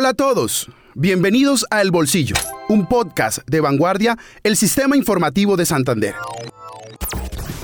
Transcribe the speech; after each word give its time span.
Hola 0.00 0.10
a 0.10 0.14
todos, 0.14 0.70
bienvenidos 0.94 1.66
a 1.70 1.82
El 1.82 1.90
Bolsillo, 1.90 2.36
un 2.68 2.86
podcast 2.86 3.38
de 3.48 3.60
vanguardia, 3.60 4.16
el 4.44 4.56
sistema 4.56 4.96
informativo 4.96 5.56
de 5.56 5.66
Santander. 5.66 6.14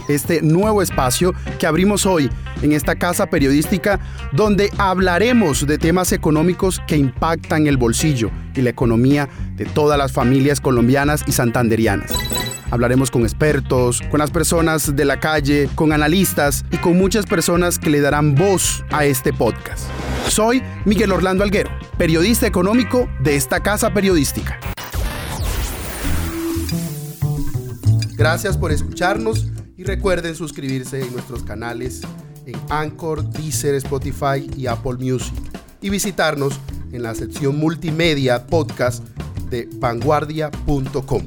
Este 0.09 0.43
nuevo 0.43 0.83
espacio 0.83 1.33
que 1.59 1.67
abrimos 1.67 2.05
hoy 2.07 2.31
en 2.63 2.73
esta 2.73 2.97
casa 2.97 3.27
periodística 3.27 4.01
donde 4.33 4.71
hablaremos 4.79 5.67
de 5.67 5.79
temas 5.79 6.13
económicos 6.13 6.83
que 6.87 6.97
impactan 6.97 7.67
el 7.67 7.77
bolsillo 7.77 8.31
y 8.55 8.63
la 8.63 8.71
economía 8.71 9.29
de 9.57 9.65
todas 9.65 9.99
las 9.99 10.13
familias 10.13 10.61
colombianas 10.61 11.25
y 11.27 11.33
santanderianas. 11.33 12.13
Hablaremos 12.71 13.11
con 13.11 13.23
expertos, 13.23 14.03
con 14.11 14.19
las 14.19 14.31
personas 14.31 14.97
de 14.97 15.05
la 15.05 15.21
calle, 15.21 15.69
con 15.75 15.93
analistas 15.93 16.65
y 16.71 16.79
con 16.79 16.99
muchas 16.99 17.25
personas 17.27 17.79
que 17.79 17.91
le 17.91 18.01
darán 18.01 18.35
voz 18.35 18.85
a 18.91 19.05
este 19.05 19.33
podcast. 19.33 19.85
Soy 20.29 20.63
Miguel 20.85 21.13
Orlando 21.13 21.45
Alguero, 21.45 21.71
periodista 21.99 22.47
económico 22.47 23.09
de 23.21 23.37
esta 23.37 23.61
casa 23.61 23.93
periodística. 23.95 24.59
Gracias 28.17 28.57
por 28.57 28.73
escucharnos 28.73 29.54
y 29.77 29.85
recuerden 29.85 30.35
suscribirse 30.35 31.03
en 31.03 31.13
nuestros 31.13 31.43
canales 31.43 32.03
en 32.47 32.55
Anchor, 32.69 33.29
Deezer, 33.31 33.75
Spotify 33.77 34.49
y 34.57 34.67
Apple 34.67 34.95
Music 34.99 35.35
y 35.81 35.91
visitarnos 35.91 36.59
en 36.93 37.03
la 37.03 37.15
sección 37.15 37.57
multimedia 37.57 38.47
podcast 38.47 39.05
de 39.51 39.69
vanguardia.com. 39.75 41.23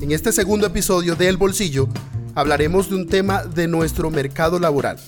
En 0.00 0.12
este 0.12 0.32
segundo 0.32 0.66
episodio 0.66 1.16
de 1.16 1.28
El 1.28 1.36
Bolsillo 1.36 1.88
hablaremos 2.34 2.88
de 2.88 2.96
un 2.96 3.06
tema 3.08 3.44
de 3.44 3.66
nuestro 3.66 4.10
mercado 4.10 4.58
laboral, 4.58 4.98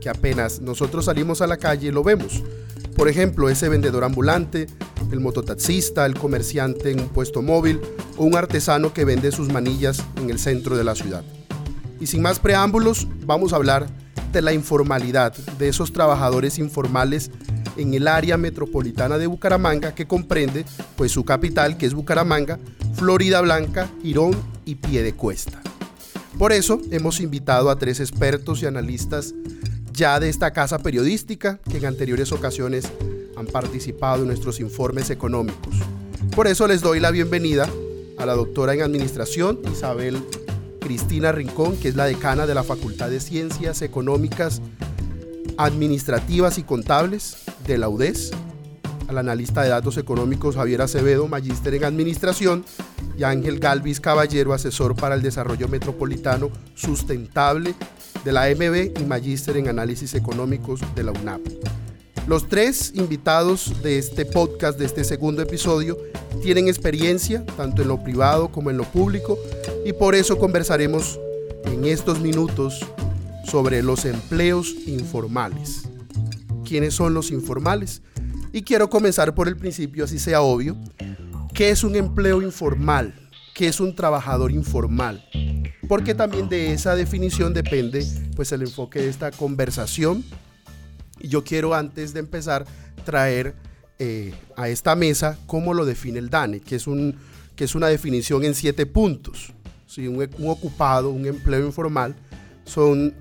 que 0.00 0.08
apenas 0.08 0.60
nosotros 0.60 1.06
salimos 1.06 1.40
a 1.40 1.46
la 1.46 1.56
calle 1.56 1.92
lo 1.92 2.02
vemos. 2.02 2.42
Por 2.96 3.08
ejemplo, 3.08 3.48
ese 3.48 3.68
vendedor 3.68 4.04
ambulante, 4.04 4.66
el 5.10 5.20
mototaxista, 5.20 6.06
el 6.06 6.14
comerciante 6.14 6.90
en 6.90 7.00
un 7.00 7.08
puesto 7.08 7.42
móvil 7.42 7.80
o 8.16 8.24
un 8.24 8.36
artesano 8.36 8.92
que 8.92 9.04
vende 9.04 9.32
sus 9.32 9.48
manillas 9.48 10.02
en 10.16 10.30
el 10.30 10.38
centro 10.38 10.76
de 10.76 10.84
la 10.84 10.94
ciudad. 10.94 11.24
Y 12.00 12.06
sin 12.06 12.22
más 12.22 12.38
preámbulos, 12.38 13.06
vamos 13.24 13.52
a 13.52 13.56
hablar 13.56 13.86
de 14.32 14.42
la 14.42 14.52
informalidad, 14.52 15.34
de 15.58 15.68
esos 15.68 15.92
trabajadores 15.92 16.58
informales 16.58 17.30
en 17.76 17.94
el 17.94 18.08
área 18.08 18.36
metropolitana 18.36 19.18
de 19.18 19.26
Bucaramanga 19.26 19.94
que 19.94 20.06
comprende 20.06 20.64
pues 20.96 21.12
su 21.12 21.24
capital 21.24 21.76
que 21.76 21.86
es 21.86 21.94
Bucaramanga, 21.94 22.58
Florida 22.94 23.40
Blanca, 23.40 23.88
Girón 24.02 24.36
y 24.64 24.76
Piedecuesta. 24.76 25.60
Por 26.38 26.52
eso 26.52 26.80
hemos 26.90 27.20
invitado 27.20 27.70
a 27.70 27.78
tres 27.78 28.00
expertos 28.00 28.62
y 28.62 28.66
analistas 28.66 29.34
ya 29.92 30.18
de 30.18 30.28
esta 30.28 30.52
casa 30.52 30.80
periodística 30.80 31.58
que 31.58 31.78
en 31.78 31.86
anteriores 31.86 32.32
ocasiones 32.32 32.90
han 33.36 33.46
participado 33.46 34.22
en 34.22 34.28
nuestros 34.28 34.58
informes 34.58 35.10
económicos. 35.10 35.76
Por 36.34 36.48
eso 36.48 36.66
les 36.66 36.80
doy 36.80 36.98
la 36.98 37.12
bienvenida 37.12 37.68
a 38.18 38.26
la 38.26 38.34
doctora 38.34 38.74
en 38.74 38.82
Administración 38.82 39.60
Isabel 39.70 40.24
Cristina 40.84 41.32
Rincón, 41.32 41.78
que 41.78 41.88
es 41.88 41.96
la 41.96 42.04
decana 42.04 42.46
de 42.46 42.54
la 42.54 42.62
Facultad 42.62 43.08
de 43.08 43.18
Ciencias 43.18 43.80
Económicas, 43.80 44.60
Administrativas 45.56 46.58
y 46.58 46.62
Contables 46.62 47.38
de 47.66 47.78
la 47.78 47.88
UDES, 47.88 48.32
al 49.08 49.16
analista 49.16 49.62
de 49.62 49.70
datos 49.70 49.96
económicos 49.96 50.56
Javier 50.56 50.82
Acevedo, 50.82 51.26
magíster 51.26 51.74
en 51.74 51.84
Administración, 51.84 52.66
y 53.16 53.22
Ángel 53.22 53.60
Galvis 53.60 53.98
Caballero, 53.98 54.52
asesor 54.52 54.94
para 54.94 55.14
el 55.14 55.22
desarrollo 55.22 55.68
metropolitano 55.68 56.50
sustentable 56.74 57.74
de 58.22 58.32
la 58.32 58.46
MB 58.50 59.00
y 59.00 59.04
magíster 59.04 59.56
en 59.56 59.68
análisis 59.68 60.12
económicos 60.12 60.80
de 60.94 61.02
la 61.02 61.12
UNAP. 61.12 61.40
Los 62.26 62.48
tres 62.48 62.92
invitados 62.94 63.82
de 63.82 63.98
este 63.98 64.24
podcast, 64.24 64.78
de 64.78 64.86
este 64.86 65.04
segundo 65.04 65.42
episodio, 65.42 65.98
tienen 66.42 66.68
experiencia 66.68 67.44
tanto 67.44 67.82
en 67.82 67.88
lo 67.88 68.02
privado 68.02 68.48
como 68.50 68.70
en 68.70 68.78
lo 68.78 68.84
público 68.84 69.38
y 69.84 69.92
por 69.92 70.14
eso 70.14 70.38
conversaremos 70.38 71.20
en 71.66 71.84
estos 71.84 72.20
minutos 72.20 72.80
sobre 73.44 73.82
los 73.82 74.06
empleos 74.06 74.74
informales. 74.86 75.82
¿Quiénes 76.64 76.94
son 76.94 77.12
los 77.12 77.30
informales? 77.30 78.00
Y 78.54 78.62
quiero 78.62 78.88
comenzar 78.88 79.34
por 79.34 79.46
el 79.46 79.58
principio, 79.58 80.04
así 80.04 80.18
sea 80.18 80.40
obvio. 80.40 80.78
¿Qué 81.52 81.68
es 81.68 81.84
un 81.84 81.94
empleo 81.94 82.40
informal? 82.40 83.14
¿Qué 83.54 83.68
es 83.68 83.80
un 83.80 83.94
trabajador 83.94 84.50
informal? 84.50 85.22
Porque 85.88 86.14
también 86.14 86.48
de 86.48 86.72
esa 86.72 86.96
definición 86.96 87.52
depende 87.52 88.06
pues 88.34 88.50
el 88.52 88.62
enfoque 88.62 89.00
de 89.00 89.10
esta 89.10 89.30
conversación 89.30 90.24
yo 91.28 91.44
quiero 91.44 91.74
antes 91.74 92.12
de 92.14 92.20
empezar 92.20 92.66
traer 93.04 93.54
eh, 93.98 94.34
a 94.56 94.68
esta 94.68 94.96
mesa 94.96 95.38
cómo 95.46 95.74
lo 95.74 95.84
define 95.84 96.18
el 96.18 96.30
DANE, 96.30 96.60
que 96.60 96.76
es, 96.76 96.86
un, 96.86 97.16
que 97.54 97.64
es 97.64 97.74
una 97.74 97.88
definición 97.88 98.44
en 98.44 98.54
siete 98.54 98.86
puntos. 98.86 99.52
¿sí? 99.86 100.08
Un, 100.08 100.16
un 100.38 100.48
ocupado, 100.48 101.10
un 101.10 101.26
empleo 101.26 101.66
informal, 101.66 102.16
son 102.64 103.14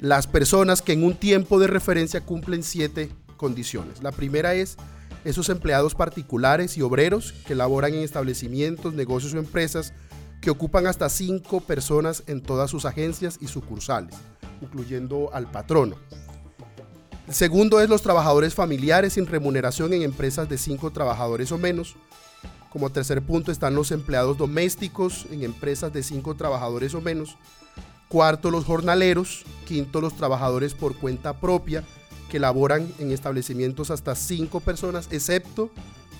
las 0.00 0.26
personas 0.26 0.82
que 0.82 0.92
en 0.92 1.04
un 1.04 1.14
tiempo 1.14 1.58
de 1.58 1.66
referencia 1.66 2.20
cumplen 2.20 2.62
siete 2.62 3.10
condiciones. 3.36 4.02
La 4.02 4.12
primera 4.12 4.54
es 4.54 4.76
esos 5.24 5.48
empleados 5.48 5.94
particulares 5.94 6.76
y 6.78 6.82
obreros 6.82 7.32
que 7.46 7.56
laboran 7.56 7.94
en 7.94 8.02
establecimientos, 8.02 8.94
negocios 8.94 9.34
o 9.34 9.38
empresas 9.38 9.92
que 10.40 10.50
ocupan 10.50 10.86
hasta 10.86 11.08
cinco 11.08 11.60
personas 11.60 12.22
en 12.28 12.40
todas 12.40 12.70
sus 12.70 12.84
agencias 12.84 13.38
y 13.40 13.48
sucursales, 13.48 14.14
incluyendo 14.60 15.30
al 15.32 15.50
patrono. 15.50 15.96
Segundo 17.28 17.80
es 17.80 17.88
los 17.88 18.02
trabajadores 18.02 18.54
familiares 18.54 19.14
sin 19.14 19.26
remuneración 19.26 19.92
en 19.92 20.02
empresas 20.02 20.48
de 20.48 20.58
cinco 20.58 20.92
trabajadores 20.92 21.50
o 21.50 21.58
menos. 21.58 21.96
Como 22.70 22.90
tercer 22.90 23.20
punto 23.20 23.50
están 23.50 23.74
los 23.74 23.90
empleados 23.90 24.38
domésticos 24.38 25.26
en 25.32 25.42
empresas 25.42 25.92
de 25.92 26.04
cinco 26.04 26.36
trabajadores 26.36 26.94
o 26.94 27.00
menos. 27.00 27.36
Cuarto, 28.08 28.52
los 28.52 28.64
jornaleros. 28.64 29.44
Quinto, 29.66 30.00
los 30.00 30.14
trabajadores 30.14 30.74
por 30.74 30.94
cuenta 30.94 31.40
propia 31.40 31.82
que 32.30 32.38
laboran 32.38 32.92
en 33.00 33.10
establecimientos 33.10 33.90
hasta 33.90 34.14
cinco 34.14 34.60
personas, 34.60 35.08
excepto 35.10 35.70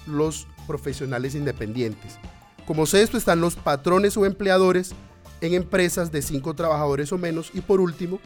los 0.07 0.49
profesionales 0.67 1.37
independientes. 1.37 2.19
Como 2.67 2.85
sexto 2.85 3.17
están 3.17 3.41
los 3.41 3.55
patrones 3.55 4.17
o 4.17 4.27
empleadores 4.27 4.93
en 5.41 5.55
empresas 5.55 6.11
de 6.11 6.23
cinco 6.23 6.55
trabajadores 6.55 7.13
o 7.13 7.19
menos. 7.19 7.51
Y 7.55 7.61
por 7.61 7.81
último, 7.81 8.19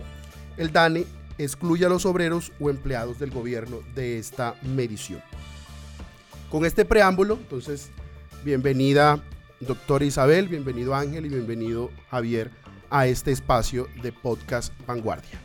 el 0.56 0.72
DANE 0.72 1.04
excluye 1.44 1.86
a 1.86 1.88
los 1.88 2.06
obreros 2.06 2.52
o 2.60 2.70
empleados 2.70 3.18
del 3.18 3.30
gobierno 3.30 3.78
de 3.94 4.18
esta 4.18 4.54
medición. 4.62 5.22
Con 6.50 6.64
este 6.64 6.84
preámbulo, 6.84 7.34
entonces, 7.34 7.90
bienvenida 8.44 9.22
doctora 9.60 10.04
Isabel, 10.04 10.48
bienvenido 10.48 10.94
Ángel 10.94 11.26
y 11.26 11.28
bienvenido 11.28 11.90
Javier 12.10 12.50
a 12.90 13.06
este 13.06 13.30
espacio 13.30 13.88
de 14.02 14.12
podcast 14.12 14.72
Vanguardia. 14.86 15.38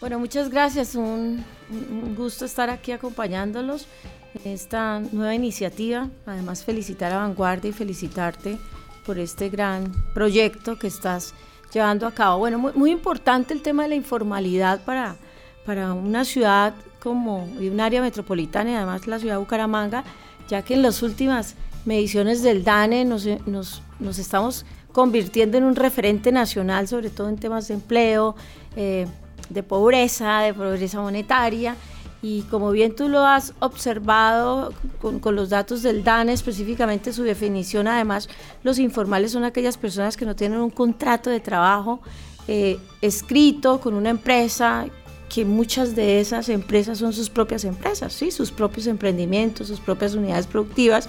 Bueno, 0.00 0.18
muchas 0.18 0.48
gracias, 0.48 0.94
un, 0.94 1.44
un 1.70 2.14
gusto 2.14 2.44
estar 2.44 2.70
aquí 2.70 2.92
acompañándolos 2.92 3.86
en 4.34 4.52
esta 4.52 5.00
nueva 5.00 5.34
iniciativa. 5.34 6.08
Además, 6.24 6.64
felicitar 6.64 7.12
a 7.12 7.18
Vanguardia 7.18 7.70
y 7.70 7.72
felicitarte 7.72 8.58
por 9.04 9.18
este 9.18 9.50
gran 9.50 9.92
proyecto 10.14 10.78
que 10.78 10.86
estás 10.86 11.34
llevando 11.72 12.06
a 12.06 12.12
cabo. 12.12 12.38
Bueno, 12.38 12.58
muy, 12.58 12.90
importante 12.90 13.54
el 13.54 13.62
tema 13.62 13.84
de 13.84 13.90
la 13.90 13.94
informalidad 13.94 14.80
para, 14.84 15.16
para 15.64 15.92
una 15.92 16.24
ciudad 16.24 16.74
como 17.00 17.44
un 17.44 17.80
área 17.80 18.02
metropolitana 18.02 18.70
y 18.70 18.74
además 18.74 19.06
la 19.06 19.18
ciudad 19.18 19.34
de 19.34 19.40
Bucaramanga, 19.40 20.04
ya 20.48 20.62
que 20.62 20.74
en 20.74 20.82
las 20.82 21.02
últimas 21.02 21.54
mediciones 21.84 22.42
del 22.42 22.64
DANE 22.64 23.04
nos, 23.04 23.26
nos, 23.46 23.82
nos 23.98 24.18
estamos 24.18 24.66
convirtiendo 24.92 25.56
en 25.56 25.64
un 25.64 25.76
referente 25.76 26.32
nacional, 26.32 26.88
sobre 26.88 27.10
todo 27.10 27.28
en 27.28 27.36
temas 27.36 27.68
de 27.68 27.74
empleo, 27.74 28.34
eh, 28.76 29.06
de 29.48 29.62
pobreza, 29.62 30.40
de 30.40 30.54
pobreza 30.54 31.00
monetaria. 31.00 31.76
Y 32.22 32.42
como 32.42 32.70
bien 32.70 32.94
tú 32.94 33.08
lo 33.08 33.24
has 33.24 33.54
observado 33.60 34.74
con, 35.00 35.34
los 35.34 35.48
datos 35.48 35.82
del 35.82 36.04
DANE, 36.04 36.32
específicamente 36.32 37.14
su 37.14 37.22
definición, 37.22 37.88
además, 37.88 38.28
los 38.62 38.78
informales 38.78 39.32
son 39.32 39.44
aquellas 39.44 39.78
personas 39.78 40.18
que 40.18 40.26
no 40.26 40.36
tienen 40.36 40.58
un 40.58 40.70
contrato 40.70 41.30
de 41.30 41.40
trabajo 41.40 42.00
eh, 42.46 42.78
escrito 43.00 43.80
con 43.80 43.94
una 43.94 44.10
empresa, 44.10 44.86
que 45.30 45.44
muchas 45.44 45.94
de 45.94 46.20
esas 46.20 46.48
empresas 46.48 46.98
son 46.98 47.12
sus 47.12 47.30
propias 47.30 47.64
empresas, 47.64 48.12
¿sí? 48.12 48.30
sus 48.32 48.50
propios 48.50 48.86
emprendimientos, 48.88 49.68
sus 49.68 49.80
propias 49.80 50.14
unidades 50.14 50.46
productivas. 50.46 51.08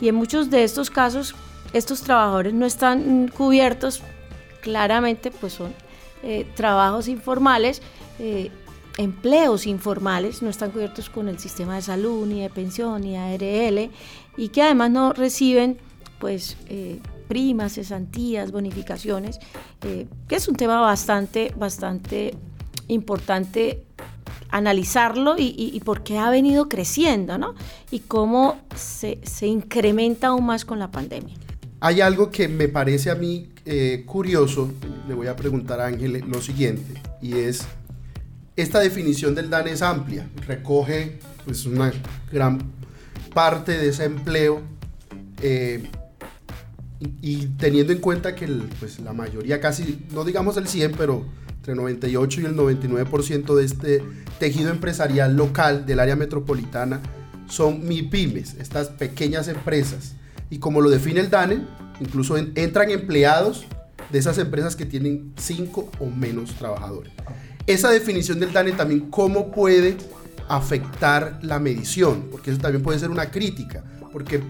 Y 0.00 0.08
en 0.08 0.14
muchos 0.14 0.48
de 0.48 0.62
estos 0.62 0.90
casos, 0.90 1.34
estos 1.72 2.02
trabajadores 2.02 2.54
no 2.54 2.64
están 2.64 3.28
cubiertos, 3.28 4.02
claramente, 4.62 5.30
pues 5.30 5.54
son 5.54 5.74
eh, 6.22 6.46
trabajos 6.54 7.08
informales. 7.08 7.82
Eh, 8.20 8.50
empleos 8.98 9.66
informales 9.66 10.42
no 10.42 10.50
están 10.50 10.72
cubiertos 10.72 11.08
con 11.08 11.28
el 11.28 11.38
sistema 11.38 11.76
de 11.76 11.82
salud, 11.82 12.26
ni 12.26 12.42
de 12.42 12.50
pensión, 12.50 13.00
ni 13.00 13.16
ARL, 13.16 13.90
y 14.36 14.48
que 14.48 14.62
además 14.62 14.90
no 14.90 15.12
reciben 15.12 15.78
pues 16.18 16.56
eh, 16.66 17.00
primas, 17.28 17.74
cesantías, 17.74 18.50
bonificaciones, 18.50 19.38
eh, 19.82 20.06
que 20.26 20.36
es 20.36 20.48
un 20.48 20.56
tema 20.56 20.80
bastante, 20.80 21.54
bastante 21.56 22.34
importante 22.88 23.84
analizarlo 24.50 25.34
y, 25.38 25.80
por 25.84 26.02
qué 26.02 26.18
ha 26.18 26.30
venido 26.30 26.68
creciendo, 26.68 27.36
¿no? 27.36 27.54
Y 27.90 28.00
cómo 28.00 28.58
se, 28.74 29.18
incrementa 29.46 30.28
aún 30.28 30.46
más 30.46 30.64
con 30.64 30.78
la 30.78 30.90
pandemia. 30.90 31.36
Hay 31.80 32.00
algo 32.00 32.30
que 32.30 32.48
me 32.48 32.66
parece 32.66 33.10
a 33.10 33.14
mí 33.14 33.50
eh, 33.66 34.04
curioso, 34.06 34.72
le 35.06 35.14
voy 35.14 35.26
a 35.26 35.36
preguntar 35.36 35.80
a 35.80 35.86
Ángel 35.86 36.24
lo 36.26 36.40
siguiente, 36.40 36.94
y 37.20 37.34
es, 37.34 37.68
esta 38.62 38.80
definición 38.80 39.34
del 39.34 39.50
DAN 39.50 39.68
es 39.68 39.82
amplia, 39.82 40.28
recoge 40.46 41.20
pues 41.44 41.64
una 41.64 41.92
gran 42.32 42.58
parte 43.32 43.78
de 43.78 43.88
ese 43.88 44.04
empleo 44.04 44.62
eh, 45.40 45.88
y, 47.00 47.46
teniendo 47.58 47.92
en 47.92 48.00
cuenta 48.00 48.34
que 48.34 48.48
pues, 48.80 48.98
la 48.98 49.12
mayoría, 49.12 49.60
casi, 49.60 50.04
no 50.12 50.24
digamos 50.24 50.56
el 50.56 50.66
100, 50.66 50.92
pero 50.92 51.24
entre 51.54 51.72
el 51.72 51.78
98 51.78 52.40
y 52.40 52.44
el 52.46 52.56
99% 52.56 53.54
de 53.54 53.64
este 53.64 54.02
tejido 54.40 54.70
empresarial 54.70 55.36
local 55.36 55.86
del 55.86 56.00
área 56.00 56.16
metropolitana 56.16 57.00
son 57.48 57.86
MIPIMES, 57.86 58.54
estas 58.54 58.88
pequeñas 58.88 59.46
empresas. 59.46 60.16
Y 60.50 60.58
como 60.58 60.80
lo 60.80 60.90
define 60.90 61.20
el 61.20 61.30
DANE, 61.30 61.64
incluso 62.00 62.36
entran 62.36 62.90
empleados 62.90 63.66
de 64.10 64.18
esas 64.18 64.38
empresas 64.38 64.74
que 64.74 64.86
tienen 64.86 65.32
5 65.36 65.92
o 66.00 66.06
menos 66.06 66.54
trabajadores. 66.54 67.12
Esa 67.68 67.90
definición 67.90 68.40
del 68.40 68.50
DANE 68.50 68.72
también, 68.72 69.10
¿cómo 69.10 69.50
puede 69.50 69.98
afectar 70.48 71.38
la 71.42 71.58
medición? 71.58 72.28
Porque 72.30 72.50
eso 72.50 72.58
también 72.58 72.82
puede 72.82 72.98
ser 72.98 73.10
una 73.10 73.30
crítica, 73.30 73.84
porque 74.10 74.42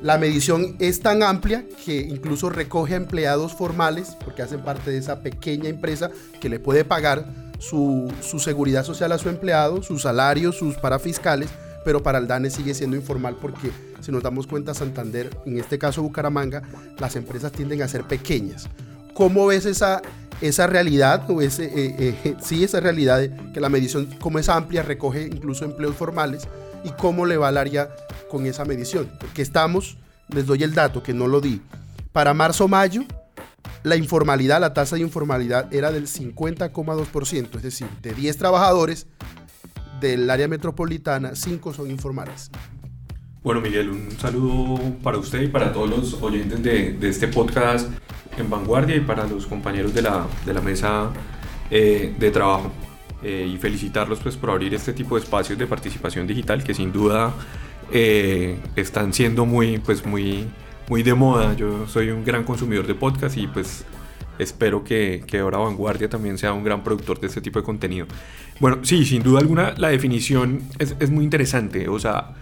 la 0.00 0.16
medición 0.16 0.76
es 0.78 1.00
tan 1.00 1.24
amplia 1.24 1.66
que 1.84 1.98
incluso 1.98 2.50
recoge 2.50 2.94
a 2.94 2.98
empleados 2.98 3.52
formales, 3.52 4.16
porque 4.24 4.42
hacen 4.42 4.62
parte 4.62 4.92
de 4.92 4.98
esa 4.98 5.22
pequeña 5.22 5.68
empresa 5.68 6.12
que 6.40 6.48
le 6.48 6.60
puede 6.60 6.84
pagar 6.84 7.26
su, 7.58 8.12
seguridad 8.38 8.84
social 8.84 9.10
a 9.10 9.18
su 9.18 9.28
empleado, 9.28 9.82
sus 9.82 10.02
salarios, 10.02 10.56
sus 10.56 10.76
parafiscales, 10.76 11.50
pero 11.84 12.04
para 12.04 12.18
el 12.18 12.28
DANE 12.28 12.48
sigue 12.48 12.74
siendo 12.74 12.96
informal 12.96 13.38
porque 13.42 13.72
si 14.00 14.12
nos 14.12 14.22
damos 14.22 14.46
cuenta 14.46 14.72
Santander, 14.72 15.36
en 15.46 15.58
este 15.58 15.80
caso 15.80 16.00
Bucaramanga, 16.00 16.62
las 17.00 17.16
empresas 17.16 17.50
tienden 17.50 17.82
a 17.82 17.88
ser 17.88 18.04
pequeñas. 18.04 18.68
¿Cómo 19.14 19.48
ves 19.48 19.66
esa, 19.66 20.00
esa 20.42 20.66
realidad 20.66 21.30
o 21.30 21.40
ese, 21.40 21.64
eh, 21.64 22.16
eh, 22.24 22.36
sí, 22.42 22.64
esa 22.64 22.80
realidad 22.80 23.18
de 23.20 23.32
que 23.54 23.60
la 23.60 23.68
medición 23.68 24.06
como 24.20 24.38
es 24.38 24.48
amplia, 24.48 24.82
recoge 24.82 25.22
incluso 25.22 25.64
empleos 25.64 25.96
formales 25.96 26.48
y 26.84 26.90
cómo 26.90 27.26
le 27.26 27.36
va 27.36 27.48
al 27.48 27.56
área 27.56 27.88
con 28.30 28.44
esa 28.46 28.64
medición. 28.64 29.10
Porque 29.18 29.40
estamos, 29.40 29.96
les 30.28 30.46
doy 30.46 30.62
el 30.62 30.74
dato 30.74 31.02
que 31.02 31.14
no 31.14 31.28
lo 31.28 31.40
di, 31.40 31.62
para 32.12 32.34
marzo-mayo 32.34 33.04
la 33.84 33.96
informalidad, 33.96 34.60
la 34.60 34.74
tasa 34.74 34.96
de 34.96 35.02
informalidad 35.02 35.72
era 35.72 35.90
del 35.90 36.06
50,2%, 36.06 37.56
es 37.56 37.62
decir, 37.62 37.88
de 38.00 38.12
10 38.14 38.36
trabajadores 38.36 39.06
del 40.00 40.28
área 40.30 40.48
metropolitana, 40.48 41.34
5 41.34 41.74
son 41.74 41.90
informales. 41.90 42.50
Bueno, 43.42 43.60
Miguel, 43.60 43.90
un 43.90 44.10
saludo 44.20 44.78
para 45.02 45.18
usted 45.18 45.42
y 45.42 45.48
para 45.48 45.72
todos 45.72 45.90
los 45.90 46.14
oyentes 46.22 46.62
de, 46.62 46.92
de 46.92 47.08
este 47.08 47.26
podcast 47.26 47.88
en 48.36 48.50
Vanguardia 48.50 48.96
y 48.96 49.00
para 49.00 49.26
los 49.26 49.46
compañeros 49.46 49.94
de 49.94 50.02
la, 50.02 50.26
de 50.44 50.54
la 50.54 50.60
mesa 50.60 51.10
eh, 51.70 52.14
de 52.18 52.30
trabajo. 52.30 52.70
Eh, 53.24 53.48
y 53.54 53.56
felicitarlos 53.56 54.18
pues, 54.18 54.36
por 54.36 54.50
abrir 54.50 54.74
este 54.74 54.92
tipo 54.92 55.14
de 55.14 55.22
espacios 55.22 55.56
de 55.56 55.66
participación 55.68 56.26
digital 56.26 56.64
que 56.64 56.74
sin 56.74 56.90
duda 56.90 57.32
eh, 57.92 58.58
están 58.74 59.12
siendo 59.12 59.46
muy, 59.46 59.78
pues, 59.78 60.04
muy, 60.04 60.48
muy 60.88 61.04
de 61.04 61.14
moda. 61.14 61.54
Yo 61.54 61.86
soy 61.86 62.10
un 62.10 62.24
gran 62.24 62.42
consumidor 62.42 62.86
de 62.86 62.96
podcast 62.96 63.36
y 63.36 63.46
pues 63.46 63.84
espero 64.38 64.84
que, 64.84 65.22
que, 65.26 65.38
ahora 65.38 65.58
Vanguardia 65.58 66.08
también 66.08 66.38
sea 66.38 66.52
un 66.52 66.64
gran 66.64 66.82
productor 66.82 67.20
de 67.20 67.26
este 67.26 67.40
tipo 67.40 67.58
de 67.58 67.64
contenido. 67.64 68.06
Bueno, 68.60 68.78
sí, 68.82 69.04
sin 69.04 69.22
duda 69.22 69.40
alguna 69.40 69.74
la 69.76 69.88
definición 69.88 70.62
es, 70.78 70.96
es 70.98 71.10
muy 71.10 71.24
interesante. 71.24 71.88
O 71.88 71.98
sea, 71.98 72.34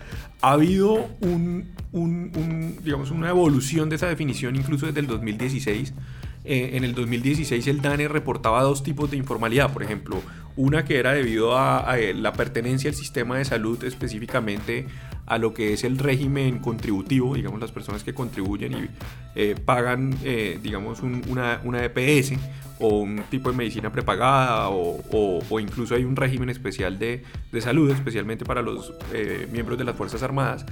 ha 0.42 0.52
habido 0.52 1.08
un, 1.20 1.70
un, 1.92 2.78
digamos, 2.82 3.10
una 3.10 3.31
evolución 3.31 3.88
de 3.88 3.96
esa 3.96 4.06
definición 4.06 4.56
incluso 4.56 4.87
desde 4.87 5.00
el 5.00 5.06
2016. 5.06 5.94
Eh, 6.42 6.70
en 6.75 6.84
el 6.84 6.94
2016 6.94 7.66
el 7.66 7.82
DANE 7.82 8.08
reportaba 8.08 8.62
dos 8.62 8.82
tipos 8.82 9.10
de 9.10 9.19
informalidad, 9.19 9.72
por 9.75 9.82
ejemplo, 9.82 10.22
una 10.61 10.85
que 10.85 10.99
era 10.99 11.12
debido 11.12 11.59
a, 11.59 11.99
eh, 11.99 12.15
la 12.15 12.33
pertenencia 12.33 12.91
al 12.91 12.97
sistema 12.97 13.39
de 13.39 13.45
salud 13.45 13.83
específicamente 13.85 14.87
a 15.27 15.39
lo 15.39 15.55
que 15.55 15.73
es 15.73 15.85
el 15.85 15.99
régimen 15.99 16.59
contributivo, 16.59 17.35
digamos 17.35 17.61
las 17.61 17.73
personas 17.73 18.03
que 18.03 18.12
contribuyen 18.12 18.73
y 18.73 18.89
eh, 19.37 19.55
pagan, 19.65 20.19
digamos, 20.61 21.01
una, 21.03 21.61
una 21.65 21.85
EPS 21.85 22.33
o 22.81 23.01
un 23.01 23.23
tipo 23.31 23.51
de 23.51 23.57
medicina 23.57 23.93
prepagada 23.93 24.69
o, 24.71 25.61
incluso 25.61 25.95
hay 25.95 26.05
un 26.05 26.17
régimen 26.17 26.49
especial 26.49 26.99
de, 26.99 27.23
salud, 27.61 27.91
especialmente 27.91 28.45
para 28.45 28.62
los 28.62 28.95
eh, 29.12 29.47
miembros 29.53 29.79
de 29.79 29.85
las 29.85 29.95
Fuerzas 29.97 30.23
Armadas. 30.23 30.65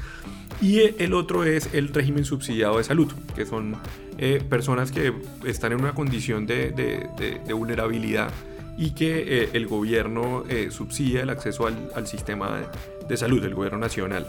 Y 0.61 0.81
el 0.99 1.12
otro 1.14 1.44
es 1.44 1.73
el 1.75 1.88
régimen 1.88 2.25
subsidiado 2.25 2.79
de 2.79 2.85
salud, 2.85 3.12
que 3.37 3.44
son 3.44 3.76
eh, 4.17 4.43
personas 4.49 4.90
que 4.90 5.12
están 5.46 5.73
en 5.73 5.81
una 5.81 5.94
condición 5.94 6.46
de, 6.46 7.44
vulnerabilidad 7.50 8.31
y 8.78 8.92
que 8.92 9.42
eh, 9.42 9.50
el 9.52 9.66
gobierno 9.66 10.44
subsidia 10.70 11.22
el 11.22 11.30
acceso 11.30 11.66
al, 11.66 12.06
sistema 12.06 12.60
de, 13.06 13.16
salud, 13.16 13.44
el 13.44 13.54
gobierno 13.54 13.78
nacional. 13.78 14.26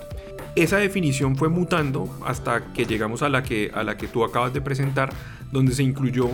Esa 0.56 0.78
definición 0.78 1.38
fue 1.38 1.48
mutando 1.48 2.10
hasta 2.26 2.74
que 2.74 2.86
llegamos 2.86 3.22
a 3.22 3.30
la 3.30 3.44
que, 3.44 3.72
a 3.74 3.84
la 3.84 3.96
que 3.96 4.08
tú 4.08 4.24
acabas 4.24 4.54
de 4.54 4.62
presentar, 4.62 5.12
donde 5.52 5.74
se 5.74 5.84
incluyó 5.84 6.28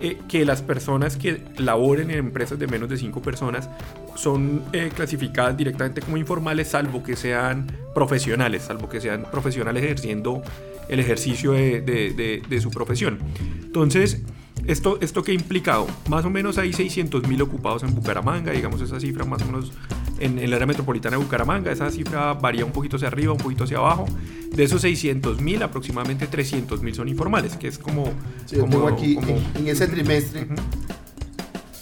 eh, 0.00 0.18
que 0.28 0.44
las 0.44 0.62
personas 0.62 1.16
que 1.16 1.40
laboren 1.58 2.10
en 2.10 2.18
empresas 2.18 2.58
de 2.58 2.66
menos 2.66 2.88
de 2.88 2.96
5 2.96 3.22
personas 3.22 3.70
son 4.16 4.64
eh, 4.72 4.90
clasificadas 4.92 5.56
directamente 5.56 6.00
como 6.00 6.16
informales, 6.16 6.66
salvo 6.66 7.04
que 7.04 7.14
sean 7.14 7.70
profesionales, 7.94 8.64
salvo 8.64 8.88
que 8.88 9.00
sean 9.00 9.26
profesionales 9.30 9.84
ejerciendo 9.84 10.42
el 10.88 10.98
ejercicio 10.98 11.52
de, 11.52 11.80
de, 11.82 12.42
de 12.46 12.60
su 12.60 12.70
profesión. 12.70 13.20
Entonces, 13.62 14.22
¿Esto, 14.66 14.98
¿Esto 15.00 15.22
qué 15.22 15.30
ha 15.32 15.34
implicado? 15.34 15.88
Más 16.08 16.24
o 16.24 16.30
menos 16.30 16.56
hay 16.58 16.70
600.000 16.70 17.42
ocupados 17.42 17.82
en 17.82 17.92
Bucaramanga, 17.94 18.52
digamos 18.52 18.80
esa 18.80 19.00
cifra 19.00 19.24
más 19.24 19.42
o 19.42 19.46
menos 19.46 19.72
en, 20.20 20.38
el 20.38 20.54
área 20.54 20.66
metropolitana 20.66 21.16
de 21.16 21.22
Bucaramanga, 21.22 21.72
esa 21.72 21.90
cifra 21.90 22.34
varía 22.34 22.64
un 22.64 22.70
poquito 22.70 22.94
hacia 22.96 23.08
arriba, 23.08 23.32
un 23.32 23.38
poquito 23.38 23.64
hacia 23.64 23.78
abajo. 23.78 24.06
De 24.52 24.62
esos 24.64 24.84
600.000, 24.84 25.62
aproximadamente 25.62 26.30
300.000 26.30 26.94
son 26.94 27.08
informales, 27.08 27.56
que 27.56 27.68
es 27.68 27.78
como... 27.78 28.12
como 28.58 28.88
aquí 28.88 29.18
En, 29.56 29.66
ese 29.66 29.88
trimestre... 29.88 30.46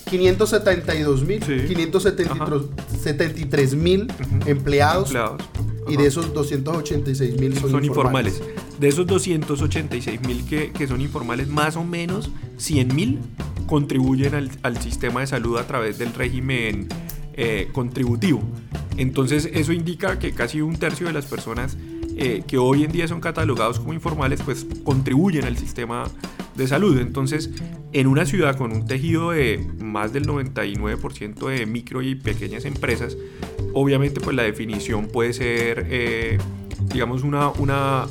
572 0.09 1.25
mil, 1.25 1.41
573 1.41 3.75
mil 3.77 4.12
empleados, 4.44 5.12
y 5.88 5.97
de 5.97 6.06
esos 6.06 6.32
286 6.32 7.41
mil 7.41 7.56
son, 7.56 7.85
informales. 7.85 8.43
De 8.79 8.89
esos 8.89 9.06
286 9.06 10.20
mil 10.22 10.44
que, 10.44 10.70
que, 10.72 10.87
son 10.87 11.01
informales, 11.01 11.49
más 11.49 11.77
o 11.77 11.84
menos 11.84 12.31
100 12.58 12.94
mil 12.94 13.19
contribuyen 13.67 14.34
al, 14.34 14.51
al, 14.63 14.81
sistema 14.81 15.20
de 15.20 15.27
salud 15.27 15.56
a 15.58 15.67
través 15.67 15.99
del 15.99 16.13
régimen 16.13 16.89
eh, 17.34 17.69
contributivo. 17.72 18.43
Entonces 18.96 19.49
eso 19.53 19.72
indica 19.72 20.19
que 20.19 20.32
casi 20.32 20.60
un 20.60 20.77
tercio 20.77 21.06
de 21.06 21.13
las 21.13 21.27
personas 21.27 21.77
eh, 22.17 22.43
que 22.46 22.58
hoy 22.58 22.84
en 22.84 22.93
día 22.93 23.08
son 23.08 23.20
catalogados 23.20 23.81
como 23.81 23.94
informales, 23.94 24.43
pues 24.43 24.67
contribuyen 24.84 25.44
al 25.44 25.56
sistema 25.56 26.05
de 26.55 26.69
salud. 26.69 26.99
Entonces, 26.99 27.51
en 27.93 28.06
una 28.06 28.27
ciudad 28.27 28.58
con 28.58 28.72
un 28.72 28.87
tejido 28.87 29.31
de 29.31 29.67
más 29.79 30.13
del 30.13 30.27
99% 30.27 31.49
de 31.49 31.65
micro 31.65 32.03
y 32.03 32.17
pequeñas 32.17 32.67
empresas, 32.67 33.17
obviamente 33.72 34.20
pues 34.20 34.36
la 34.36 34.43
definición 34.43 35.08
puede 35.08 35.32
ser, 35.32 35.86
eh, 35.91 36.39
digamos, 36.93 37.22
una, 37.22 37.50
una 37.50 38.06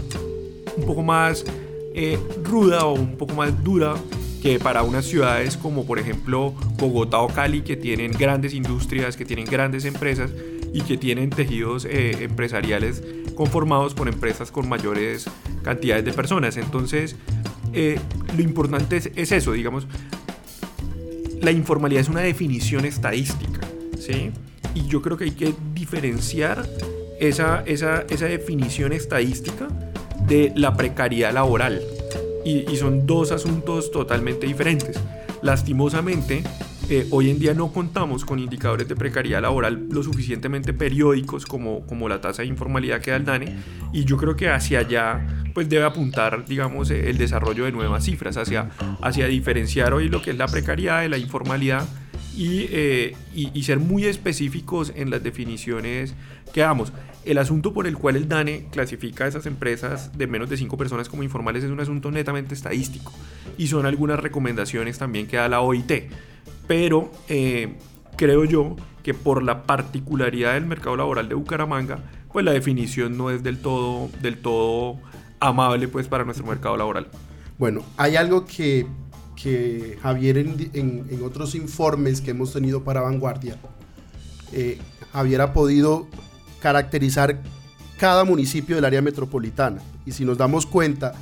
un 0.78 0.86
poco 0.86 1.04
más 1.04 1.46
eh, 1.94 2.18
ruda 2.44 2.86
o 2.86 2.94
un 2.94 3.18
poco 3.18 3.34
más 3.34 3.64
dura 3.64 3.96
que 4.42 4.58
para 4.60 4.84
unas 4.84 5.06
ciudades 5.06 5.58
como 5.58 5.86
por 5.86 6.00
ejemplo 6.00 6.54
Bogotá 6.78 7.20
o 7.20 7.28
Cali 7.28 7.62
que 7.62 7.76
tienen 7.76 8.12
grandes 8.12 8.54
industrias, 8.54 9.18
que 9.18 9.26
tienen 9.26 9.46
grandes 9.46 9.86
empresas 9.86 10.32
y 10.72 10.82
que 10.82 10.98
tienen 10.98 11.30
tejidos 11.30 11.86
eh, 11.86 12.24
empresariales 12.24 13.04
conformados 13.36 13.94
por 13.94 14.08
empresas 14.08 14.52
con 14.52 14.70
mayores 14.70 15.30
cantidades 15.64 16.06
de 16.06 16.14
personas. 16.14 16.58
Entonces, 16.58 17.16
lo 17.74 18.42
importante 18.42 18.98
es, 18.98 19.12
es, 19.16 19.32
eso, 19.32 19.52
digamos, 19.54 19.88
la 21.42 21.52
informalidad 21.52 22.02
es 22.02 22.10
una 22.10 22.22
definición 22.22 22.86
estadística, 22.86 23.62
¿sí? 23.98 24.32
Y 24.74 24.88
yo 24.88 25.02
creo 25.02 25.18
que 25.18 25.26
hay 25.26 25.32
que 25.32 25.54
diferenciar 25.74 26.68
esa, 27.20 27.64
esa, 27.66 28.06
esa 28.10 28.26
definición 28.26 28.94
estadística 28.94 29.68
de 30.28 30.52
la 30.56 30.76
precariedad 30.76 31.34
laboral. 31.34 31.82
Y, 32.46 32.76
son 32.78 33.06
dos 33.06 33.32
asuntos 33.32 33.92
totalmente 33.92 34.48
diferentes. 34.48 35.00
Lastimosamente, 35.42 36.44
eh, 36.90 37.06
hoy 37.12 37.30
en 37.30 37.38
día 37.38 37.54
no 37.54 37.72
contamos 37.72 38.26
con 38.26 38.40
indicadores 38.40 38.88
de 38.88 38.96
precariedad 38.96 39.42
laboral 39.42 39.88
lo 39.92 40.02
suficientemente 40.02 40.74
periódicos 40.74 41.46
como, 41.46 41.86
como 41.86 42.10
la 42.10 42.22
tasa 42.22 42.42
de 42.42 42.48
informalidad 42.48 43.02
que 43.02 43.12
da 43.12 43.18
el 43.18 43.26
DANE 43.26 43.58
y 43.94 44.06
yo 44.06 44.18
creo 44.18 44.36
que 44.36 44.50
hacia 44.50 44.80
allá 44.80 45.28
pues 45.54 45.70
debe 45.70 45.84
apuntar 45.84 46.46
digamos 46.46 46.90
el 46.90 47.20
desarrollo 47.20 47.66
de 47.66 47.72
nuevas 47.72 48.06
cifras 48.06 48.38
hacia, 48.38 48.72
hacia 49.04 49.28
diferenciar 49.28 49.94
hoy 49.94 50.10
lo 50.10 50.24
que 50.24 50.32
es 50.32 50.38
la 50.38 50.48
precariedad 50.48 51.02
de 51.02 51.10
la 51.10 51.20
informalidad 51.20 51.86
eh, 52.38 53.16
y, 53.34 53.58
y, 53.58 53.64
ser 53.64 53.80
muy 53.80 54.06
específicos 54.06 54.94
en 54.96 55.10
las 55.10 55.24
definiciones 55.24 56.14
que 56.54 56.62
damos. 56.62 56.94
El 57.26 57.38
asunto 57.38 57.74
por 57.74 57.86
el 57.86 57.98
cual 57.98 58.16
el 58.16 58.28
DANE 58.28 58.68
clasifica 58.72 59.26
a 59.26 59.28
esas 59.28 59.46
empresas 59.46 60.18
de 60.18 60.28
menos 60.28 60.50
de 60.50 60.58
5 60.58 60.78
personas 60.78 61.10
como 61.10 61.24
informales 61.24 61.64
es 61.64 61.72
un 61.72 61.80
asunto 61.80 62.12
netamente 62.12 62.54
estadístico 62.54 63.12
y 63.58 63.68
son 63.68 63.86
algunas 63.86 64.20
recomendaciones 64.20 64.98
también 64.98 65.28
que 65.28 65.38
da 65.38 65.50
la 65.50 65.62
OIT. 65.62 65.92
Pero 66.68 67.12
eh, 67.28 67.76
creo 68.16 68.46
yo 68.46 68.76
que 69.04 69.14
por 69.14 69.44
la 69.44 69.64
particularidad 69.64 70.54
del 70.54 70.66
mercado 70.66 70.96
laboral 70.96 71.28
de 71.28 71.36
Bucaramanga, 71.36 72.00
pues 72.32 72.46
la 72.46 72.52
definición 72.52 73.18
no 73.18 73.32
es 73.32 73.44
del 73.44 73.60
todo, 73.60 74.10
del 74.22 74.38
todo 74.38 74.98
amable 75.40 75.88
pues 75.88 76.08
para 76.08 76.24
nuestro 76.24 76.46
mercado 76.46 76.78
laboral. 76.78 77.08
Bueno, 77.58 77.84
hay 77.98 78.16
algo 78.16 78.46
que 78.46 78.88
que 79.42 79.98
Javier 80.02 80.38
en, 80.38 81.22
otros 81.24 81.56
informes 81.56 82.22
que 82.22 82.32
hemos 82.32 82.54
tenido 82.54 82.84
para 82.84 83.02
Vanguardia, 83.02 83.58
eh, 84.52 84.80
Javier 85.14 85.42
ha 85.42 85.54
podido 85.54 86.08
caracterizar 86.62 87.42
cada 87.98 88.24
municipio 88.24 88.76
del 88.76 88.86
área 88.86 89.02
metropolitana. 89.02 89.82
Y 90.06 90.12
si 90.12 90.26
nos 90.26 90.38
damos 90.38 90.66
cuenta, 90.66 91.14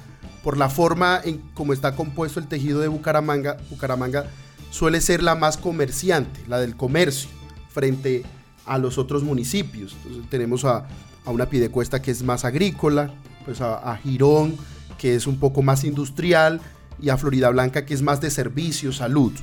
por 0.43 0.57
la 0.57 0.69
forma 0.69 1.19
en 1.23 1.39
cómo 1.53 1.73
está 1.73 1.95
compuesto 1.95 2.39
el 2.39 2.47
tejido 2.47 2.79
de 2.79 2.87
Bucaramanga, 2.87 3.57
Bucaramanga 3.69 4.27
suele 4.71 5.01
ser 5.01 5.21
la 5.21 5.35
más 5.35 5.57
comerciante, 5.57 6.39
la 6.47 6.59
del 6.59 6.75
comercio, 6.75 7.29
frente 7.69 8.23
a 8.65 8.77
los 8.77 8.97
otros 8.97 9.23
municipios. 9.23 9.95
Entonces 10.03 10.29
tenemos 10.29 10.65
a, 10.65 10.87
a 11.25 11.31
una 11.31 11.49
Pidecuesta 11.49 12.01
que 12.01 12.11
es 12.11 12.23
más 12.23 12.45
agrícola, 12.45 13.11
pues 13.45 13.61
a, 13.61 13.75
a 13.75 13.97
Girón 13.97 14.55
que 14.97 15.15
es 15.15 15.27
un 15.27 15.37
poco 15.37 15.61
más 15.61 15.83
industrial, 15.83 16.59
y 17.01 17.09
a 17.09 17.17
Florida 17.17 17.49
Blanca, 17.49 17.85
que 17.85 17.93
es 17.93 18.01
más 18.01 18.21
de 18.21 18.29
servicio, 18.29 18.91
salud. 18.91 19.33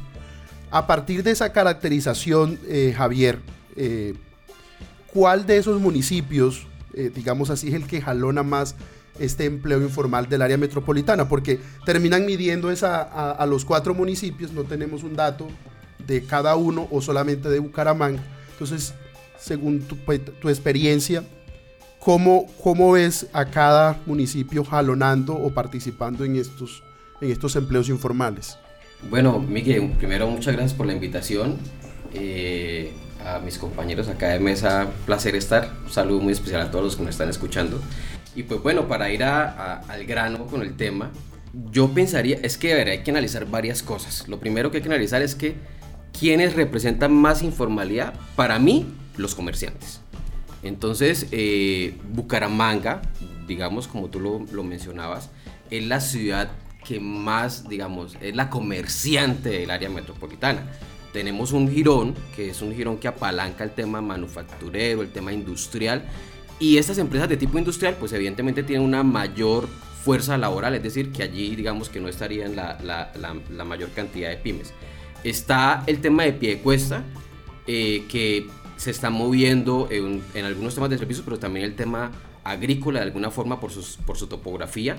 A 0.70 0.86
partir 0.86 1.22
de 1.22 1.30
esa 1.30 1.52
caracterización, 1.52 2.58
eh, 2.66 2.92
Javier, 2.96 3.38
eh, 3.76 4.14
¿cuál 5.12 5.46
de 5.46 5.58
esos 5.58 5.80
municipios, 5.80 6.66
eh, 6.94 7.10
digamos 7.14 7.50
así, 7.50 7.68
es 7.68 7.74
el 7.74 7.86
que 7.86 8.00
jalona 8.00 8.42
más 8.42 8.74
este 9.20 9.44
empleo 9.44 9.80
informal 9.80 10.28
del 10.28 10.42
área 10.42 10.56
metropolitana? 10.56 11.28
Porque 11.28 11.60
terminan 11.84 12.26
midiendo 12.26 12.72
a, 12.82 13.46
los 13.48 13.64
cuatro 13.64 13.94
municipios, 13.94 14.52
no 14.52 14.64
tenemos 14.64 15.04
un 15.04 15.14
dato 15.14 15.46
de 16.04 16.24
cada 16.24 16.56
uno 16.56 16.88
o 16.90 17.00
solamente 17.00 17.48
de 17.48 17.60
Bucaramanga. 17.60 18.22
Entonces, 18.50 18.94
según 19.38 19.82
tu, 19.82 19.96
pues, 19.98 20.22
tu 20.40 20.48
experiencia, 20.48 21.22
¿cómo, 22.00 22.46
¿cómo 22.62 22.92
ves 22.92 23.28
a 23.32 23.44
cada 23.44 24.00
municipio 24.06 24.64
jalonando 24.64 25.34
o 25.34 25.54
participando 25.54 26.24
en 26.24 26.36
estos 26.36 26.82
en 27.20 27.30
estos 27.30 27.56
empleos 27.56 27.88
informales? 27.88 28.58
Bueno, 29.10 29.38
Miguel, 29.38 29.92
primero 29.98 30.28
muchas 30.28 30.54
gracias 30.54 30.74
por 30.74 30.86
la 30.86 30.92
invitación. 30.92 31.58
Eh, 32.14 32.92
a 33.24 33.38
mis 33.38 33.58
compañeros 33.58 34.08
acá 34.08 34.28
de 34.28 34.38
mesa, 34.38 34.88
placer 35.06 35.34
estar. 35.34 35.70
Un 35.84 35.90
saludo 35.90 36.20
muy 36.20 36.32
especial 36.32 36.60
a 36.60 36.70
todos 36.70 36.84
los 36.84 36.96
que 36.96 37.02
nos 37.02 37.10
están 37.12 37.28
escuchando. 37.28 37.80
Y 38.36 38.42
pues 38.42 38.62
bueno, 38.62 38.86
para 38.88 39.10
ir 39.10 39.22
al 39.24 40.04
grano 40.06 40.46
con 40.46 40.62
el 40.62 40.76
tema, 40.76 41.10
yo 41.70 41.90
pensaría, 41.90 42.38
es 42.42 42.58
que 42.58 42.74
hay 42.74 43.02
que 43.02 43.10
analizar 43.10 43.46
varias 43.46 43.82
cosas. 43.82 44.28
Lo 44.28 44.40
primero 44.40 44.70
que 44.70 44.78
hay 44.78 44.82
que 44.82 44.88
analizar 44.88 45.22
es 45.22 45.34
que 45.34 45.54
quienes 46.18 46.54
representan 46.54 47.14
más 47.14 47.42
informalidad, 47.42 48.14
para 48.36 48.58
mí, 48.58 48.86
los 49.16 49.34
comerciantes. 49.34 50.00
Entonces, 50.62 51.26
eh, 51.30 51.96
Bucaramanga, 52.12 53.02
digamos 53.46 53.86
como 53.86 54.08
tú 54.08 54.20
lo, 54.20 54.44
lo 54.52 54.64
mencionabas, 54.64 55.30
es 55.70 55.84
la 55.84 56.00
ciudad 56.00 56.50
que 56.86 57.00
más, 57.00 57.68
digamos, 57.68 58.16
es 58.20 58.36
la 58.36 58.50
comerciante 58.50 59.48
del 59.48 59.70
área 59.70 59.88
metropolitana. 59.88 60.70
Tenemos 61.12 61.52
un 61.52 61.70
girón, 61.70 62.14
que 62.34 62.50
es 62.50 62.60
un 62.62 62.74
girón 62.74 62.98
que 62.98 63.08
apalanca 63.08 63.64
el 63.64 63.70
tema 63.70 64.00
manufacturero, 64.00 65.02
el 65.02 65.10
tema 65.10 65.32
industrial, 65.32 66.04
y 66.58 66.78
estas 66.78 66.98
empresas 66.98 67.28
de 67.28 67.36
tipo 67.36 67.58
industrial, 67.58 67.96
pues 67.98 68.12
evidentemente 68.12 68.62
tienen 68.62 68.86
una 68.86 69.02
mayor 69.02 69.68
fuerza 70.04 70.36
laboral, 70.36 70.74
es 70.74 70.82
decir, 70.82 71.12
que 71.12 71.22
allí 71.22 71.56
digamos 71.56 71.88
que 71.88 71.98
no 71.98 72.08
estarían 72.08 72.54
la, 72.54 72.78
la, 72.82 73.10
la, 73.50 73.64
mayor 73.64 73.90
cantidad 73.90 74.28
de 74.28 74.36
pymes. 74.36 74.72
Está 75.24 75.82
el 75.86 76.00
tema 76.00 76.24
de 76.24 76.34
pie 76.34 76.56
de 76.56 76.62
cuesta, 76.62 77.02
eh, 77.66 78.04
que 78.08 78.46
se 78.76 78.90
está 78.90 79.08
moviendo 79.08 79.88
en, 79.90 80.22
en, 80.34 80.44
algunos 80.44 80.74
temas 80.74 80.90
de 80.90 80.98
servicios, 80.98 81.24
pero 81.24 81.38
también 81.38 81.64
el 81.64 81.74
tema 81.74 82.12
agrícola 82.44 83.00
de 83.00 83.06
alguna 83.06 83.30
forma 83.30 83.58
por, 83.60 83.72
sus, 83.72 83.96
por 83.96 84.18
su 84.18 84.26
topografía. 84.26 84.96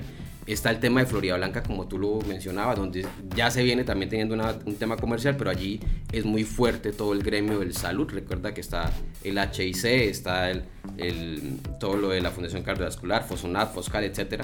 Está 0.48 0.70
el 0.70 0.80
tema 0.80 1.00
de 1.00 1.08
Florida 1.08 1.38
Blanca, 1.38 1.64
como 1.64 1.88
tú 1.88 1.98
lo 1.98 2.20
mencionabas, 2.28 2.78
donde 2.78 3.08
ya 3.36 3.50
se 3.50 3.64
viene 3.64 3.84
también 3.84 4.10
teniendo 4.10 4.36
un 4.66 4.76
tema 4.76 4.96
comercial, 4.96 5.36
pero 5.38 5.50
allí 5.50 5.80
es 6.12 6.24
muy 6.24 6.44
fuerte 6.44 6.92
todo 6.92 7.14
el 7.14 7.24
gremio 7.24 7.60
del 7.60 7.74
salud. 7.74 8.08
Recuerda 8.12 8.54
que 8.54 8.62
está 8.62 8.92
el 9.24 9.40
HIC, 9.40 9.86
está 9.86 10.52
el, 10.52 10.64
el 10.98 11.60
todo 11.80 11.98
lo 11.98 12.10
de 12.10 12.22
la 12.22 12.30
Fundación 12.30 12.62
Cardiovascular, 12.62 13.28
Fosonat, 13.28 13.74
Foscal, 13.74 14.04
etc. 14.04 14.44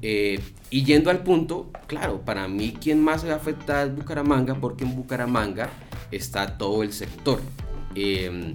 Eh, 0.00 0.40
y 0.70 0.84
yendo 0.84 1.10
al 1.10 1.22
punto, 1.22 1.70
claro, 1.86 2.22
para 2.24 2.48
mí 2.48 2.74
quien 2.80 3.02
más 3.02 3.20
se 3.20 3.28
va 3.28 3.34
a 3.34 3.36
afectar 3.36 3.88
es 3.88 3.94
Bucaramanga, 3.94 4.54
porque 4.54 4.84
en 4.84 4.96
Bucaramanga 4.96 5.68
está 6.10 6.56
todo 6.56 6.82
el 6.82 6.94
sector. 6.94 7.40
Eh, 7.94 8.54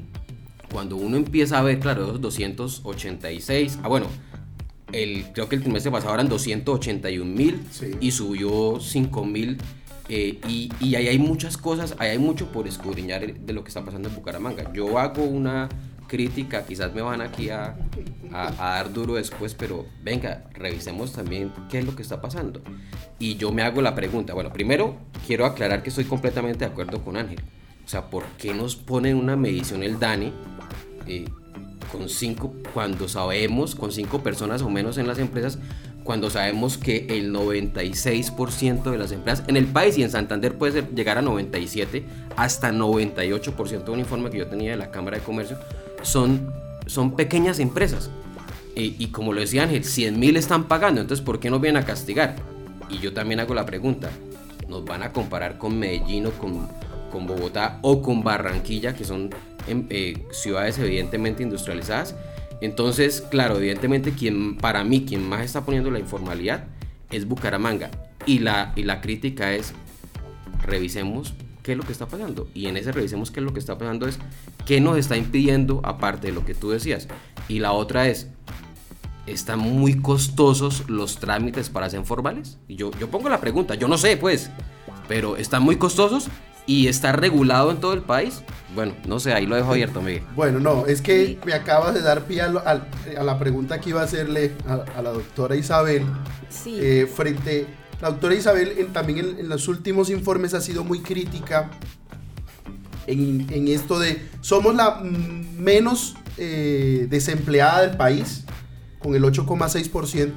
cuando 0.71 0.95
uno 0.95 1.17
empieza 1.17 1.59
a 1.59 1.61
ver, 1.61 1.79
claro, 1.79 2.03
esos 2.05 2.19
286, 2.19 3.79
ah 3.83 3.87
bueno, 3.87 4.07
el, 4.93 5.25
creo 5.33 5.49
que 5.49 5.55
el 5.55 5.61
trimestre 5.61 5.91
pasado 5.91 6.13
eran 6.13 6.29
281 6.29 7.25
mil 7.25 7.59
y 7.99 8.11
subió 8.11 8.79
5 8.79 9.25
mil. 9.25 9.57
Eh, 10.09 10.39
y, 10.47 10.69
y, 10.81 10.95
ahí 10.95 11.07
hay 11.07 11.17
muchas 11.17 11.55
cosas, 11.57 11.95
ahí 11.97 12.09
hay 12.09 12.19
mucho 12.19 12.51
por 12.51 12.67
escudriñar 12.67 13.33
de 13.33 13.53
lo 13.53 13.63
que 13.63 13.69
está 13.69 13.85
pasando 13.85 14.09
en 14.09 14.15
Bucaramanga. 14.15 14.71
Yo 14.73 14.99
hago 14.99 15.23
una 15.23 15.69
crítica, 16.07 16.65
quizás 16.65 16.93
me 16.93 17.01
van 17.01 17.21
aquí 17.21 17.49
a, 17.49 17.75
a, 18.33 18.51
dar 18.57 18.91
duro 18.91 19.13
después, 19.15 19.55
pero 19.55 19.85
venga, 20.03 20.43
revisemos 20.53 21.13
también 21.13 21.51
qué 21.69 21.79
es 21.79 21.85
lo 21.85 21.95
que 21.95 22.01
está 22.01 22.21
pasando. 22.21 22.61
Y 23.17 23.35
yo 23.35 23.51
me 23.51 23.61
hago 23.61 23.81
la 23.81 23.95
pregunta, 23.95 24.33
bueno, 24.33 24.51
primero 24.51 24.97
quiero 25.25 25.45
aclarar 25.45 25.83
que 25.83 25.89
estoy 25.89 26.03
completamente 26.03 26.59
de 26.59 26.71
acuerdo 26.71 27.01
con 27.01 27.15
Ángel. 27.15 27.39
O 27.85 27.87
sea, 27.87 28.09
¿por 28.09 28.25
qué 28.37 28.53
nos 28.53 28.75
ponen 28.75 29.17
una 29.17 29.35
medición 29.35 29.83
el 29.83 29.99
DANI 29.99 30.33
eh, 31.07 31.25
con 31.93 32.09
cinco, 32.09 32.53
cuando 32.73 33.07
sabemos, 33.07 33.75
con 33.75 33.91
cinco 33.91 34.23
personas 34.23 34.63
o 34.63 34.69
menos 34.69 34.97
en 34.97 35.07
las 35.07 35.19
empresas, 35.19 35.59
cuando 36.03 36.31
sabemos 36.31 36.77
que 36.77 37.05
el 37.09 37.31
96% 37.31 38.91
de 38.91 38.97
las 38.97 39.11
empresas 39.11 39.45
en 39.47 39.57
el 39.57 39.67
país 39.67 39.97
y 39.97 40.03
en 40.03 40.09
Santander 40.09 40.57
puede 40.57 40.83
llegar 40.93 41.19
a 41.19 41.21
97, 41.21 42.03
hasta 42.35 42.71
98% 42.71 43.83
de 43.85 43.91
un 43.91 43.99
informe 43.99 44.31
que 44.31 44.39
yo 44.39 44.47
tenía 44.47 44.71
de 44.71 44.77
la 44.77 44.89
Cámara 44.89 45.17
de 45.17 45.23
Comercio, 45.23 45.57
son, 46.01 46.51
son 46.87 47.15
pequeñas 47.15 47.59
empresas. 47.59 48.09
Y, 48.75 49.07
como 49.09 49.33
lo 49.33 49.39
decía 49.39 49.63
Ángel, 49.63 49.83
100 49.83 50.19
mil 50.19 50.35
están 50.35 50.63
pagando, 50.63 50.99
entonces 50.99 51.23
¿por 51.23 51.39
qué 51.39 51.51
nos 51.51 51.61
vienen 51.61 51.83
a 51.83 51.85
castigar? 51.85 52.37
Y 52.89 52.97
yo 52.97 53.13
también 53.13 53.39
hago 53.39 53.53
la 53.53 53.67
pregunta, 53.67 54.09
¿nos 54.67 54.83
van 54.83 55.03
a 55.03 55.13
comparar 55.13 55.59
con 55.59 55.77
Medellín 55.77 56.25
o 56.25 56.31
con, 56.31 56.67
con 57.13 57.27
Bogotá 57.27 57.77
o 57.83 58.01
con 58.01 58.23
Barranquilla, 58.23 58.95
que 58.95 59.05
son 59.05 59.29
en 59.67 59.85
eh, 59.91 60.25
ciudades 60.31 60.79
evidentemente 60.79 61.43
industrializadas. 61.43 62.15
Entonces, 62.59 63.21
claro, 63.21 63.57
evidentemente 63.57 64.13
quien, 64.13 64.57
para 64.57 64.83
mí 64.83 65.05
quien 65.05 65.29
más 65.29 65.41
está 65.41 65.63
poniendo 65.63 65.91
la 65.91 65.99
informalidad 65.99 66.65
es 67.11 67.27
Bucaramanga. 67.27 67.91
Y 68.25 68.39
la, 68.39 68.73
y 68.75 68.83
la 68.83 68.99
crítica 68.99 69.53
es, 69.53 69.73
revisemos 70.63 71.35
qué 71.61 71.73
es 71.73 71.77
lo 71.77 71.83
que 71.83 71.91
está 71.91 72.07
pasando. 72.07 72.47
Y 72.55 72.65
en 72.65 72.77
ese 72.77 72.91
revisemos 72.91 73.29
qué 73.29 73.41
es 73.41 73.45
lo 73.45 73.53
que 73.53 73.59
está 73.59 73.77
pasando 73.77 74.07
es 74.07 74.17
qué 74.65 74.81
nos 74.81 74.97
está 74.97 75.15
impidiendo, 75.15 75.81
aparte 75.83 76.27
de 76.27 76.33
lo 76.33 76.43
que 76.45 76.55
tú 76.55 76.71
decías. 76.71 77.07
Y 77.47 77.59
la 77.59 77.73
otra 77.73 78.07
es, 78.07 78.27
están 79.27 79.59
muy 79.59 80.01
costosos 80.01 80.89
los 80.89 81.19
trámites 81.19 81.69
para 81.69 81.91
ser 81.91 82.03
formales. 82.05 82.57
Y 82.67 82.75
yo, 82.75 82.89
yo 82.99 83.11
pongo 83.11 83.29
la 83.29 83.39
pregunta, 83.39 83.75
yo 83.75 83.87
no 83.87 83.99
sé 83.99 84.17
pues, 84.17 84.49
pero 85.07 85.37
están 85.37 85.61
muy 85.61 85.75
costosos 85.75 86.29
y 86.65 86.87
está 86.87 87.11
regulado 87.11 87.71
en 87.71 87.77
todo 87.77 87.93
el 87.93 88.01
país. 88.01 88.41
Bueno, 88.73 88.93
no 89.07 89.19
sé, 89.19 89.33
ahí 89.33 89.45
lo 89.45 89.55
dejo 89.55 89.71
abierto, 89.71 90.01
Miguel. 90.01 90.23
Bueno, 90.35 90.59
no, 90.59 90.85
es 90.87 91.01
que 91.01 91.37
me 91.45 91.53
acabas 91.53 91.93
de 91.93 92.01
dar 92.01 92.25
pie 92.25 92.41
a, 92.41 93.23
la 93.23 93.39
pregunta 93.39 93.79
que 93.79 93.89
iba 93.89 94.01
a 94.01 94.05
hacerle 94.05 94.53
a, 94.67 95.01
la 95.01 95.11
doctora 95.11 95.55
Isabel. 95.55 96.03
Sí. 96.49 96.77
Eh, 96.79 97.07
frente, 97.13 97.67
la 98.01 98.09
doctora 98.09 98.35
Isabel 98.35 98.89
también 98.91 99.35
en, 99.39 99.49
los 99.49 99.67
últimos 99.67 100.09
informes 100.09 100.53
ha 100.53 100.61
sido 100.61 100.83
muy 100.83 101.01
crítica 101.01 101.69
en, 103.07 103.67
esto 103.67 103.99
de, 103.99 104.21
somos 104.41 104.75
la 104.75 105.01
menos 105.01 106.15
eh, 106.37 107.07
desempleada 107.09 107.81
del 107.81 107.97
país, 107.97 108.45
con 108.99 109.15
el 109.15 109.23
8,6%. 109.23 110.31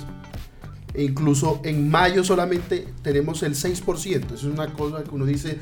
E 0.94 1.04
incluso 1.04 1.60
en 1.62 1.90
mayo 1.90 2.24
solamente 2.24 2.88
tenemos 3.02 3.42
el 3.42 3.54
6%. 3.54 4.24
Eso 4.26 4.34
es 4.34 4.44
una 4.44 4.72
cosa 4.72 5.04
que 5.04 5.10
uno 5.10 5.26
dice, 5.26 5.58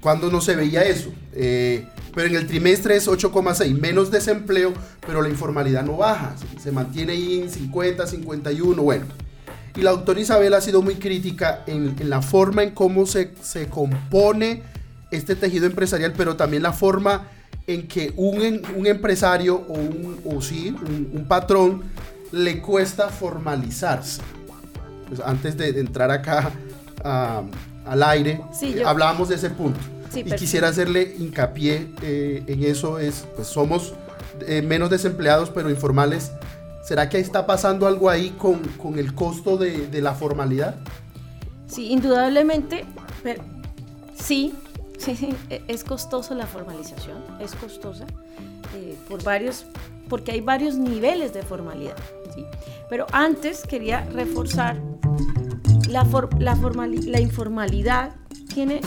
cuando 0.00 0.30
no 0.30 0.40
se 0.40 0.56
veía 0.56 0.82
eso. 0.82 1.12
Eh, 1.34 1.86
pero 2.14 2.28
en 2.28 2.36
el 2.36 2.46
trimestre 2.46 2.96
es 2.96 3.08
8,6, 3.08 3.78
menos 3.78 4.10
desempleo, 4.10 4.72
pero 5.06 5.22
la 5.22 5.28
informalidad 5.28 5.82
no 5.84 5.96
baja, 5.96 6.34
se, 6.62 6.70
mantiene 6.70 7.12
ahí 7.12 7.40
en 7.40 7.50
50, 7.50 8.06
51, 8.06 8.82
bueno. 8.82 9.06
Y 9.74 9.80
la 9.80 9.92
doctora 9.92 10.20
Isabel 10.20 10.52
ha 10.52 10.60
sido 10.60 10.82
muy 10.82 10.96
crítica 10.96 11.64
en, 11.66 11.96
la 12.08 12.20
forma 12.20 12.62
en 12.62 12.72
cómo 12.72 13.06
se, 13.06 13.32
se 13.40 13.68
compone 13.68 14.62
este 15.10 15.34
tejido 15.34 15.66
empresarial, 15.66 16.12
pero 16.14 16.36
también 16.36 16.62
la 16.62 16.72
forma 16.72 17.28
en 17.66 17.86
que 17.86 18.12
un, 18.16 18.62
un 18.76 18.86
empresario 18.86 19.56
o, 19.56 19.74
un, 19.74 20.20
o 20.24 20.42
sí, 20.42 20.74
un, 21.12 21.24
patrón 21.26 21.82
le 22.32 22.60
cuesta 22.60 23.08
formalizarse. 23.08 24.20
Pues 25.08 25.20
antes 25.20 25.56
de, 25.56 25.68
entrar 25.78 26.10
acá 26.10 26.50
al 27.84 28.02
aire, 28.02 28.40
eh, 28.62 28.82
hablábamos 28.84 29.28
de 29.28 29.36
ese 29.36 29.50
punto. 29.50 29.80
y 30.14 30.30
quisiera 30.32 30.68
hacerle 30.68 31.14
hincapié 31.18 31.88
eh, 32.02 32.42
en 32.46 32.64
eso, 32.64 32.98
es, 32.98 33.26
pues 33.34 33.48
somos 33.48 33.94
eh, 34.46 34.62
menos 34.62 34.90
desempleados 34.90 35.50
pero 35.50 35.70
informales. 35.70 36.32
¿Será 36.84 37.08
que 37.08 37.18
está 37.18 37.46
pasando 37.46 37.86
algo 37.86 38.10
ahí 38.10 38.30
con, 38.30 38.58
con 38.76 38.98
el 38.98 39.14
costo 39.14 39.56
de, 39.56 39.86
de, 39.86 40.00
la 40.02 40.14
formalidad? 40.14 40.74
Sí, 41.68 41.92
indudablemente, 41.92 42.84
pero, 43.22 43.42
sí, 44.14 44.52
Sí, 45.02 45.34
e, 45.50 45.62
es 45.66 45.82
costoso 45.82 46.34
la 46.34 46.46
formalización, 46.46 47.18
es 47.40 47.54
costosa 47.54 48.06
por 49.08 49.22
varios, 49.22 49.66
porque 50.08 50.32
hay 50.32 50.40
varios 50.40 50.76
niveles 50.76 51.34
de 51.34 51.42
formalidad. 51.42 51.96
Pero 52.88 53.06
antes 53.12 53.64
quería 53.64 54.04
reforzar 54.12 54.80
la, 55.92 56.04
la, 56.38 56.56
la 56.56 57.20
informalidad 57.20 58.14
tiene 58.52 58.80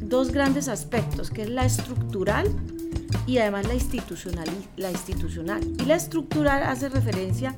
dos 0.00 0.30
grandes 0.30 0.68
aspectos, 0.68 1.30
que 1.30 1.42
es 1.42 1.50
la 1.50 1.64
estructural 1.64 2.48
y 3.26 3.38
además 3.38 3.66
la 3.66 3.74
institucional, 3.74 4.48
la 4.76 4.90
institucional. 4.90 5.62
Y 5.64 5.84
la 5.84 5.96
estructural 5.96 6.62
hace 6.62 6.88
referencia 6.88 7.56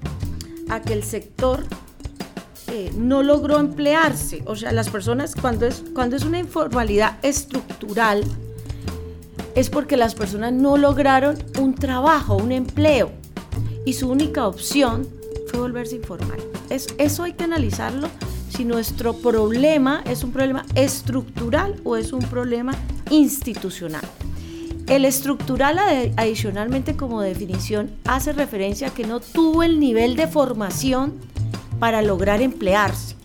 a 0.69 0.81
que 0.81 0.93
el 0.93 1.03
sector 1.03 1.65
eh, 2.69 2.91
no 2.97 3.23
logró 3.23 3.59
emplearse. 3.59 4.43
O 4.47 4.57
sea, 4.57 4.73
las 4.73 4.88
personas, 4.88 5.35
cuando 5.35 5.67
es, 5.67 5.85
cuando 5.95 6.17
es 6.17 6.25
una 6.25 6.38
informalidad 6.38 7.19
estructural, 7.23 8.25
es 9.55 9.71
porque 9.71 9.97
las 9.97 10.15
personas 10.15 10.53
no 10.53 10.76
lograron 10.76 11.37
un 11.59 11.75
trabajo, 11.75 12.37
un 12.37 12.53
empleo, 12.53 13.11
y 13.85 13.95
su 13.95 14.11
única 14.11 14.47
opción 14.47 15.09
fue 15.49 15.61
volverse 15.61 15.97
informal. 15.97 16.38
Es, 16.69 16.88
eso 16.99 17.23
hay 17.23 17.33
que 17.33 17.45
analizarlo 17.45 18.09
si 18.57 18.65
nuestro 18.65 19.13
problema 19.13 20.03
es 20.07 20.25
un 20.25 20.33
problema 20.33 20.65
estructural 20.75 21.79
o 21.85 21.97
es 21.97 22.15
un 22.15 22.23
problema 22.23 22.73
institucional. 23.11 24.01
El 24.87 25.05
estructural 25.05 25.79
adicionalmente 26.17 26.97
como 26.97 27.21
definición 27.21 27.91
hace 28.07 28.33
referencia 28.33 28.89
a 28.89 28.95
que 28.95 29.07
no 29.07 29.21
tuvo 29.21 29.63
el 29.63 29.79
nivel 29.79 30.17
de 30.17 30.27
formación 30.27 31.15
para 31.79 32.01
lograr 32.01 32.41
emplearse. 32.41 33.17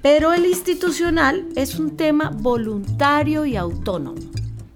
Pero 0.00 0.32
el 0.32 0.46
institucional 0.46 1.46
es 1.54 1.78
un 1.78 1.96
tema 1.96 2.30
voluntario 2.32 3.44
y 3.44 3.56
autónomo. 3.56 4.20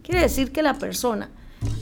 Quiere 0.03 0.21
decir 0.21 0.53
que 0.53 0.62
la 0.62 0.75
persona 0.75 1.31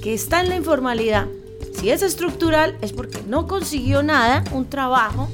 que 0.02 0.14
está 0.14 0.40
en 0.40 0.50
la 0.50 0.56
informalidad, 0.56 1.26
si 1.74 1.90
es 1.90 2.02
estructural, 2.02 2.78
es 2.80 2.92
porque 2.92 3.22
no 3.26 3.48
consiguió 3.48 4.04
nada, 4.04 4.44
un 4.52 4.70
trabajo, 4.70 5.28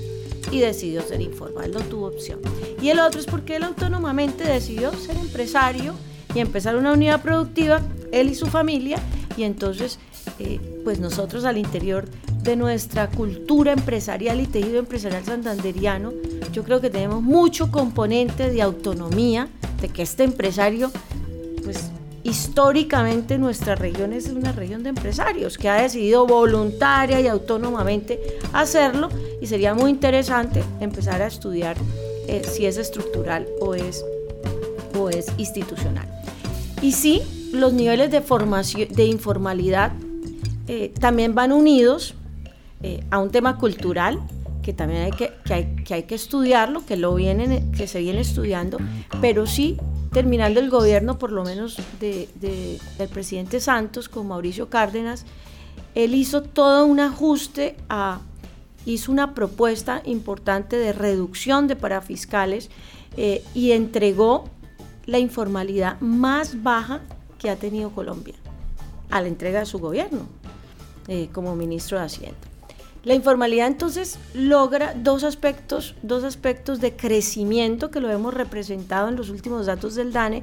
y 0.50 0.60
decidió 0.60 1.02
ser 1.02 1.20
informal, 1.20 1.70
no 1.70 1.80
tuvo 1.80 2.06
opción. 2.06 2.40
Y 2.82 2.88
el 2.88 3.00
otro 3.00 3.20
es 3.20 3.26
porque 3.26 3.56
él 3.56 3.64
autónomamente 3.64 4.44
decidió 4.44 4.92
ser 4.92 5.16
empresario 5.16 5.94
y 6.34 6.40
empezar 6.40 6.76
una 6.76 6.92
unidad 6.92 7.22
productiva, 7.22 7.80
él 8.12 8.30
y 8.30 8.34
su 8.34 8.46
familia, 8.46 8.98
y 9.36 9.44
entonces, 9.44 9.98
eh, 10.38 10.60
pues 10.84 11.00
nosotros 11.00 11.44
al 11.44 11.56
interior 11.56 12.08
de 12.42 12.56
nuestra 12.56 13.08
cultura 13.10 13.72
empresarial 13.72 14.40
y 14.40 14.46
tejido 14.46 14.78
empresarial 14.78 15.24
santanderiano, 15.24 16.12
yo 16.52 16.64
creo 16.64 16.80
que 16.80 16.90
tenemos 16.90 17.22
mucho 17.22 17.70
componente 17.70 18.50
de 18.50 18.62
autonomía, 18.62 19.48
de 19.80 19.88
que 19.88 20.02
este 20.02 20.24
empresario, 20.24 20.90
pues 21.64 21.90
históricamente 22.22 23.38
nuestra 23.38 23.74
región 23.74 24.12
es 24.12 24.28
una 24.28 24.52
región 24.52 24.82
de 24.82 24.90
empresarios 24.90 25.56
que 25.56 25.68
ha 25.68 25.80
decidido 25.80 26.26
voluntaria 26.26 27.20
y 27.20 27.26
autónomamente 27.26 28.20
hacerlo 28.52 29.08
y 29.40 29.46
sería 29.46 29.74
muy 29.74 29.90
interesante 29.90 30.62
empezar 30.80 31.22
a 31.22 31.26
estudiar 31.26 31.76
eh, 32.28 32.42
si 32.44 32.66
es 32.66 32.76
estructural 32.76 33.46
o 33.60 33.74
es, 33.74 34.04
o 34.98 35.08
es 35.08 35.26
institucional. 35.38 36.08
Y 36.82 36.92
sí, 36.92 37.22
los 37.52 37.72
niveles 37.72 38.10
de 38.10 38.20
formación, 38.20 38.88
de 38.90 39.04
informalidad 39.04 39.92
eh, 40.68 40.92
también 41.00 41.34
van 41.34 41.52
unidos 41.52 42.14
eh, 42.82 43.02
a 43.10 43.18
un 43.18 43.30
tema 43.30 43.58
cultural 43.58 44.20
que 44.62 44.72
también 44.72 45.02
hay 45.02 45.10
que, 45.12 45.32
que, 45.44 45.54
hay, 45.54 45.76
que 45.84 45.94
hay 45.94 46.02
que 46.04 46.14
estudiarlo, 46.14 46.84
que, 46.84 46.96
lo 46.96 47.14
vienen, 47.14 47.72
que 47.72 47.86
se 47.86 48.00
viene 48.00 48.20
estudiando, 48.20 48.78
pero 49.20 49.46
sí 49.46 49.78
terminando 50.12 50.60
el 50.60 50.70
gobierno, 50.70 51.18
por 51.18 51.32
lo 51.32 51.44
menos 51.44 51.78
de, 52.00 52.28
del 52.98 53.08
presidente 53.08 53.60
Santos 53.60 54.08
con 54.08 54.28
Mauricio 54.28 54.68
Cárdenas, 54.68 55.24
él 55.94 56.14
hizo 56.14 56.42
todo 56.42 56.84
un 56.84 57.00
ajuste 57.00 57.76
a, 57.88 58.20
hizo 58.86 59.12
una 59.12 59.34
propuesta 59.34 60.02
importante 60.04 60.76
de 60.76 60.92
reducción 60.92 61.68
de 61.68 61.76
parafiscales 61.76 62.70
eh, 63.16 63.42
y 63.54 63.72
entregó 63.72 64.48
la 65.06 65.18
informalidad 65.18 66.00
más 66.00 66.62
baja 66.62 67.00
que 67.38 67.50
ha 67.50 67.56
tenido 67.56 67.90
Colombia 67.90 68.34
a 69.10 69.20
la 69.20 69.28
entrega 69.28 69.60
de 69.60 69.66
su 69.66 69.78
gobierno 69.78 70.26
eh, 71.08 71.28
como 71.32 71.56
ministro 71.56 71.98
de 71.98 72.04
Hacienda. 72.04 72.49
La 73.02 73.14
informalidad 73.14 73.66
entonces 73.66 74.18
logra 74.34 74.92
dos 74.94 75.24
aspectos, 75.24 75.94
dos 76.02 76.22
aspectos 76.22 76.80
de 76.80 76.94
crecimiento 76.96 77.90
que 77.90 78.00
lo 78.00 78.10
hemos 78.10 78.34
representado 78.34 79.08
en 79.08 79.16
los 79.16 79.30
últimos 79.30 79.66
datos 79.66 79.94
del 79.94 80.12
DANE, 80.12 80.42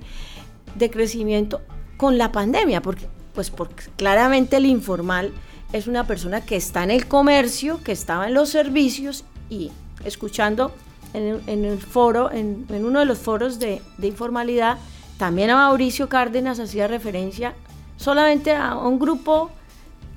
de 0.76 0.89
crecimiento 0.89 1.62
con 1.98 2.17
la 2.17 2.32
pandemia, 2.32 2.82
porque, 2.82 3.08
pues 3.36 3.52
porque 3.52 3.84
claramente 3.96 4.58
el 4.58 4.65
informal 4.65 5.32
es 5.72 5.86
una 5.86 6.08
persona 6.08 6.41
que 6.41 6.56
está 6.56 6.84
en 6.84 6.91
el 6.91 7.08
comercio, 7.08 7.80
que 7.84 7.91
estaba 7.91 8.28
en 8.28 8.34
los 8.34 8.50
servicios 8.50 9.24
y 9.50 9.72
escuchando 10.04 10.72
en, 11.13 11.65
el 11.65 11.80
foro, 11.80 12.32
en, 12.32 12.65
uno 12.70 13.00
de 13.00 13.06
los 13.06 13.20
foros 13.20 13.60
de, 13.60 13.82
de 13.98 14.08
informalidad, 14.08 14.78
también 15.17 15.50
a 15.52 15.56
Mauricio 15.56 16.10
Cárdenas 16.10 16.60
hacía 16.60 16.88
referencia 16.88 17.54
solamente 17.98 18.54
a 18.54 18.76
un 18.76 19.00
grupo 19.00 19.50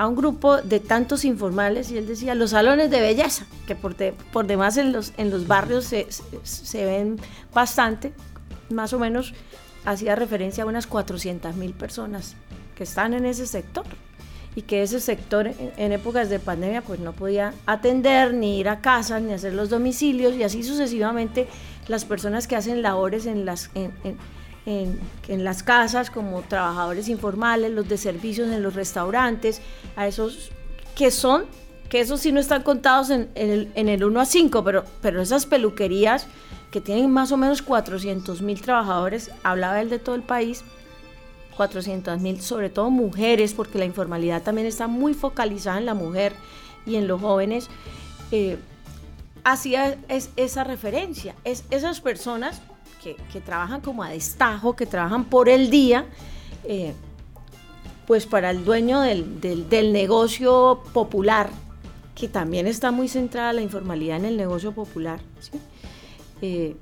a 0.01 0.09
un 0.09 0.17
grupo 0.17 0.63
de 0.63 0.81
tantos 0.81 1.27
informales 1.27 1.91
y 1.91 1.99
él 1.99 2.07
decía 2.07 2.35
los 2.35 2.53
salones 2.53 2.91
de 2.91 3.03
belleza, 3.03 3.45
que 3.67 3.75
por, 3.75 3.95
por 4.33 4.47
demás 4.47 4.79
en 4.79 4.93
los, 4.93 5.13
en 5.19 5.29
los 5.29 5.47
barrios 5.47 5.85
se, 5.85 6.07
se, 6.43 6.87
ven 6.87 7.19
bastante, 7.53 8.15
más 8.71 8.95
o 8.95 8.99
menos 8.99 9.35
hacía 9.85 10.17
referencia 10.17 10.65
a 10.65 10.67
unas 10.67 10.87
400 10.87 11.55
mil 11.55 11.75
personas 11.75 12.35
que 12.77 12.85
están 12.85 13.13
en 13.13 13.27
ese 13.27 13.47
sector 13.47 13.85
y 14.57 14.63
que 14.63 14.83
ese 14.83 15.01
sector 15.01 15.51
en, 15.77 15.93
épocas 15.93 16.31
de 16.31 16.39
pandemia 16.39 16.81
pues 16.81 16.99
no 16.99 17.13
podía 17.13 17.53
atender 17.67 18.33
ni 18.33 18.59
ir 18.59 18.71
a 18.71 18.81
casa 18.81 19.21
ni 19.21 19.35
hacer 19.35 19.53
los 19.53 19.69
domicilios 19.69 20.35
y 20.35 20.45
así 20.45 20.63
sucesivamente 20.63 21.47
las 21.89 22.07
personas 22.07 22.47
que 22.47 22.57
hacen 22.57 22.81
labores 22.81 23.27
en 23.27 23.45
las 23.45 23.69
las 25.29 25.63
casas 25.63 26.11
como 26.11 26.43
trabajadores 26.43 27.09
informales, 27.09 27.71
los 27.73 27.89
de 27.89 27.97
servicios 27.97 28.51
en 28.51 28.63
los 28.63 28.75
restaurantes, 28.75 29.61
a 29.97 30.07
esos 30.07 30.51
que 30.95 31.11
son, 31.11 31.45
que 31.89 32.01
esos 32.01 32.21
sí 32.21 32.33
no 32.33 32.41
están 32.41 32.63
contados 32.63 33.11
en, 33.11 33.31
el, 33.35 33.71
en 33.75 33.89
el 33.89 34.05
1 34.05 34.21
a 34.21 34.25
5, 34.25 34.65
pero, 34.65 34.85
pero 35.01 35.23
esas 35.23 35.47
peluquerías 35.47 36.27
que 36.71 36.81
tienen 36.81 37.11
más 37.11 37.33
o 37.33 37.37
menos 37.37 37.63
400 37.63 38.43
mil 38.43 38.61
trabajadores, 38.61 39.31
hablaba 39.43 39.81
él 39.81 39.91
de 39.91 39.99
todo 39.99 40.15
el 40.15 40.23
país, 40.23 40.63
400 41.57 42.21
mil, 42.21 42.41
sobre 42.41 42.71
todo 42.71 42.91
mujeres, 42.91 43.55
porque 43.55 43.79
la 43.79 43.85
informalidad 43.85 44.43
también 44.43 44.67
está 44.67 44.87
muy 44.87 45.15
focalizada 45.15 45.79
en 45.79 45.87
la 45.87 45.95
mujer 45.95 46.35
y 46.87 46.97
en 46.97 47.07
los 47.07 47.21
jóvenes, 47.21 47.69
eh, 48.31 48.57
hacía 49.45 49.97
es, 50.09 50.31
esa 50.37 50.65
referencia. 50.65 51.35
Es, 51.45 51.65
esas 51.71 52.01
personas 52.01 52.63
que, 53.03 53.41
trabajan 53.41 53.81
como 53.81 54.03
a 54.03 54.11
destajo, 54.11 54.77
que 54.77 54.87
trabajan 54.87 55.25
por 55.25 55.49
el 55.49 55.71
día, 55.71 56.07
eh, 56.65 56.93
pues 58.07 58.27
para 58.27 58.51
el 58.51 58.65
dueño 58.65 59.01
del, 59.01 59.93
negocio 59.93 60.83
popular, 60.93 61.49
que 62.15 62.29
también 62.29 62.67
está 62.67 62.91
muy 62.91 63.09
centrada 63.09 63.53
la 63.53 63.63
informalidad 63.63 64.19
en 64.19 64.27
el 64.27 64.37
negocio 64.37 64.73
popular, 64.73 65.21
eh, 66.43 66.77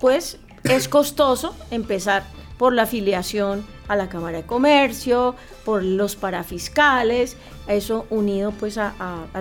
pues 0.00 0.38
es 0.64 0.88
costoso 0.88 1.54
empezar 1.70 2.24
por 2.58 2.72
la 2.72 2.82
afiliación 2.82 3.64
a 3.86 3.96
la 3.96 4.08
Cámara 4.08 4.38
de 4.38 4.46
Comercio, 4.46 5.36
por 5.64 5.84
los 5.84 6.16
parafiscales, 6.16 7.36
eso 7.68 8.06
unido 8.10 8.50
pues 8.52 8.78
a, 8.78 8.92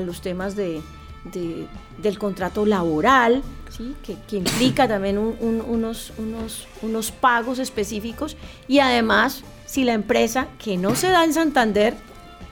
los 0.06 0.22
temas 0.22 0.56
de, 0.56 0.82
del 1.98 2.20
contrato 2.20 2.66
laboral, 2.66 3.42
que, 4.28 4.36
implica 4.36 4.88
también 4.88 5.18
unos, 5.18 6.14
unos, 6.18 6.68
unos 6.82 7.12
pagos 7.12 7.60
específicos 7.60 8.36
y 8.68 8.80
además 8.80 9.44
si 9.66 9.84
la 9.84 9.94
empresa 9.94 10.48
que 10.58 10.78
no 10.78 10.96
se 10.96 11.10
da 11.10 11.24
en 11.24 11.34
Santander, 11.34 11.94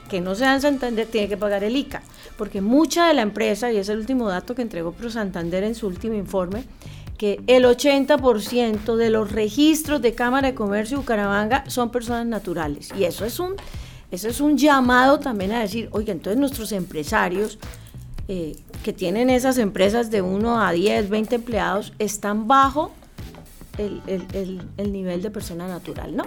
que 0.08 0.20
no 0.20 0.34
se 0.34 0.44
da 0.44 0.54
en 0.54 0.60
Santander, 0.60 1.06
tiene 1.06 1.28
que 1.28 1.36
pagar 1.36 1.64
el 1.64 1.76
ICA, 1.76 2.02
porque 2.36 2.60
mucha 2.60 3.08
de 3.08 3.14
la 3.14 3.22
empresa, 3.22 3.72
y 3.72 3.78
es 3.78 3.88
el 3.88 3.98
último 3.98 4.28
dato 4.28 4.54
que 4.54 4.62
entregó 4.62 4.92
Pro 4.92 5.10
Santander 5.10 5.64
en 5.64 5.74
su 5.74 5.86
último 5.86 6.14
informe, 6.14 6.64
que 7.16 7.40
el 7.46 7.64
80% 7.64 8.96
de 8.96 9.10
los 9.10 9.32
registros 9.32 10.02
de 10.02 10.14
Cámara 10.14 10.48
de 10.48 10.54
Comercio 10.54 10.98
de 10.98 11.00
Bucaramanga 11.00 11.64
son 11.68 11.90
personas 11.90 12.26
naturales. 12.26 12.90
Y 12.96 13.04
eso 13.04 13.24
es 13.24 13.40
un, 13.40 13.54
eso 14.10 14.28
es 14.28 14.40
un 14.40 14.58
llamado 14.58 15.18
también 15.18 15.52
a 15.52 15.60
decir, 15.60 15.88
oiga, 15.92 16.12
entonces 16.12 16.38
nuestros 16.38 16.72
empresarios 16.72 17.58
eh, 18.28 18.56
que 18.82 18.92
tienen 18.92 19.30
esas 19.30 19.58
empresas 19.58 20.10
de 20.10 20.22
1 20.22 20.60
a 20.60 20.72
10, 20.72 21.08
20 21.08 21.34
empleados, 21.36 21.92
están 21.98 22.48
bajo 22.48 22.92
el, 23.78 24.02
el 24.76 24.92
nivel 24.92 25.22
de 25.22 25.30
persona 25.30 25.68
natural, 25.68 26.16
¿no? 26.16 26.24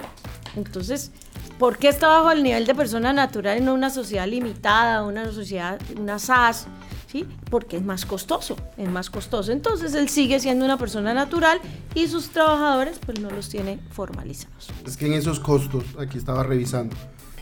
Entonces, 0.56 1.12
¿por 1.58 1.78
qué 1.78 1.90
está 1.90 2.08
bajo 2.08 2.32
el 2.32 2.44
nivel 2.44 2.66
de 2.66 2.76
persona 2.76 3.14
natural 3.14 3.58
en 3.58 3.70
una 3.70 3.90
sociedad 3.90 4.28
limitada, 4.28 5.04
una 5.04 5.32
sociedad, 5.32 5.80
una 5.98 6.20
SAS? 6.20 6.68
¿Sí? 7.12 7.26
Porque 7.50 7.78
es 7.78 7.84
más 7.84 8.06
costoso, 8.06 8.56
es 8.78 8.88
más 8.88 9.10
costoso. 9.10 9.52
Entonces 9.52 9.96
él 9.96 10.10
sigue 10.10 10.40
siendo 10.40 10.64
una 10.64 10.78
persona 10.78 11.12
natural 11.12 11.60
y 11.96 12.08
sus 12.08 12.30
trabajadores 12.30 13.00
pues 13.04 13.20
no 13.20 13.32
los 13.32 13.50
tiene 13.50 13.80
formalizados. 13.90 14.70
Es 14.86 14.96
que 14.96 15.08
en 15.08 15.14
esos 15.14 15.40
costos, 15.40 15.84
aquí 15.98 16.20
estaba 16.20 16.44
revisando, 16.44 16.96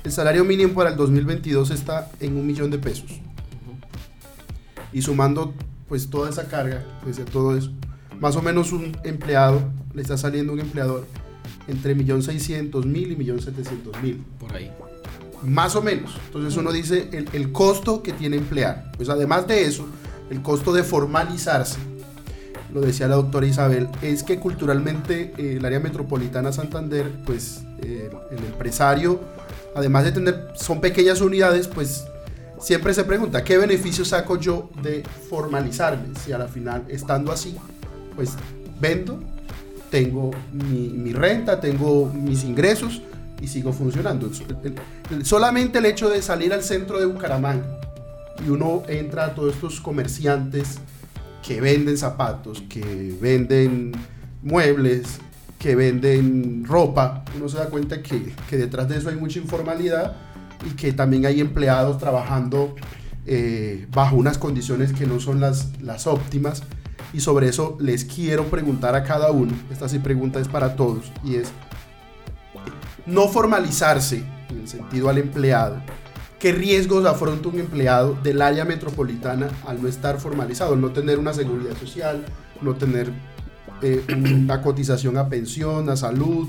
el 0.06 0.12
salario 0.14 0.46
mínimo 0.46 0.74
para 0.74 0.92
el 0.92 0.96
2022 0.96 1.72
está 1.72 2.10
en 2.22 2.38
un 2.38 2.48
millón 2.48 2.72
de 2.72 2.78
pesos. 2.78 3.20
Y 4.94 5.02
sumando 5.02 5.54
pues 5.88 6.10
toda 6.10 6.30
esa 6.30 6.48
carga, 6.48 6.84
pues 7.04 7.24
todo 7.26 7.56
eso, 7.58 7.72
más 8.20 8.36
o 8.36 8.42
menos 8.42 8.72
un 8.72 8.98
empleado, 9.04 9.62
le 9.94 10.02
está 10.02 10.18
saliendo 10.18 10.54
un 10.54 10.60
empleador 10.60 11.06
entre 11.68 11.96
1.600.000 11.96 13.12
y 13.12 13.16
1.700.000. 13.16 14.18
Por 14.40 14.56
ahí. 14.56 14.72
Más 15.44 15.76
o 15.76 15.82
menos. 15.82 16.18
Entonces 16.26 16.58
uno 16.58 16.72
dice 16.72 17.10
el, 17.12 17.30
el, 17.34 17.52
costo 17.52 18.02
que 18.02 18.14
tiene 18.14 18.38
emplear. 18.38 18.92
Pues 18.98 19.10
además 19.10 19.48
de 19.48 19.66
eso, 19.66 19.88
el 20.30 20.42
costo 20.42 20.74
de 20.74 20.84
formalizarse, 20.84 21.78
lo 22.74 22.82
decía 22.82 23.08
la 23.08 23.16
doctora 23.16 23.48
Isabel, 23.48 23.88
es 24.02 24.24
que 24.24 24.40
culturalmente 24.40 25.34
eh, 25.38 25.58
el 25.58 25.66
área 25.66 25.80
metropolitana 25.80 26.52
Santander, 26.52 27.12
pues 27.26 27.62
eh, 27.82 28.10
el 28.32 28.38
empresario, 28.46 29.20
además 29.76 30.04
de 30.04 30.12
tener, 30.12 30.48
son 30.56 30.82
pequeñas 30.82 31.22
unidades, 31.22 31.68
pues 31.68 32.06
siempre 32.60 32.94
se 32.94 33.04
pregunta, 33.04 33.44
¿qué 33.44 33.58
beneficio 33.58 34.06
saco 34.06 34.38
yo 34.38 34.70
de 34.82 35.04
formalizarme? 35.30 36.16
Si 36.24 36.32
a 36.32 36.38
la 36.38 36.48
final, 36.48 36.86
estando 36.90 37.32
así, 37.32 37.56
pues 38.16 38.32
vendo 38.80 39.20
tengo 39.90 40.32
mi, 40.52 41.14
renta, 41.14 41.60
tengo 41.60 42.12
mis 42.14 42.44
ingresos 42.44 43.02
y 43.42 43.48
sigo 43.48 43.72
funcionando. 43.72 44.30
solamente 45.24 45.80
el 45.80 45.86
hecho 45.86 46.10
de 46.10 46.22
salir 46.22 46.54
al 46.54 46.64
centro 46.64 47.00
de 47.00 47.06
Bucaramanga 47.06 47.80
y 48.46 48.50
uno 48.50 48.84
entra 48.88 49.26
a 49.26 49.36
todos 49.36 49.56
estos 49.56 49.80
comerciantes 49.80 50.80
que 51.46 51.62
venden 51.62 51.98
zapatos, 51.98 52.62
que 52.70 53.16
venden 53.22 53.94
muebles, 54.42 55.20
que 55.58 55.76
venden 55.76 56.66
ropa, 56.66 57.24
uno 57.36 57.50
se 57.50 57.58
da 57.58 57.70
cuenta 57.70 58.02
que, 58.02 58.34
detrás 58.52 58.90
de 58.90 58.98
eso 58.98 59.10
hay 59.10 59.16
mucha 59.16 59.40
informalidad 59.40 60.16
y 60.66 60.76
que 60.76 60.94
también 60.94 61.26
hay 61.26 61.42
empleados 61.42 61.98
trabajando 61.98 62.76
eh, 63.26 63.88
bajo 63.92 64.16
unas 64.16 64.38
condiciones 64.38 64.94
que 64.94 65.06
no 65.06 65.20
son 65.20 65.40
las, 65.40 65.70
las 65.82 66.08
óptimas 66.08 66.64
y 67.14 67.20
sobre 67.20 67.50
eso 67.50 67.78
les 67.80 68.06
quiero 68.06 68.46
preguntar 68.46 68.96
a 68.96 69.04
cada 69.04 69.32
uno, 69.32 69.54
esta 69.72 69.88
sí 69.88 70.00
pregunta 70.00 70.40
es 70.40 70.48
para 70.48 70.76
todos, 70.76 71.12
y 71.24 71.36
es 71.36 71.52
no 73.06 73.28
formalizarse 73.28 74.24
en 74.50 74.60
el 74.60 74.68
sentido 74.68 75.10
al 75.10 75.18
empleado. 75.18 75.78
¿Qué 76.40 76.52
riesgos 76.52 77.06
afronta 77.06 77.50
un 77.50 77.60
empleado 77.60 78.14
del 78.22 78.42
área 78.42 78.64
metropolitana 78.64 79.50
al 79.66 79.82
no 79.82 79.88
estar 79.88 80.20
formalizado, 80.20 80.74
al 80.74 80.82
no 80.82 80.92
tener 80.92 81.18
una 81.18 81.34
seguridad 81.34 81.76
social, 81.78 82.24
no 82.62 82.76
tener 82.76 83.12
eh, 83.82 84.06
una 84.10 84.62
cotización 84.62 85.18
a 85.18 85.30
pensión, 85.30 85.90
a 85.90 85.98
salud, 85.98 86.48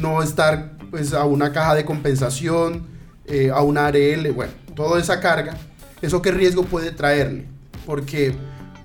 no 0.00 0.22
estar 0.22 0.76
pues, 0.90 1.12
a 1.12 1.24
una 1.24 1.52
caja 1.52 1.74
de 1.74 1.84
compensación, 1.84 2.86
eh, 3.26 3.50
a 3.52 3.62
una 3.62 3.86
ARL, 3.86 4.30
bueno, 4.32 4.52
toda 4.74 5.00
esa 5.00 5.20
carga, 5.20 5.56
¿eso 6.02 6.22
qué 6.22 6.30
riesgo 6.30 6.64
puede 6.64 6.90
traerle? 6.90 7.46
Porque 7.84 8.34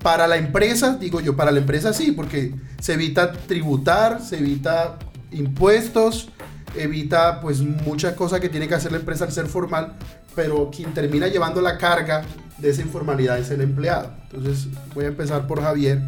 para 0.02 0.26
la 0.26 0.36
empresa, 0.36 0.96
digo 0.96 1.20
yo, 1.20 1.36
para 1.36 1.50
la 1.50 1.58
empresa 1.58 1.92
sí, 1.92 2.12
porque 2.12 2.54
se 2.80 2.94
evita 2.94 3.32
tributar, 3.32 4.20
se 4.20 4.38
evita 4.38 4.98
impuestos, 5.30 6.28
evita 6.76 7.40
pues 7.40 7.60
muchas 7.60 8.14
cosas 8.14 8.40
que 8.40 8.48
tiene 8.48 8.68
que 8.68 8.74
hacer 8.74 8.92
la 8.92 8.98
empresa 8.98 9.24
al 9.24 9.32
ser 9.32 9.46
formal, 9.46 9.94
pero 10.34 10.70
quien 10.74 10.92
termina 10.94 11.28
llevando 11.28 11.60
la 11.60 11.78
carga 11.78 12.22
de 12.58 12.70
esa 12.70 12.82
informalidad 12.82 13.38
es 13.38 13.50
el 13.50 13.60
empleado. 13.60 14.12
Entonces 14.32 14.68
voy 14.94 15.04
a 15.04 15.08
empezar 15.08 15.46
por 15.46 15.62
Javier, 15.62 16.02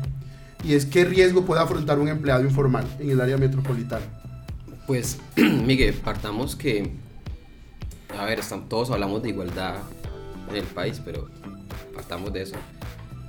y 0.65 0.75
es 0.75 0.87
qué 0.87 1.05
riesgo 1.05 1.45
puede 1.45 1.61
afrontar 1.61 1.99
un 1.99 2.09
empleado 2.09 2.43
informal 2.43 2.87
en 2.99 3.11
el 3.11 3.21
área 3.21 3.37
metropolitana. 3.37 4.05
Pues, 4.87 5.19
Miguel, 5.37 5.95
partamos 5.95 6.57
que, 6.57 6.91
a 8.19 8.25
ver, 8.25 8.41
todos 8.69 8.91
hablamos 8.91 9.23
de 9.23 9.31
igualdad 9.31 9.77
en 10.51 10.57
el 10.57 10.65
país, 10.65 11.01
pero 11.05 11.29
partamos 11.95 12.33
de 12.33 12.43
eso. 12.43 12.57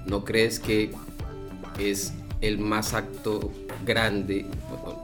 ¿no 0.06 0.24
crees 0.24 0.60
que 0.60 0.92
es 1.80 2.14
el 2.42 2.60
más 2.60 2.94
acto 2.94 3.52
grande, 3.86 4.46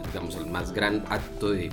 digamos, 0.08 0.36
el 0.36 0.46
más 0.48 0.74
gran 0.74 1.04
acto 1.10 1.52
de, 1.52 1.72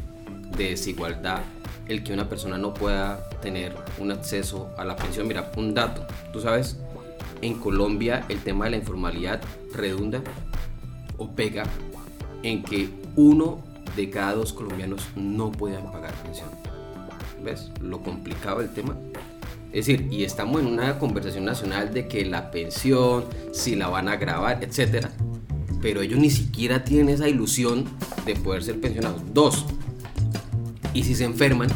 desigualdad 0.57 1.43
el 1.89 2.03
que 2.03 2.13
una 2.13 2.29
persona 2.29 2.59
no 2.59 2.75
pueda 2.75 3.29
tener 3.41 3.75
un 3.99 4.11
acceso 4.11 4.71
a 4.77 4.85
la 4.85 4.97
pensión? 4.97 5.29
Mira, 5.29 5.51
un 5.57 5.75
dato, 5.75 6.07
tú 6.33 6.41
sabes, 6.41 6.79
en 7.43 7.59
Colombia 7.59 8.25
el 8.29 8.41
tema 8.41 8.65
de 8.65 8.73
la 8.73 8.77
informalidad 8.79 9.41
redunda 9.75 10.23
o 11.17 11.31
pega 11.31 11.65
en 12.43 12.63
que 12.63 12.89
uno 13.17 13.63
de 13.97 14.11
cada 14.11 14.35
dos 14.35 14.53
colombianos 14.53 15.03
no 15.17 15.53
puedan 15.53 15.91
pagar 15.91 16.13
pensión. 16.23 16.49
¿Ves? 17.43 17.71
Lo 17.81 18.03
complicado 18.03 18.61
del 18.61 18.71
tema 18.71 18.97
es 19.73 19.87
decir, 19.87 20.09
y 20.11 20.25
estamos 20.25 20.63
en 20.63 20.67
una 20.67 20.99
conversación 20.99 21.45
nacional 21.45 21.93
de 21.93 22.09
que 22.09 22.25
la 22.25 22.51
pensión, 22.51 23.25
si 23.53 23.77
la 23.77 23.89
van 23.89 24.09
a 24.09 24.17
grabar, 24.17 24.65
etc. 24.65 25.09
Pero 25.83 26.01
ellos 26.01 26.19
ni 26.19 26.31
siquiera 26.31 26.85
tienen 26.85 27.11
esa 27.11 27.29
ilusión 27.29 27.85
de 28.25 28.35
poder 28.35 28.65
ser 28.65 28.81
pensionados. 28.81 29.21
Dos, 29.35 29.67
y 30.95 31.05
si 31.05 31.15
se 31.15 31.25
enferman, 31.25 31.69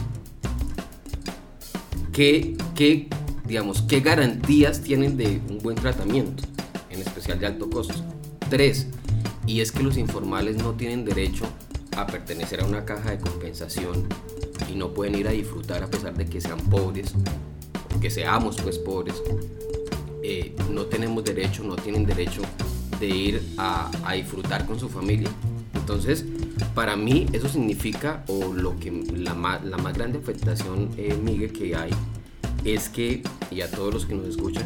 ¿qué, 2.15 2.57
qué, 2.75 3.09
digamos, 3.45 3.83
¿qué 3.83 4.01
garantías 4.01 4.81
tienen 4.81 5.19
de 5.19 5.43
un 5.51 5.59
buen 5.59 5.77
tratamiento, 5.77 6.45
en 6.89 7.01
especial 7.01 7.39
de 7.39 7.47
alto 7.47 7.69
costo? 7.69 7.95
Tres, 8.49 8.87
y 9.47 9.61
es 9.61 9.71
que 9.71 9.83
los 9.83 9.99
informales 9.99 10.57
no 10.57 10.73
tienen 10.73 11.05
derecho 11.05 11.45
a 11.95 12.07
pertenecer 12.07 12.63
a 12.63 12.65
una 12.65 12.87
caja 12.87 13.11
de 13.11 13.19
compensación 13.19 14.09
y 14.73 14.77
no 14.77 14.95
pueden 14.95 15.15
ir 15.15 15.29
a 15.29 15.33
disfrutar 15.33 15.83
a 15.83 15.87
pesar 15.87 16.15
de 16.15 16.27
que 16.27 16.41
sean 16.41 16.59
pobres 16.59 17.15
que 18.03 18.11
seamos 18.11 18.57
pues 18.61 18.79
pobres, 18.79 19.23
eh, 20.25 20.57
no 20.69 20.87
tenemos 20.87 21.23
derecho, 21.23 21.63
no 21.63 21.77
tienen 21.77 22.05
derecho 22.05 22.43
de 22.99 23.07
ir 23.07 23.43
a, 23.57 23.91
disfrutar 24.17 24.67
con 24.67 24.79
su 24.81 24.89
familia. 24.89 25.31
Entonces, 25.75 26.25
para 26.75 26.97
mí 26.97 27.27
eso 27.33 27.49
significa, 27.49 28.25
o 28.27 28.53
lo 28.53 28.77
que 28.81 28.91
la 28.91 29.35
la 29.65 29.77
más 29.79 29.95
grande 29.95 30.19
afectación, 30.19 30.91
eh, 30.97 31.17
Miguel, 31.23 31.53
que 31.53 31.77
hay, 31.77 31.93
es 32.65 32.89
que, 32.89 33.23
y 33.53 33.61
a 33.61 33.71
todos 33.71 33.95
los 33.95 34.05
que 34.05 34.15
nos 34.15 34.27
escuchan, 34.27 34.65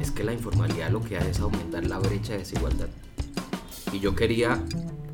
es 0.00 0.10
que 0.10 0.24
la 0.24 0.32
informalidad 0.32 0.90
lo 0.90 1.02
que 1.02 1.18
hace 1.18 1.30
es 1.30 1.40
aumentar 1.40 1.86
la 1.86 1.98
brecha 1.98 2.32
de 2.32 2.38
desigualdad. 2.38 2.88
Y 3.92 4.00
yo 4.00 4.14
quería, 4.14 4.64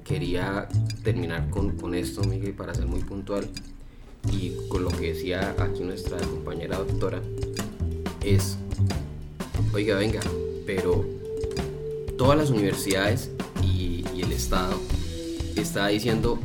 quería 0.05 0.69
terminar 1.03 1.51
con, 1.51 1.77
con 1.77 1.97
esto, 1.97 2.23
Miguel, 2.23 2.55
para 2.55 2.75
ser 2.75 2.87
muy 2.87 3.01
puntual 3.01 3.51
y 4.33 4.53
con 4.69 4.85
lo 4.85 4.91
que 4.91 5.13
decía 5.13 5.55
aquí 5.59 5.83
nuestra 5.83 6.19
compañera 6.19 6.79
doctora, 6.79 7.21
es, 8.23 8.59
oiga, 9.73 9.97
venga, 9.97 10.21
pero 10.67 11.05
todas 12.19 12.39
las 12.39 12.51
universidades 12.51 13.31
y, 13.63 14.05
el 14.19 14.33
Estado 14.33 14.81
está 15.57 15.89
diciendo, 15.89 16.39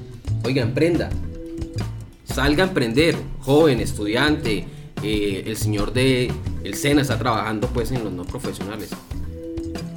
oiga, 0.43 0.61
emprenda, 0.61 1.09
salga 2.25 2.65
a 2.65 2.67
emprender, 2.67 3.15
joven, 3.39 3.79
estudiante, 3.79 4.65
eh, 5.01 5.43
el 5.47 5.55
señor 5.55 5.93
de 5.93 6.31
el 6.63 6.75
SENA 6.75 7.01
está 7.01 7.17
trabajando 7.17 7.67
pues 7.67 7.91
en 7.91 8.03
los 8.03 8.13
no 8.13 8.23
profesionales 8.23 8.89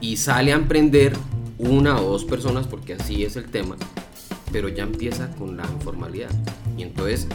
y 0.01 0.16
sale 0.16 0.53
a 0.53 0.57
emprender 0.57 1.14
una 1.59 2.01
o 2.01 2.11
dos 2.11 2.25
personas 2.25 2.66
porque 2.66 2.94
así 2.94 3.25
es 3.25 3.37
el 3.37 3.47
tema, 3.47 3.77
pero 4.53 4.68
ya 4.68 4.85
empieza 4.85 5.31
con 5.37 5.57
la 5.57 5.64
informalidad 5.64 6.31
y 6.77 6.83
entonces 6.83 7.27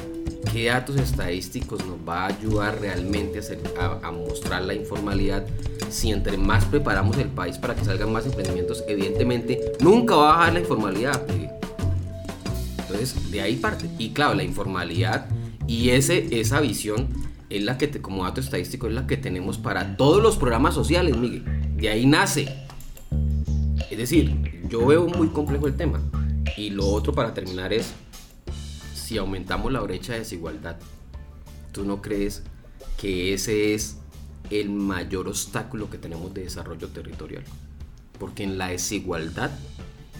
qué 0.51 0.65
datos 0.65 0.95
estadísticos 0.97 1.85
nos 1.85 1.97
va 2.07 2.23
a 2.23 2.27
ayudar 2.27 2.79
realmente 2.79 3.39
a, 3.79 4.11
mostrar 4.11 4.63
la 4.63 4.73
informalidad 4.73 5.45
si 5.89 6.11
entre 6.11 6.37
más 6.37 6.65
preparamos 6.65 7.17
el 7.17 7.29
país 7.29 7.57
para 7.57 7.75
que 7.75 7.83
salgan 7.83 8.11
más 8.11 8.25
emprendimientos, 8.25 8.83
evidentemente 8.87 9.73
nunca 9.79 10.15
va 10.15 10.33
a 10.33 10.37
bajar 10.37 10.53
la 10.53 10.59
informalidad. 10.59 11.25
Entonces, 12.79 13.31
de 13.31 13.41
ahí 13.41 13.55
parte. 13.55 13.89
Y 13.97 14.11
claro, 14.11 14.35
la 14.35 14.43
informalidad 14.43 15.27
y 15.67 15.89
ese, 15.89 16.39
esa 16.39 16.59
visión 16.61 17.07
es 17.49 17.63
la 17.63 17.77
que, 17.77 17.89
como 18.01 18.23
dato 18.23 18.41
estadístico, 18.41 18.87
es 18.87 18.93
la 18.93 19.07
que 19.07 19.17
tenemos 19.17 19.57
para 19.57 19.97
todos 19.97 20.21
los 20.21 20.37
programas 20.37 20.73
sociales, 20.73 21.17
Miguel. 21.17 21.43
De 21.77 21.89
ahí 21.89 22.05
nace. 22.05 22.47
Es 23.89 23.97
decir, 23.97 24.61
yo 24.69 24.85
veo 24.85 25.07
muy 25.07 25.29
complejo 25.29 25.67
el 25.67 25.75
tema. 25.75 26.01
Y 26.57 26.69
lo 26.71 26.87
otro 26.87 27.13
para 27.13 27.33
terminar 27.33 27.73
es, 27.73 27.93
si 29.09 29.17
aumentamos 29.17 29.71
la 29.71 29.81
brecha 29.81 30.13
de 30.13 30.19
desigualdad, 30.19 30.77
¿tú 31.71 31.83
no 31.83 31.99
crees 31.99 32.43
que 32.95 33.33
ese 33.33 33.73
es 33.73 33.97
el 34.51 34.69
mayor 34.69 35.27
obstáculo 35.27 35.89
que 35.89 35.97
tenemos 35.97 36.31
de 36.31 36.43
desarrollo 36.43 36.89
territorial? 36.89 37.43
Porque 38.19 38.43
en 38.43 38.59
la 38.59 38.67
desigualdad 38.67 39.49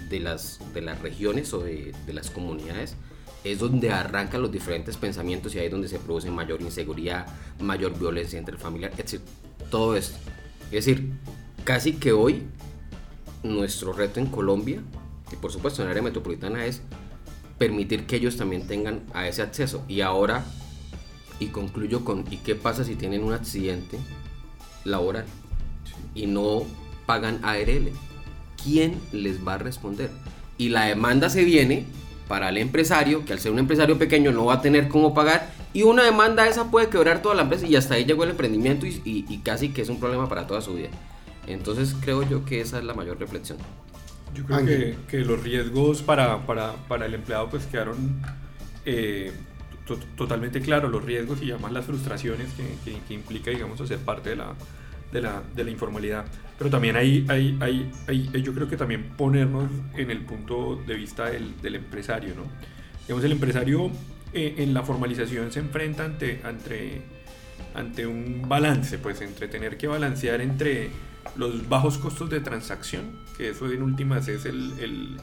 de 0.10 0.20
las, 0.20 0.60
de 0.74 0.82
las 0.82 1.00
regiones 1.04 1.54
o 1.54 1.60
de, 1.60 1.94
de 2.08 2.14
las 2.14 2.32
comunidades, 2.32 2.96
es 3.44 3.60
donde 3.60 3.92
arrancan 3.92 4.42
los 4.42 4.52
diferentes 4.52 4.98
pensamientos 4.98 5.54
y 5.54 5.60
ahí 5.60 5.68
es 5.68 5.72
donde 5.72 5.88
se 5.88 6.00
produce 6.00 6.32
mayor 6.32 6.60
inseguridad, 6.60 7.28
mayor 7.60 7.96
violencia 7.96 8.40
entre 8.40 8.58
familiar, 8.58 8.92
etc. 8.98 9.22
Todo 9.70 9.96
esto. 9.96 10.18
Es 10.72 10.86
decir, 10.86 11.14
casi 11.64 11.94
que 11.94 12.12
hoy 12.12 12.42
nuestro 13.44 13.94
reto 13.94 14.20
en 14.20 14.26
Colombia, 14.26 14.82
y 15.32 15.36
por 15.36 15.52
supuesto 15.52 15.84
en 15.84 15.90
área 15.90 16.02
metropolitana, 16.02 16.66
es 16.66 16.82
permitir 17.60 18.08
que 18.08 18.16
ellos 18.16 18.38
también 18.38 18.66
tengan 18.66 19.02
a 19.14 19.28
ese 19.28 19.44
acceso. 19.44 19.84
Y 19.88 20.02
ahora, 20.02 20.46
y 21.40 21.48
concluyo 21.48 22.04
con, 22.04 22.26
¿y 22.32 22.38
qué 22.38 22.56
pasa 22.56 22.84
si 22.84 22.96
tienen 22.96 23.24
un 23.24 23.34
accidente 23.34 24.00
laboral 24.86 25.26
y 26.16 26.26
no 26.26 26.64
pagan 27.06 27.40
ARL? 27.44 27.92
¿Quién 28.64 29.00
les 29.12 29.46
va 29.46 29.56
a 29.56 29.58
responder? 29.60 30.10
Y 30.58 30.70
la 30.70 30.86
demanda 30.86 31.30
se 31.30 31.44
viene 31.44 31.86
para 32.28 32.50
el 32.50 32.58
empresario, 32.58 33.26
que 33.26 33.34
al 33.34 33.40
ser 33.40 33.52
un 33.52 33.60
empresario 33.60 33.98
pequeño 33.98 34.32
no 34.32 34.46
va 34.46 34.56
a 34.56 34.62
tener 34.62 34.88
cómo 34.88 35.14
pagar, 35.14 35.52
y 35.74 35.84
una 35.84 36.04
demanda 36.04 36.48
esa 36.48 36.72
puede 36.72 36.90
quebrar 36.90 37.22
toda 37.22 37.36
la 37.36 37.44
empresa 37.44 37.68
y 37.68 37.76
hasta 37.76 37.96
ahí 37.96 38.06
llegó 38.06 38.24
el 38.24 38.32
emprendimiento 38.32 38.86
y, 38.86 39.02
y, 39.04 39.38
casi 39.40 39.70
que 39.70 39.82
es 39.82 39.90
un 39.90 40.00
problema 40.00 40.28
para 40.28 40.48
toda 40.48 40.62
su 40.62 40.74
vida. 40.74 40.90
Entonces 41.48 41.96
creo 42.02 42.28
yo 42.28 42.46
que 42.46 42.62
esa 42.62 42.80
es 42.80 42.84
la 42.84 42.94
mayor 42.94 43.20
reflexión. 43.20 43.58
Yo 44.34 44.46
creo 44.46 44.66
que, 44.66 44.96
que, 45.08 45.20
los 45.20 45.42
riesgos 45.42 46.02
para, 46.02 46.46
para, 46.46 46.74
para, 46.88 47.06
el 47.06 47.14
empleado 47.14 47.50
pues 47.50 47.66
quedaron 47.66 48.22
eh, 48.86 49.32
totalmente 50.16 50.62
claros, 50.62 50.92
los 50.92 51.04
riesgos 51.04 51.42
y 51.42 51.52
además 51.52 51.72
las 51.72 51.86
frustraciones 51.86 52.48
que, 52.54 53.00
que, 53.08 53.14
implica, 53.14 53.52
digamos, 53.52 53.82
hacer 53.82 54.00
parte 54.00 54.32
de 54.32 54.36
la, 54.36 54.54
de 55.12 55.22
la, 55.22 55.42
de 55.56 55.64
la 55.64 55.72
informalidad. 55.72 56.26
Pero 56.58 56.70
también 56.70 56.96
hay, 56.96 57.26
hay, 57.30 57.58
hay, 57.60 57.92
hay, 58.08 58.42
yo 58.42 58.54
creo 58.54 58.68
que 58.68 58.78
también 58.78 59.12
ponernos 59.18 59.70
en 59.96 60.12
el 60.12 60.22
punto 60.22 60.76
de 60.86 60.96
vista 60.96 61.30
del, 61.30 61.60
del 61.62 61.76
empresario, 61.76 62.36
¿no? 62.36 62.44
Digamos, 63.02 63.24
el 63.24 63.32
empresario 63.32 63.90
eh, 64.34 64.56
en 64.58 64.74
la 64.74 64.84
formalización 64.84 65.52
se 65.52 65.60
enfrenta 65.60 66.06
ante, 66.06 66.42
ante, 66.44 67.02
ante 67.74 68.06
un 68.06 68.48
balance, 68.48 69.00
pues 69.00 69.22
entre 69.22 69.48
tener 69.48 69.78
que 69.78 69.88
balancear 69.88 70.42
entre 70.42 70.90
los 71.36 71.68
bajos 71.70 71.98
costos 71.98 72.30
de 72.30 72.40
transacción, 72.40 73.12
que 73.38 73.50
eso 73.50 73.70
en 73.72 73.82
últimas 73.82 74.28
es 74.28 74.46
el, 74.46 75.18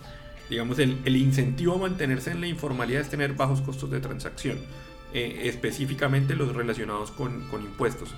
digamos, 0.49 0.79
el, 0.79 1.17
incentivo 1.17 1.75
a 1.75 1.79
mantenerse 1.79 2.31
en 2.31 2.41
la 2.41 2.47
informalidad 2.47 3.01
es 3.01 3.11
tener 3.11 3.35
bajos 3.35 3.61
costos 3.61 3.91
de 3.91 4.01
transacción, 4.01 4.59
eh, 5.13 5.43
específicamente 5.45 6.35
los 6.35 6.55
relacionados 6.55 7.11
con, 7.11 7.43
con 7.49 7.63
impuestos. 7.63 8.11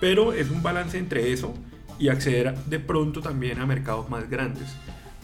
Pero 0.00 0.32
es 0.32 0.50
un 0.50 0.62
balance 0.62 0.98
entre 0.98 1.32
eso 1.32 1.54
y 1.98 2.08
acceder 2.08 2.54
de 2.66 2.80
pronto 2.80 3.20
también 3.20 3.60
a 3.60 3.66
mercados 3.66 4.08
más 4.10 4.28
grandes, 4.28 4.68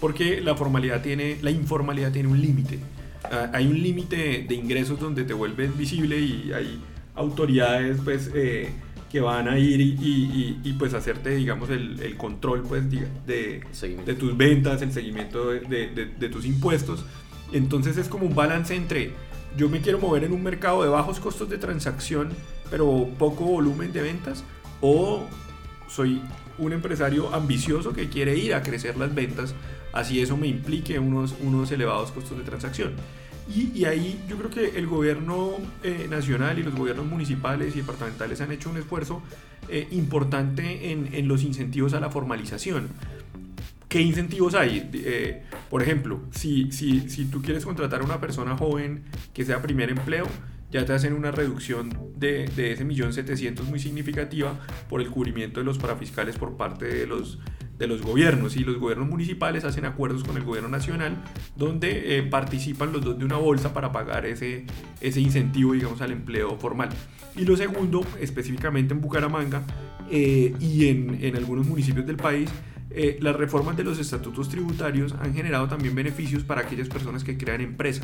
porque 0.01 0.41
la 0.41 0.55
formalidad 0.55 1.03
tiene, 1.03 1.39
la 1.43 1.51
informalidad 1.51 2.13
tiene 2.13 2.29
un 2.29 2.41
límite. 2.41 2.79
Ah, 3.25 3.51
hay 3.53 3.67
un 3.67 3.81
límite 3.83 4.45
de 4.49 4.55
ingresos 4.55 4.99
donde 4.99 5.25
te 5.25 5.35
vuelves 5.35 5.77
visible 5.77 6.19
y 6.19 6.53
hay 6.53 6.81
autoridades 7.15 7.99
pues 8.03 8.31
eh, 8.35 8.71
que 9.11 9.21
van 9.21 9.49
a 9.49 9.59
ir 9.59 9.81
y, 9.81 10.61
y, 10.63 10.73
pues 10.75 10.95
hacerte 10.95 11.35
digamos 11.35 11.69
el, 11.71 12.01
el 12.01 12.17
control 12.17 12.63
pues 12.63 12.89
de, 12.91 13.09
de, 13.27 14.15
tus 14.15 14.37
ventas, 14.37 14.83
el 14.83 14.93
seguimiento 14.93 15.51
de, 15.51 16.09
de, 16.19 16.29
tus 16.29 16.47
impuestos. 16.47 17.05
Entonces 17.53 17.97
es 17.97 18.09
como 18.09 18.27
un 18.27 18.35
balance 18.35 18.75
entre 18.75 19.13
yo 19.57 19.69
me 19.69 19.81
quiero 19.81 19.99
mover 19.99 20.23
en 20.25 20.33
un 20.33 20.43
mercado 20.43 20.83
de 20.85 20.89
bajos 20.89 21.19
costos 21.19 21.51
de 21.51 21.59
transacción 21.59 22.31
pero 22.71 23.09
poco 23.19 23.45
volumen 23.45 23.93
de 23.93 24.03
ventas 24.03 24.45
o 24.81 25.25
soy 25.89 26.23
un 26.59 26.73
empresario 26.73 27.35
ambicioso 27.35 27.93
que 27.93 28.09
quiere 28.09 28.37
ir 28.37 28.55
a 28.55 28.63
crecer 28.63 28.97
las 28.97 29.15
ventas, 29.15 29.55
así 29.93 30.21
eso 30.21 30.37
me 30.37 30.47
implique 30.47 30.99
unos, 30.99 31.35
unos 31.43 31.73
elevados 31.73 32.13
costos 32.13 32.39
de 32.39 32.45
transacción. 32.45 32.93
Y, 33.55 33.73
y 33.75 33.85
ahí 33.85 34.21
yo 34.29 34.37
creo 34.37 34.51
que 34.51 34.79
el 34.79 34.87
gobierno 34.87 35.53
eh, 35.83 36.07
nacional 36.09 36.59
y 36.59 36.63
los 36.63 36.75
gobiernos 36.75 37.07
municipales 37.07 37.75
y 37.75 37.81
departamentales 37.81 38.41
han 38.41 38.53
hecho 38.53 38.71
un 38.71 38.77
esfuerzo 38.77 39.23
eh, 39.69 39.89
importante 39.91 40.93
en, 40.93 41.13
en, 41.13 41.27
los 41.27 41.43
incentivos 41.43 41.95
a 41.95 42.01
la 42.01 42.11
formalización. 42.11 42.89
¿Qué 43.89 44.01
incentivos 44.01 44.55
hay? 44.55 44.89
Eh, 44.93 45.43
por 45.69 45.83
ejemplo, 45.83 46.21
si, 46.31 46.71
si, 46.71 47.09
si 47.11 47.25
tú 47.25 47.43
quieres 47.43 47.65
contratar 47.65 48.03
a 48.03 48.05
una 48.05 48.21
persona 48.21 48.57
joven 48.57 49.03
que 49.35 49.45
sea 49.45 49.61
primer 49.61 49.91
empleo, 49.91 50.29
ya 50.71 50.85
te 50.85 50.93
hacen 50.93 51.13
una 51.13 51.33
reducción 51.33 51.91
de, 52.17 52.47
de 52.55 52.73
ese 52.73 52.85
millón 52.85 53.13
setecientos 53.13 53.67
muy 53.67 53.81
significativa 53.81 54.61
por 54.89 55.01
el 55.01 55.11
cubrimiento 55.11 55.59
de 55.59 55.67
los 55.67 55.79
parafiscales 55.79 56.37
por 56.37 56.57
parte 56.57 56.85
de 56.85 57.07
los, 57.07 57.41
de 57.81 57.87
los 57.87 58.03
gobiernos 58.03 58.57
y 58.57 58.61
los 58.61 58.77
gobiernos 58.77 59.09
municipales 59.09 59.65
hacen 59.65 59.87
acuerdos 59.87 60.23
con 60.23 60.37
el 60.37 60.45
gobierno 60.45 60.69
nacional 60.69 61.17
donde 61.57 62.19
eh, 62.19 62.23
participan 62.23 62.93
los 62.93 63.03
dos 63.03 63.19
de 63.19 63.25
una 63.25 63.39
bolsa 63.39 63.73
para 63.73 63.91
pagar 63.91 64.27
ese, 64.27 64.67
ese 65.01 65.21
incentivo 65.21 65.73
digamos 65.73 66.03
al 66.03 66.13
empleo 66.13 66.57
formal 66.59 66.91
y 67.35 67.47
lo 67.47 67.57
segundo 67.57 68.07
específicamente 68.21 68.93
en 68.93 69.01
Bucaramanga 69.01 69.63
eh, 70.11 70.55
y 70.61 70.89
en, 70.89 71.25
en 71.25 71.37
algunos 71.37 71.67
municipios 71.67 72.07
del 72.07 72.19
país 72.19 72.51
eh, 72.91 73.19
las 73.23 73.35
reformas 73.35 73.79
de 73.79 73.85
los 73.85 73.99
estatutos 73.99 74.51
tributarios 74.51 75.15
han 75.19 75.33
generado 75.33 75.67
también 75.67 75.95
beneficios 75.95 76.43
para 76.43 76.63
aquellas 76.63 76.89
personas 76.89 77.23
que 77.23 77.39
crean 77.39 77.61
empresa. 77.61 78.03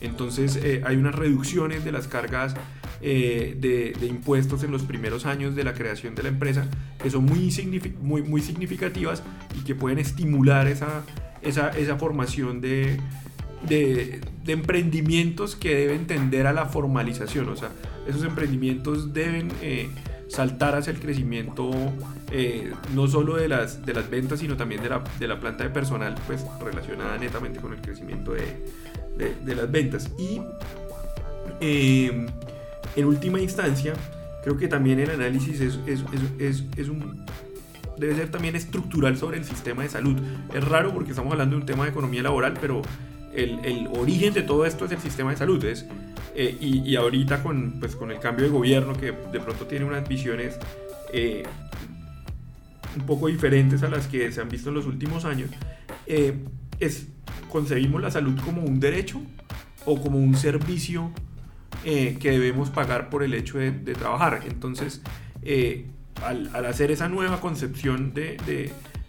Entonces 0.00 0.60
hay 0.84 0.96
unas 0.96 1.16
reducciones 1.16 1.84
de 1.84 1.90
las 1.90 2.06
cargas 2.06 2.54
eh, 3.00 3.56
de, 3.58 4.06
impuestos 4.06 4.62
en 4.62 4.70
los 4.70 4.82
primeros 4.82 5.26
años 5.26 5.54
de 5.54 5.64
la 5.64 5.74
creación 5.74 6.14
de 6.14 6.22
la 6.22 6.28
empresa 6.28 6.66
que 7.02 7.10
son 7.10 7.24
muy, 7.24 7.52
muy, 8.00 8.22
muy 8.22 8.40
significativas 8.40 9.22
y 9.58 9.64
que 9.64 9.74
pueden 9.74 9.98
estimular 9.98 10.66
esa, 10.66 11.04
esa, 11.42 11.70
esa 11.70 11.96
formación 11.96 12.60
de, 12.60 12.98
de, 13.68 14.20
emprendimientos 14.46 15.56
que 15.56 15.74
deben 15.74 16.06
tender 16.06 16.46
a 16.46 16.52
la 16.52 16.66
formalización. 16.66 17.48
O 17.50 17.56
sea, 17.56 17.70
esos 18.06 18.24
emprendimientos 18.24 19.12
deben 19.12 19.50
saltar 20.28 20.74
hacia 20.74 20.92
el 20.92 21.00
crecimiento 21.00 21.70
eh, 22.30 22.72
no 22.94 23.08
solo 23.08 23.36
de 23.36 23.48
las, 23.48 23.84
de 23.84 23.94
las 23.94 24.08
ventas, 24.10 24.40
sino 24.40 24.56
también 24.56 24.82
de 24.82 24.90
la, 24.90 25.02
de 25.18 25.26
la 25.26 25.40
planta 25.40 25.64
de 25.64 25.70
personal, 25.70 26.14
pues 26.26 26.44
relacionada 26.60 27.16
netamente 27.16 27.60
con 27.60 27.72
el 27.72 27.80
crecimiento 27.80 28.32
de, 28.32 29.34
de, 29.44 29.54
las 29.54 29.70
ventas. 29.70 30.10
Y 30.18 30.40
eh, 31.60 32.26
en 32.96 33.04
última 33.06 33.40
instancia, 33.40 33.94
creo 34.42 34.56
que 34.56 34.68
también 34.68 35.00
el 35.00 35.10
análisis 35.10 35.60
es, 35.60 35.78
debe 37.98 38.14
ser 38.14 38.30
también 38.30 38.56
estructural 38.56 39.16
sobre 39.16 39.38
el 39.38 39.44
sistema 39.44 39.82
de 39.82 39.88
salud. 39.88 40.16
Es 40.54 40.64
raro 40.64 40.92
porque 40.92 41.10
estamos 41.10 41.32
hablando 41.32 41.56
de 41.56 41.60
un 41.62 41.66
tema 41.66 41.84
de 41.84 41.90
economía 41.90 42.22
laboral, 42.22 42.54
pero 42.60 42.82
el, 43.34 43.58
el 43.64 43.88
origen 43.88 44.32
de 44.34 44.42
todo 44.42 44.64
esto 44.66 44.84
es 44.84 44.92
el 44.92 44.98
sistema 44.98 45.30
de 45.30 45.36
salud. 45.36 45.64
Es 45.64 45.86
eh, 46.40 46.56
y, 46.60 46.94
ahorita 46.94 47.42
con, 47.42 47.80
pues, 47.80 47.96
con 47.96 48.12
el 48.12 48.20
cambio 48.20 48.44
de 48.44 48.52
gobierno 48.52 48.92
que 48.92 49.06
de 49.06 49.40
pronto 49.40 49.66
tiene 49.66 49.84
unas 49.84 50.08
visiones 50.08 50.56
eh, 51.12 51.42
un 52.96 53.06
poco 53.06 53.26
diferentes 53.26 53.82
a 53.82 53.88
las 53.88 54.06
que 54.06 54.30
se 54.30 54.40
han 54.40 54.48
visto 54.48 54.68
en 54.68 54.76
los 54.76 54.86
últimos 54.86 55.24
años, 55.24 55.50
eh, 56.06 56.34
es, 56.78 57.08
concebimos 57.50 58.00
la 58.00 58.12
salud 58.12 58.38
como 58.44 58.62
un 58.62 58.78
derecho 58.78 59.20
o 59.84 60.00
como 60.00 60.18
un 60.20 60.36
servicio 60.36 61.10
que 61.82 62.30
debemos 62.30 62.70
pagar 62.70 63.08
por 63.10 63.22
el 63.22 63.34
hecho 63.34 63.58
de, 63.58 63.72
trabajar. 63.94 64.40
Entonces, 64.46 65.02
al, 66.24 66.50
al, 66.52 66.66
hacer 66.66 66.90
esa 66.90 67.08
nueva 67.08 67.40
concepción 67.40 68.12
de, 68.14 68.36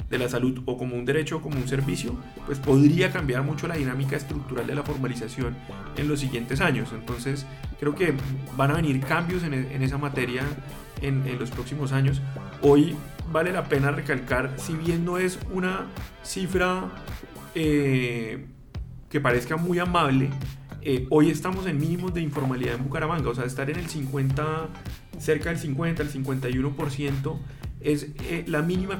de 0.09 0.17
la 0.17 0.27
salud 0.27 0.61
o 0.65 0.77
como 0.77 0.95
un 0.95 1.05
derecho 1.05 1.37
o 1.37 1.41
como 1.41 1.57
un 1.57 1.67
servicio, 1.67 2.15
pues 2.45 2.57
podría 2.59 3.11
cambiar 3.11 3.43
mucho 3.43 3.67
la 3.67 3.75
dinámica 3.75 4.15
estructural 4.15 4.65
de 4.65 4.75
la 4.75 4.83
formalización 4.83 5.55
en 5.97 6.07
los 6.07 6.19
siguientes 6.19 6.61
años. 6.61 6.89
Entonces 6.93 7.45
creo 7.79 7.95
que 7.95 8.13
van 8.57 8.71
a 8.71 8.75
venir 8.75 8.99
cambios 9.01 9.43
en, 9.43 9.53
en 9.53 9.83
esa 9.83 9.97
materia 9.97 10.43
en, 11.01 11.27
en, 11.27 11.37
los 11.37 11.51
próximos 11.51 11.91
años. 11.91 12.21
Hoy 12.61 12.95
vale 13.31 13.51
la 13.51 13.65
pena 13.65 13.91
recalcar, 13.91 14.53
si 14.57 14.73
bien 14.73 15.05
no 15.05 15.17
es 15.17 15.39
una 15.51 15.85
cifra 16.23 16.89
eh, 17.53 18.47
que 19.09 19.21
parezca 19.21 19.57
muy 19.57 19.77
amable, 19.77 20.29
eh, 20.81 21.07
hoy 21.09 21.29
estamos 21.29 21.65
en 21.67 21.77
mínimos 21.77 22.13
de 22.13 22.21
informalidad 22.21 22.75
en 22.75 22.83
Bucaramanga, 22.83 23.29
o 23.29 23.35
sea, 23.35 23.45
estar 23.45 23.69
en 23.69 23.77
el 23.77 23.87
50, 23.87 24.67
cerca 25.17 25.49
del 25.49 25.59
50, 25.59 26.03
el 26.03 26.11
51% 26.11 27.39
es 27.81 28.07
eh, 28.29 28.43
la 28.47 28.61
mínima 28.61 28.99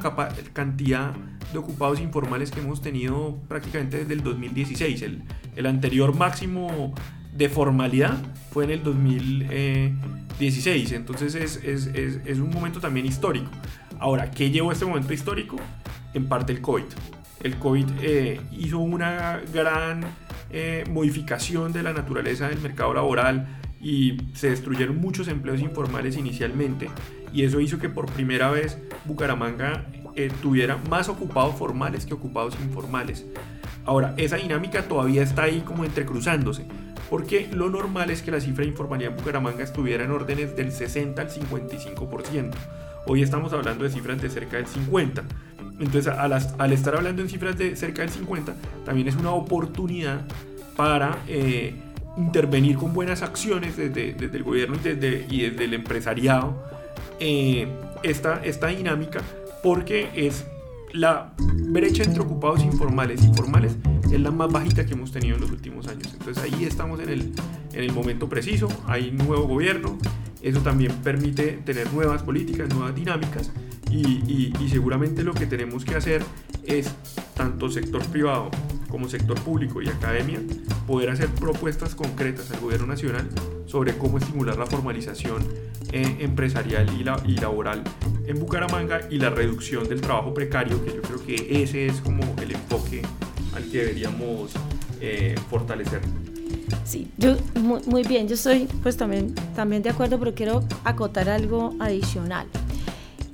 cantidad 0.54 1.14
de 1.52 1.58
ocupados 1.58 2.00
informales 2.00 2.52
que 2.52 2.62
hemos 2.62 2.82
tenido 2.82 3.38
prácticamente 3.48 3.98
desde 3.98 4.14
el 4.14 4.24
2016. 4.24 5.02
El, 5.02 5.24
el 5.56 5.66
anterior 5.66 6.16
máximo 6.16 6.94
de 7.36 7.50
formalidad 7.50 8.18
fue 8.52 8.66
en 8.66 8.72
el 8.72 8.84
2016, 8.84 10.92
entonces 10.94 11.36
es, 11.36 11.58
es, 11.64 11.86
es, 11.88 12.20
es, 12.26 12.40
un 12.40 12.50
momento 12.50 12.80
también 12.80 13.06
histórico. 13.06 13.52
Ahora, 14.00 14.32
¿qué 14.32 14.50
llevó 14.50 14.70
a 14.70 14.74
este 14.74 14.86
momento 14.86 15.14
histórico? 15.14 15.58
En 16.14 16.28
parte 16.28 16.54
el 16.54 16.62
COVID. 16.62 16.86
el 17.44 17.58
COVID 17.58 17.86
eh, 18.02 18.42
hizo 18.52 18.80
una 18.80 19.42
gran 19.54 20.06
eh, 20.52 20.84
modificación 20.90 21.74
de 21.74 21.84
la 21.84 21.94
naturaleza 21.94 22.50
del 22.50 22.60
mercado 22.60 22.94
laboral 22.94 23.60
y 23.82 24.18
se 24.34 24.50
destruyeron 24.50 24.98
muchos 24.98 25.28
empleos 25.28 25.62
informales 25.62 26.18
inicialmente 26.18 26.90
y 27.34 27.44
eso 27.44 27.60
hizo 27.60 27.80
que 27.80 27.90
por 27.90 28.08
primera 28.08 28.50
vez 28.50 28.78
Bucaramanga 29.06 29.86
eh, 30.16 30.32
tuviera 30.42 30.78
más 30.90 31.10
ocupados 31.10 31.56
formales 31.56 32.06
que 32.06 32.14
ocupados 32.14 32.56
informales. 32.62 33.26
Ahora, 33.86 34.14
esa 34.18 34.36
dinámica 34.36 34.84
todavía 34.84 35.24
está 35.24 35.44
ahí 35.44 35.62
como 35.62 35.86
entrecruzándose, 35.86 36.66
porque 37.10 37.50
lo 37.52 37.70
normal 37.70 38.10
es 38.10 38.22
que 38.22 38.32
la 38.32 38.42
cifra 38.42 38.64
de 38.64 38.72
informalidad 38.72 39.12
en 39.12 39.18
Bucaramanga 39.18 39.64
estuviera 39.64 40.04
en 40.04 40.12
órdenes 40.12 40.56
del 40.56 40.72
60 40.72 41.22
al 41.22 41.30
55%. 41.30 42.52
Hoy 43.08 43.24
estamos 43.24 43.54
hablando 43.54 43.84
de 43.86 43.90
cifras 43.90 44.22
de 44.22 44.30
cerca 44.30 44.58
del 44.58 44.68
50%. 44.68 45.24
Entonces, 45.80 46.08
al, 46.08 46.74
estar 46.74 46.96
hablando 46.96 47.22
en 47.22 47.30
cifras 47.30 47.58
de 47.58 47.76
cerca 47.76 48.02
del 48.02 48.12
50, 48.12 48.54
también 48.86 49.08
es 49.08 49.16
una 49.16 49.32
oportunidad 49.32 50.22
para 50.76 51.20
eh, 51.28 51.74
intervenir 52.18 52.78
con 52.78 52.94
buenas 52.94 53.22
acciones 53.22 53.78
desde, 53.78 54.16
el 54.20 54.44
gobierno 54.44 54.76
y 54.76 54.90
desde, 54.90 55.26
y 55.30 55.50
desde 55.50 55.66
el 55.66 55.74
empresariado 55.74 56.62
eh, 57.20 57.68
esta, 58.04 58.42
esta 58.44 58.68
dinámica, 58.68 59.22
porque 59.64 60.10
es 60.16 60.46
la 60.92 61.34
brecha 61.38 62.04
entre 62.04 62.22
ocupados 62.22 62.64
informales 62.64 63.24
y 63.24 63.34
formales 63.34 63.78
es 64.12 64.20
la 64.20 64.32
más 64.32 64.52
bajita 64.52 64.86
que 64.86 64.94
hemos 64.94 65.12
tenido 65.12 65.36
en 65.36 65.42
los 65.42 65.52
últimos 65.52 65.88
años. 65.88 66.14
Entonces 66.14 66.44
ahí 66.44 66.64
estamos 66.64 67.00
en 67.00 67.10
el, 67.10 67.34
en 67.74 67.84
el 67.84 67.92
momento 67.94 68.28
preciso, 68.28 68.68
hay 68.88 69.12
nuevo 69.12 69.48
gobierno, 69.48 69.98
eso 70.42 70.62
también 70.62 70.94
permite 71.04 71.60
tener 71.66 71.92
nuevas 71.94 72.24
políticas, 72.24 72.70
nuevas 72.70 72.96
dinámicas 72.96 73.52
y, 73.90 74.54
seguramente 74.70 75.24
lo 75.24 75.34
que 75.34 75.46
tenemos 75.46 75.84
que 75.84 75.96
hacer 75.96 76.24
es, 76.64 76.94
tanto 77.36 77.70
sector 77.70 78.06
privado 78.08 78.52
como 78.90 79.08
sector 79.08 79.40
público 79.42 79.82
y 79.82 79.88
academia, 79.88 80.40
poder 80.88 81.10
hacer 81.10 81.30
propuestas 81.30 81.96
concretas 81.96 82.52
al 82.52 82.60
gobierno 82.60 82.88
nacional 82.88 83.28
sobre 83.66 83.98
cómo 83.98 84.18
estimular 84.18 84.58
la 84.58 84.66
formalización 84.66 85.44
eh, 85.92 86.18
empresarial 86.20 86.88
y, 87.00 87.04
la, 87.04 87.22
y 87.26 87.38
laboral 87.38 87.84
en 88.26 88.40
Bucaramanga 88.40 89.02
y 89.10 89.18
la 89.18 89.30
reducción 89.30 89.88
del 89.88 90.02
trabajo 90.02 90.34
precario, 90.34 90.84
que 90.84 90.94
yo 90.94 91.02
creo 91.02 91.26
que 91.26 91.64
ese 91.64 91.88
es 91.88 92.02
como 92.02 92.24
el 92.42 92.52
enfoque 92.52 93.02
al 93.56 93.64
que 93.70 93.80
deberíamos 93.80 94.52
eh, 95.02 95.36
fortalecer. 95.50 96.02
Sí, 96.84 97.08
yo 97.18 97.38
muy, 97.56 98.04
bien, 98.04 98.28
yo 98.28 98.36
estoy 98.36 98.68
pues 98.84 98.98
también, 98.98 99.34
también 99.56 99.82
de 99.82 99.90
acuerdo, 99.90 100.20
pero 100.20 100.34
quiero 100.34 100.64
acotar 100.84 101.30
algo 101.30 101.76
adicional. 101.80 102.48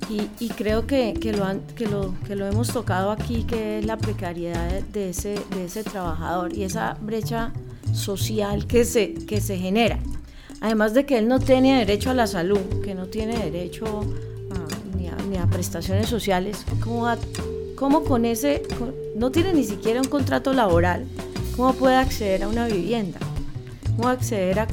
Y, 0.08 0.50
creo 0.50 0.86
que, 0.86 1.14
que, 1.14 1.34
lo 1.34 1.46
que, 1.76 1.88
lo, 1.88 2.14
que 2.28 2.36
lo 2.36 2.46
hemos 2.46 2.72
tocado 2.72 3.10
aquí, 3.10 3.44
que 3.44 3.80
es 3.80 3.86
la 3.86 3.98
precariedad 3.98 4.82
de 4.94 5.10
ese, 5.10 5.36
de 5.56 5.66
ese 5.66 5.84
trabajador 5.84 6.56
y 6.56 6.64
esa 6.64 6.96
brecha 7.02 7.52
social 7.92 8.68
que 8.68 8.86
se, 8.86 9.14
que 9.14 9.42
se 9.42 9.58
genera. 9.58 9.98
Además 10.62 10.94
de 10.94 11.06
que 11.06 11.18
él 11.18 11.28
no 11.28 11.40
tiene 11.40 11.80
derecho 11.80 12.12
a 12.12 12.14
la 12.14 12.28
salud, 12.28 12.60
que 12.84 12.94
no 12.94 13.08
tiene 13.08 13.38
derecho 13.38 14.06
ni, 14.98 15.38
a, 15.38 15.48
prestaciones 15.48 16.08
sociales, 16.08 16.66
¿cómo, 16.84 17.08
cómo 17.76 18.04
con 18.04 18.26
ese, 18.26 18.62
no 19.16 19.32
tiene 19.32 19.54
ni 19.54 19.64
siquiera 19.64 20.02
un 20.02 20.08
contrato 20.08 20.54
laboral, 20.54 21.06
cómo 21.56 21.74
puede 21.74 21.96
acceder 21.96 22.44
a 22.44 22.48
una 22.48 22.68
vivienda? 22.68 23.20
¿Cómo 23.96 24.10
acceder 24.10 24.60
a, 24.60 24.68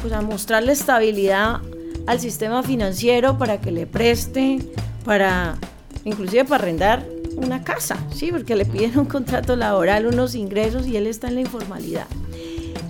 pues 0.00 0.12
a 0.12 0.20
mostrarle 0.22 0.72
estabilidad 0.72 1.60
al 2.06 2.20
sistema 2.20 2.62
financiero 2.62 3.38
para 3.38 3.60
que 3.60 3.70
le 3.70 3.86
preste, 3.86 4.58
para 5.04 5.56
inclusive 6.04 6.44
para 6.44 6.62
arrendar 6.62 7.04
una 7.36 7.64
casa, 7.64 7.96
¿sí? 8.12 8.30
porque 8.30 8.54
le 8.54 8.64
piden 8.64 8.98
un 8.98 9.06
contrato 9.06 9.56
laboral, 9.56 10.06
unos 10.06 10.34
ingresos 10.34 10.86
y 10.86 10.96
él 10.96 11.06
está 11.06 11.28
en 11.28 11.36
la 11.36 11.40
informalidad. 11.40 12.06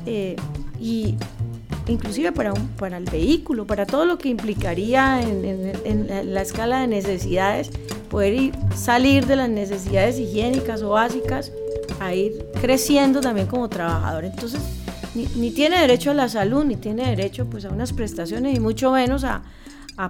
Eh, 0.07 0.37
y 0.81 1.15
inclusive 1.87 2.33
para, 2.33 2.53
un, 2.53 2.69
para 2.69 2.99
el 2.99 3.05
vehículo, 3.05 3.67
para 3.67 3.87
todo 3.87 4.05
lo 4.05 4.19
que 4.19 4.29
implicaría 4.29 5.23
en, 5.23 6.35
la 6.35 6.43
escala 6.43 6.81
de 6.81 6.89
necesidades, 6.89 7.71
poder 8.11 8.35
ir, 8.35 8.55
salir 8.75 9.27
de 9.27 9.37
las 9.37 9.49
necesidades 9.49 10.19
higiénicas 10.19 10.83
o 10.83 10.91
básicas 10.91 11.53
a 12.01 12.15
ir 12.15 12.47
creciendo 12.61 13.21
también 13.21 13.47
como 13.47 13.69
trabajador. 13.69 14.25
Entonces, 14.25 14.61
ni, 15.15 15.51
tiene 15.51 15.79
derecho 15.79 16.11
a 16.11 16.15
la 16.15 16.29
salud, 16.29 16.65
ni 16.65 16.77
tiene 16.77 17.07
derecho 17.07 17.47
pues, 17.47 17.65
a 17.65 17.71
unas 17.71 17.93
prestaciones, 17.93 18.57
y 18.57 18.61
mucho 18.61 18.93
menos 18.93 19.25
a, 19.25 19.43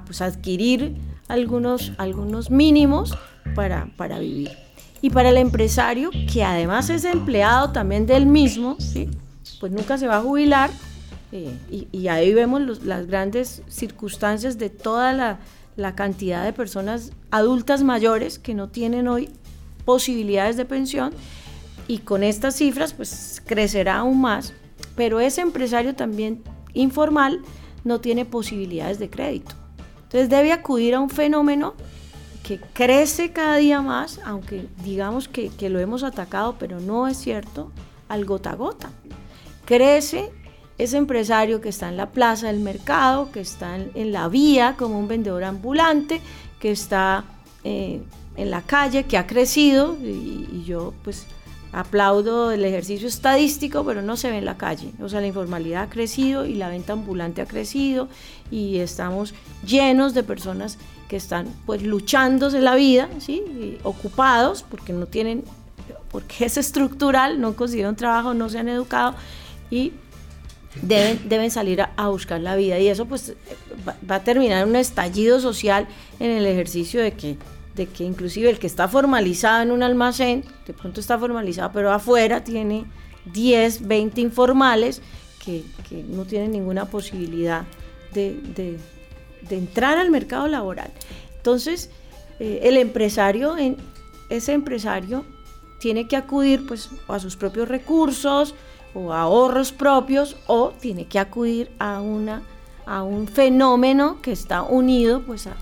pues, 0.06 0.20
adquirir 0.20 0.96
algunos, 1.28 1.92
algunos 1.98 2.50
mínimos 2.50 3.16
para, 3.54 3.88
para 3.96 4.18
vivir. 4.18 4.50
Y 5.02 5.10
para 5.10 5.28
el 5.28 5.36
empresario, 5.36 6.10
que 6.32 6.44
además 6.44 6.88
es 6.88 7.04
empleado 7.04 7.70
también 7.72 8.06
del 8.06 8.26
mismo, 8.26 8.76
¿sí? 8.78 9.10
pues 9.60 9.70
nunca 9.70 9.98
se 9.98 10.06
va 10.06 10.16
a 10.16 10.22
jubilar, 10.22 10.70
eh, 11.32 11.88
y, 11.90 12.06
ahí 12.06 12.32
vemos 12.32 12.84
las 12.84 13.06
grandes 13.06 13.62
circunstancias 13.66 14.56
de 14.56 14.70
toda 14.70 15.12
la, 15.12 15.40
la, 15.74 15.96
cantidad 15.96 16.44
de 16.44 16.52
personas 16.52 17.10
adultas 17.32 17.82
mayores 17.82 18.38
que 18.38 18.54
no 18.54 18.68
tienen 18.68 19.08
hoy 19.08 19.30
posibilidades 19.84 20.56
de 20.56 20.64
pensión 20.64 21.12
y 21.88 21.98
con 21.98 22.22
estas 22.22 22.54
cifras 22.54 22.92
pues 22.92 23.42
crecerá 23.44 23.96
aún 23.96 24.20
más 24.20 24.52
pero 24.96 25.20
ese 25.20 25.40
empresario 25.40 25.94
también 25.94 26.42
informal 26.72 27.40
no 27.84 28.00
tiene 28.00 28.24
posibilidades 28.24 28.98
de 28.98 29.10
crédito. 29.10 29.54
Entonces 30.04 30.28
debe 30.28 30.52
acudir 30.52 30.94
a 30.94 31.00
un 31.00 31.10
fenómeno 31.10 31.74
que 32.42 32.60
crece 32.60 33.32
cada 33.32 33.56
día 33.56 33.80
más, 33.80 34.20
aunque 34.24 34.66
digamos 34.84 35.28
que, 35.28 35.50
lo 35.68 35.80
hemos 35.80 36.02
atacado, 36.02 36.56
pero 36.58 36.78
no 36.78 37.08
es 37.08 37.16
cierto, 37.16 37.72
al 38.08 38.24
gota 38.24 38.50
a 38.50 38.54
gota. 38.54 38.90
Crece 39.64 40.30
ese 40.76 40.98
empresario 40.98 41.60
que 41.60 41.70
está 41.70 41.88
en 41.88 41.96
la 41.96 42.10
plaza 42.10 42.48
del 42.48 42.60
mercado, 42.60 43.32
que 43.32 43.40
está 43.40 43.76
en, 43.76 44.12
la 44.12 44.28
vía 44.28 44.76
como 44.78 44.98
un 44.98 45.08
vendedor 45.08 45.44
ambulante, 45.44 46.20
que 46.60 46.70
está 46.70 47.24
eh, 47.64 48.02
en 48.36 48.50
la 48.50 48.62
calle, 48.62 49.04
que 49.04 49.16
ha 49.16 49.26
crecido, 49.26 49.96
y 50.02 50.64
yo 50.64 50.92
pues 51.02 51.26
aplaudo 51.74 52.52
el 52.52 52.64
ejercicio 52.64 53.08
estadístico, 53.08 53.84
pero 53.84 54.00
no 54.00 54.16
se 54.16 54.30
ve 54.30 54.38
en 54.38 54.44
la 54.44 54.56
calle. 54.56 54.92
O 55.02 55.08
sea, 55.08 55.20
la 55.20 55.26
informalidad 55.26 55.82
ha 55.82 55.90
crecido 55.90 56.46
y 56.46 56.54
la 56.54 56.68
venta 56.68 56.92
ambulante 56.92 57.42
ha 57.42 57.46
crecido 57.46 58.08
y 58.50 58.78
estamos 58.78 59.34
llenos 59.66 60.14
de 60.14 60.22
personas 60.22 60.78
que 61.08 61.16
están 61.16 61.48
pues 61.66 61.82
luchándose 61.82 62.60
la 62.60 62.76
vida, 62.76 63.08
¿sí? 63.18 63.78
ocupados 63.82 64.62
porque 64.62 64.92
no 64.92 65.06
tienen, 65.06 65.42
porque 66.10 66.44
es 66.44 66.56
estructural, 66.56 67.40
no 67.40 67.56
consiguieron 67.56 67.96
trabajo, 67.96 68.34
no 68.34 68.48
se 68.48 68.60
han 68.60 68.68
educado 68.68 69.16
y 69.68 69.92
deben, 70.80 71.28
deben 71.28 71.50
salir 71.50 71.82
a, 71.82 72.08
buscar 72.08 72.40
la 72.40 72.54
vida. 72.54 72.78
Y 72.78 72.86
eso 72.86 73.06
pues 73.06 73.34
va, 73.86 73.96
va 74.08 74.16
a 74.16 74.24
terminar 74.24 74.64
un 74.64 74.76
estallido 74.76 75.40
social 75.40 75.88
en 76.20 76.30
el 76.30 76.46
ejercicio 76.46 77.02
de 77.02 77.12
que 77.14 77.36
de 77.74 77.86
que 77.86 78.04
inclusive 78.04 78.50
el 78.50 78.58
que 78.58 78.66
está 78.66 78.88
formalizado 78.88 79.62
en 79.62 79.72
un 79.72 79.82
almacén, 79.82 80.44
de 80.66 80.72
pronto 80.72 81.00
está 81.00 81.18
formalizado, 81.18 81.70
pero 81.72 81.92
afuera 81.92 82.44
tiene 82.44 82.84
10, 83.32 83.86
20 83.86 84.20
informales 84.20 85.02
que, 85.44 85.64
no 86.08 86.24
tienen 86.24 86.52
ninguna 86.52 86.86
posibilidad 86.86 87.64
de, 88.12 88.78
entrar 89.50 89.98
al 89.98 90.10
mercado 90.10 90.48
laboral. 90.48 90.90
Entonces, 91.36 91.90
eh, 92.40 92.60
el 92.62 92.76
empresario, 92.76 93.56
ese 94.30 94.52
empresario 94.52 95.24
tiene 95.80 96.08
que 96.08 96.16
acudir 96.16 96.66
pues, 96.66 96.88
a 97.08 97.18
sus 97.18 97.36
propios 97.36 97.68
recursos 97.68 98.54
o 98.94 99.12
ahorros 99.12 99.72
propios 99.72 100.36
o 100.46 100.70
tiene 100.70 101.06
que 101.06 101.18
acudir 101.18 101.70
a, 101.78 102.00
una, 102.00 102.42
a 102.86 103.02
un 103.02 103.28
fenómeno 103.28 104.22
que 104.22 104.32
está 104.32 104.62
unido 104.62 105.22
pues, 105.22 105.46
a, 105.46 105.56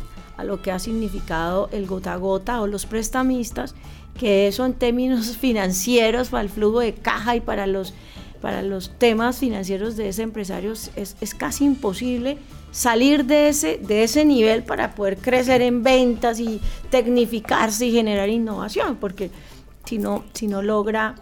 lo 0.45 0.63
que 0.63 0.71
ha 0.73 0.79
significado 0.79 1.69
el 1.73 1.87
gota 1.87 2.15
a 2.15 2.17
gota 2.17 2.61
o 2.61 2.67
los 2.67 2.87
prestamistas, 2.87 3.75
que 4.19 4.49
eso 4.49 4.65
en 4.65 4.75
términos 4.75 5.37
financieros 5.41 6.29
para 6.29 6.43
el 6.43 6.51
flujo 6.51 6.81
de 6.81 6.95
caja 6.95 7.37
y 7.37 7.41
para 7.41 7.67
los, 7.67 7.95
para 8.41 8.63
los 8.63 8.99
temas 8.99 9.39
financieros 9.39 9.97
de 9.97 10.09
ese 10.09 10.23
empresario 10.23 10.73
es, 10.73 10.91
es 10.97 11.35
casi 11.35 11.65
imposible 11.65 12.39
salir 12.73 13.27
de 13.27 13.49
ese, 13.49 13.79
de 13.79 14.03
ese 14.03 14.25
nivel 14.25 14.65
para 14.65 14.95
poder 14.95 15.19
crecer 15.19 15.61
en 15.63 15.83
ventas 15.83 16.41
y 16.41 16.61
tecnificarse 16.91 17.87
y 17.87 17.93
generar 17.93 18.29
innovación, 18.31 18.97
porque 18.97 19.31
si 19.85 19.99
no, 19.99 20.25
si 20.33 20.47
no 20.47 20.63
logra 20.63 21.15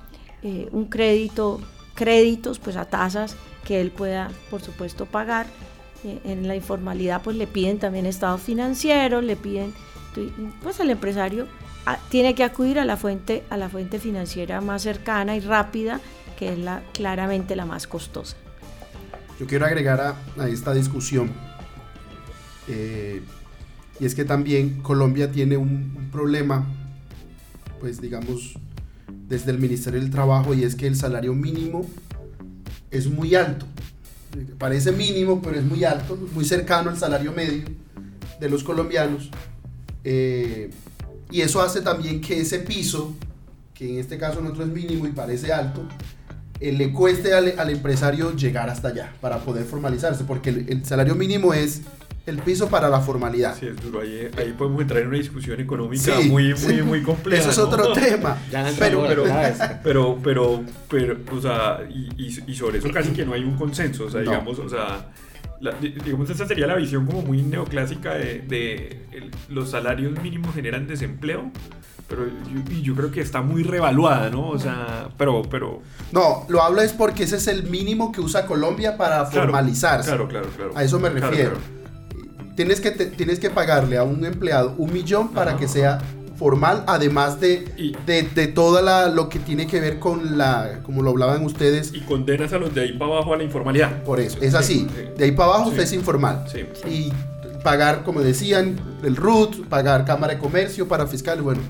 eh, 0.43 0.69
un 0.71 0.87
crédito, 0.87 1.61
créditos 1.95 2.59
pues 2.59 2.77
a 2.77 2.87
tasas 2.87 3.37
que 3.65 3.81
él 3.81 3.91
pueda 3.91 4.31
por 4.49 4.63
supuesto 4.63 5.07
pagar, 5.07 5.47
en 6.05 6.49
la 6.49 6.57
informalidad 6.57 7.23
pues 7.23 7.37
le 7.37 7.47
piden 7.47 7.79
también 7.79 8.07
estado 8.07 8.39
financiero, 8.39 9.21
le 9.21 9.37
piden, 9.37 9.73
pues 10.63 10.81
el 10.81 10.91
empresario 10.91 11.47
ah, 11.87 11.99
tiene 12.09 12.35
que 12.35 12.45
acudir 12.45 12.79
a 12.79 12.85
la 12.85 12.97
fuente, 12.97 13.45
a 13.51 13.57
la 13.57 13.69
fuente 13.69 13.99
financiera 13.99 14.61
más 14.61 14.83
cercana 14.83 15.37
y 15.37 15.41
rápida, 15.41 16.01
que 16.39 16.53
es 16.53 16.59
la, 16.59 16.83
claramente 16.93 17.57
la 17.57 17.67
más 17.67 17.87
costosa. 17.87 18.37
Yo 19.39 19.47
quiero 19.47 19.67
agregar 19.67 20.01
a, 20.37 20.49
esta 20.49 20.73
discusión, 20.75 21.31
eh, 22.69 23.23
y 23.99 24.05
es 24.05 24.15
que 24.15 24.25
también 24.25 24.83
Colombia 24.83 25.31
tiene 25.31 25.57
un, 25.57 26.09
problema 26.13 26.67
pues 27.81 28.01
digamos, 28.01 28.55
desde 29.27 29.51
el 29.51 29.59
Ministerio 29.59 30.01
del 30.01 30.11
Trabajo 30.11 30.55
y 30.55 30.63
es 30.63 30.77
que 30.77 30.87
el 30.87 30.97
salario 30.97 31.35
mínimo 31.35 31.87
es 32.91 33.11
muy 33.11 33.35
alto. 33.35 33.67
Parece 34.59 34.93
mínimo, 34.93 35.41
pero 35.43 35.59
es 35.59 35.65
muy 35.65 35.85
alto, 35.85 36.17
muy 36.33 36.45
cercano 36.45 36.91
al 36.91 36.97
salario 36.97 37.33
medio 37.33 37.65
de 38.39 38.49
los 38.49 38.63
colombianos. 38.63 39.31
Eh, 40.05 40.71
y 41.31 41.41
eso 41.41 41.61
hace 41.61 41.81
también 41.81 42.21
que 42.21 42.41
ese 42.41 42.61
piso, 42.61 43.15
que 43.75 43.91
en 43.91 43.99
este 43.99 44.19
caso 44.19 44.41
nosotros 44.41 44.69
es 44.69 44.75
mínimo 44.75 45.07
y 45.07 45.13
parece 45.13 45.53
alto, 45.53 45.87
eh, 46.61 46.73
le 46.73 46.93
cueste 46.93 47.35
al, 47.35 47.59
al, 47.59 47.71
empresario 47.71 48.35
llegar 48.37 48.69
hasta 48.69 48.89
allá 48.89 49.15
para 49.21 49.39
poder 49.39 49.65
formalizarse, 49.65 50.25
porque 50.25 50.51
el, 50.51 50.67
el 50.69 50.85
salario 50.85 51.15
mínimo 51.15 51.55
es 51.55 51.83
el 52.27 52.39
piso 52.39 52.69
para 52.69 52.89
la 52.89 53.01
formalidad. 53.01 53.57
Sí, 53.59 53.67
es 53.67 53.81
duro. 53.83 54.01
Ahí, 54.01 54.29
ahí, 54.37 54.55
podemos 54.57 54.81
entrar 54.83 55.03
en 55.03 55.09
una 55.09 55.17
discusión 55.17 55.61
económica 55.61 56.15
muy, 56.27 56.55
muy, 56.55 56.83
muy 56.83 57.03
compleja. 57.03 57.43
Eso 57.43 57.51
es 57.51 57.59
otro 57.59 57.89
¿no? 57.89 57.93
tema. 57.95 58.39
pero, 58.79 59.05
pero, 59.07 59.25
pero, 59.83 60.19
pero, 60.23 60.65
pero, 60.89 61.17
o 61.33 61.41
sea, 61.41 61.81
y, 61.89 62.27
y, 62.47 62.55
sobre 62.55 62.79
eso 62.79 62.91
casi 62.93 63.11
que 63.11 63.25
no 63.25 63.33
hay 63.33 63.45
un 63.45 63.57
consenso. 63.57 64.07
O 64.07 64.11
sea, 64.11 64.21
no. 64.21 64.31
digamos, 64.31 64.59
o 64.59 64.69
sea, 64.69 65.11
la, 65.61 65.73
digamos, 65.73 66.29
esa 66.31 66.47
sería 66.47 66.67
la 66.67 66.77
visión 66.77 67.07
como 67.07 67.23
muy 67.23 67.43
neoclásica 67.43 68.15
de, 68.15 68.41
de 68.41 69.07
el, 69.13 69.31
los 69.49 69.71
salarios 69.71 70.21
mínimos 70.23 70.55
generan 70.55 70.87
desempleo. 70.87 71.51
Pero 72.09 72.27
yo, 72.27 72.75
y 72.77 72.83
yo 72.83 72.97
creo 72.97 73.13
que 73.13 73.21
está 73.21 73.41
muy 73.41 73.63
revaluada, 73.63 74.31
¿no? 74.31 74.49
O 74.49 74.59
sea, 74.59 75.11
pero, 75.17 75.43
pero... 75.49 75.81
No, 76.11 76.45
lo 76.49 76.61
hablo 76.61 76.81
es 76.83 76.93
porque 76.93 77.23
ese 77.23 77.37
es 77.37 77.47
el 77.47 77.71
mínimo 77.71 78.11
que 78.11 78.21
usa 78.21 78.47
Colombia 78.47 78.97
para 78.97 79.29
claro, 79.29 79.31
formalizarse. 79.31 80.09
Claro, 80.09 80.27
claro, 80.27 80.49
claro. 80.57 80.73
A 80.75 80.83
eso 80.83 80.99
me 80.99 81.09
refiero. 81.09 81.53
Claro, 81.53 81.80
tienes 82.55 82.81
que, 82.81 82.91
te, 82.91 83.07
tienes 83.07 83.39
que 83.39 83.51
pagarle 83.51 83.97
a 83.97 84.05
un 84.05 84.25
empleado 84.25 84.75
un 84.79 84.93
millón 84.93 85.29
para 85.29 85.57
que 85.57 85.69
sea 85.69 85.99
formal, 86.37 86.85
además 86.87 87.39
de, 87.39 87.69
y, 87.77 87.95
de, 88.07 88.23
de 88.23 88.47
todo 88.47 88.81
lo 89.11 89.29
que 89.29 89.39
tiene 89.39 89.67
que 89.67 89.79
ver 89.79 89.99
con 89.99 90.39
la, 90.39 90.81
como 90.83 91.03
lo 91.03 91.11
hablaban 91.11 91.45
ustedes. 91.45 91.93
Y 91.93 92.01
condenas 92.01 92.53
a 92.55 92.59
los 92.59 92.75
de 92.75 92.81
ahí 92.81 92.93
para 92.95 93.13
abajo 93.13 93.35
a 93.35 93.37
la 93.37 93.45
informalidad. 93.45 94.03
Por 94.05 94.21
eso, 94.21 94.39
es 94.41 94.55
así. 94.55 94.87
Sí, 94.89 94.89
sí. 94.89 95.03
De 95.19 95.25
ahí 95.25 95.33
para 95.33 95.51
abajo 95.51 95.65
sí. 95.65 95.71
usted 95.73 95.83
es 95.83 95.93
informal. 95.93 96.45
Sí. 96.51 96.65
Y 96.89 97.13
pagar, 97.63 98.05
como 98.05 98.23
decían, 98.23 98.81
el 99.03 99.17
RUT, 99.17 99.67
pagar 99.69 100.07
Cámara 100.07 100.33
de 100.35 100.39
Comercio 100.39 100.89
para 100.89 101.07
fiscal, 101.07 101.43
bueno, 101.43 101.61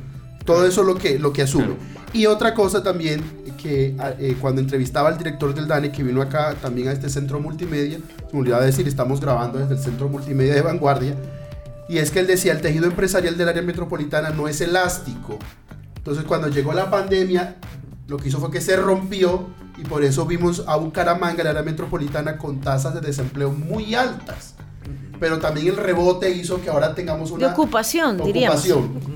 todo 0.51 0.67
eso 0.67 0.81
es 0.81 0.87
lo 0.89 0.97
que, 0.97 1.17
lo 1.17 1.33
que 1.33 1.43
asume. 1.43 1.77
Y 2.13 2.27
otra 2.27 2.55
cosa 2.55 2.83
también, 2.83 3.23
que 3.57 3.95
eh, 4.19 4.37
cuando 4.41 4.61
entrevistaba 4.61 5.09
al 5.09 5.17
director 5.17 5.55
del 5.55 5.69
DANE, 5.69 5.93
que 5.93 6.03
vino 6.03 6.21
acá 6.21 6.57
también 6.61 6.89
a 6.89 6.93
este 6.93 7.09
centro 7.09 7.39
multimedia, 7.39 7.99
se 7.99 8.33
me 8.33 8.41
olvidaba 8.41 8.65
decir, 8.65 8.89
estamos 8.89 9.21
grabando 9.21 9.61
desde 9.61 9.75
el 9.75 9.81
centro 9.81 10.09
multimedia 10.09 10.53
de 10.53 10.63
vanguardia, 10.63 11.15
y 11.89 11.99
es 11.99 12.11
que 12.11 12.19
él 12.19 12.27
decía, 12.27 12.51
el 12.51 12.61
tejido 12.61 12.87
empresarial 12.87 13.39
del 13.39 13.49
área 13.49 13.63
metropolitana 13.63 14.31
no 14.31 14.49
es 14.49 14.61
elástico. 14.61 15.39
Entonces 15.99 16.25
cuando 16.25 16.49
llegó 16.49 16.73
la 16.73 16.91
pandemia, 16.91 17.55
lo 18.09 18.17
que 18.17 18.29
hizo 18.29 18.41
fue 18.41 18.51
que 18.51 18.61
se 18.61 18.75
rompió 18.75 19.51
y 19.79 19.83
por 19.83 20.03
eso 20.03 20.27
vimos 20.27 20.65
a 20.67 20.75
Bucaramanga, 20.75 21.43
el 21.43 21.47
área 21.47 21.63
metropolitana, 21.63 22.39
con 22.39 22.61
tasas 22.61 22.95
de 22.95 23.03
desempleo 23.03 23.53
muy 23.53 23.95
altas 23.95 24.57
pero 25.21 25.39
también 25.39 25.69
el 25.69 25.77
rebote 25.77 26.31
hizo 26.31 26.61
que 26.63 26.71
ahora 26.71 26.95
tengamos 26.95 27.31
una 27.31 27.49
de 27.49 27.53
ocupación, 27.53 28.19
ocupación. 28.19 28.27
diríamos. 28.27 28.67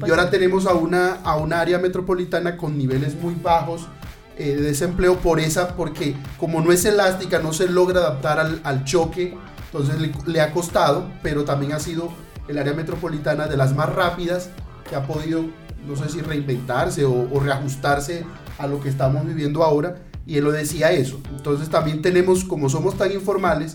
Y 0.06 0.10
ahora 0.10 0.30
tenemos 0.30 0.66
a 0.66 0.74
una, 0.74 1.14
a 1.24 1.36
una 1.36 1.60
área 1.60 1.78
metropolitana 1.78 2.58
con 2.58 2.76
niveles 2.76 3.14
muy 3.20 3.34
bajos 3.34 3.88
eh, 4.36 4.54
de 4.54 4.62
desempleo 4.62 5.16
por 5.16 5.40
esa, 5.40 5.76
porque 5.76 6.14
como 6.38 6.60
no 6.60 6.72
es 6.72 6.84
elástica, 6.84 7.38
no 7.38 7.52
se 7.54 7.68
logra 7.68 8.00
adaptar 8.00 8.38
al, 8.38 8.60
al 8.64 8.84
choque, 8.84 9.34
entonces 9.66 9.98
le, 9.98 10.12
le, 10.26 10.40
ha 10.42 10.52
costado, 10.52 11.10
pero 11.22 11.44
también 11.44 11.72
ha 11.72 11.80
sido 11.80 12.10
el 12.46 12.58
área 12.58 12.74
metropolitana 12.74 13.46
de 13.46 13.56
las 13.56 13.74
más 13.74 13.88
rápidas 13.88 14.50
que 14.88 14.94
ha 14.96 15.06
podido, 15.06 15.44
no 15.86 15.96
sé 15.96 16.10
si 16.10 16.20
reinventarse 16.20 17.06
o, 17.06 17.28
o 17.32 17.40
reajustarse 17.40 18.26
a 18.58 18.66
lo 18.66 18.80
que 18.80 18.90
estamos 18.90 19.24
viviendo 19.24 19.64
ahora. 19.64 19.96
Y 20.26 20.38
él 20.38 20.44
lo 20.44 20.52
decía 20.52 20.90
eso. 20.90 21.20
Entonces 21.36 21.68
también 21.68 22.00
tenemos, 22.00 22.44
como 22.44 22.70
somos 22.70 22.96
tan 22.96 23.12
informales, 23.12 23.74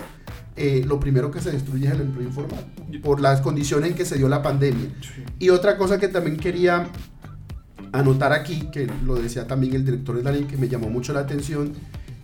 eh, 0.61 0.83
lo 0.85 0.99
primero 0.99 1.31
que 1.31 1.39
se 1.39 1.53
destruye 1.53 1.87
es 1.87 1.93
el 1.93 2.01
empleo 2.01 2.27
informal, 2.27 2.65
por 3.01 3.21
las 3.21 3.39
condiciones 3.39 3.91
en 3.91 3.95
que 3.95 4.03
se 4.03 4.17
dio 4.17 4.27
la 4.27 4.41
pandemia. 4.41 4.89
Sí. 4.99 5.23
Y 5.39 5.49
otra 5.51 5.77
cosa 5.77 5.97
que 5.97 6.09
también 6.09 6.35
quería 6.35 6.85
anotar 7.93 8.33
aquí, 8.33 8.67
que 8.69 8.85
lo 9.05 9.15
decía 9.15 9.47
también 9.47 9.73
el 9.73 9.85
director 9.85 10.17
de 10.17 10.23
la 10.23 10.33
ley, 10.33 10.43
que 10.43 10.57
me 10.57 10.67
llamó 10.67 10.89
mucho 10.89 11.13
la 11.13 11.21
atención, 11.21 11.71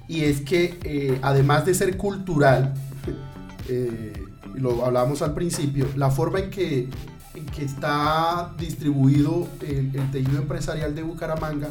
y 0.10 0.26
es 0.26 0.42
que 0.42 0.78
eh, 0.84 1.18
además 1.22 1.66
de 1.66 1.76
ser 1.76 1.96
cultural, 1.96 2.74
eh, 3.70 4.12
lo 4.56 4.86
hablábamos 4.86 5.22
al 5.22 5.34
principio, 5.34 5.88
la 5.96 6.12
forma 6.12 6.40
en 6.40 6.50
que, 6.50 6.90
en 7.36 7.46
que 7.46 7.64
está 7.64 8.54
distribuido 8.60 9.48
el, 9.62 9.96
el 9.96 10.12
tejido 10.12 10.40
empresarial 10.40 10.94
de 10.94 11.04
Bucaramanga 11.04 11.70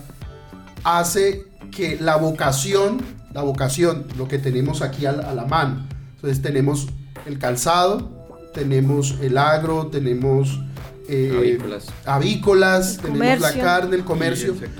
hace 0.82 1.44
que 1.70 1.98
la 2.00 2.16
vocación, 2.16 3.02
la 3.34 3.42
vocación, 3.42 4.06
lo 4.16 4.28
que 4.28 4.38
tenemos 4.38 4.80
aquí 4.80 5.04
a 5.04 5.12
la, 5.12 5.30
a 5.30 5.34
la 5.34 5.44
mano, 5.44 5.92
entonces 6.24 6.42
tenemos 6.42 6.88
el 7.26 7.38
calzado, 7.38 8.10
tenemos 8.54 9.16
el 9.20 9.36
agro, 9.36 9.88
tenemos 9.88 10.58
eh, 11.06 11.58
avícolas, 12.06 12.96
tenemos 12.96 13.18
comercio. 13.18 13.46
la 13.58 13.62
carne, 13.62 13.96
el 13.96 14.04
comercio, 14.04 14.52
el 14.52 14.70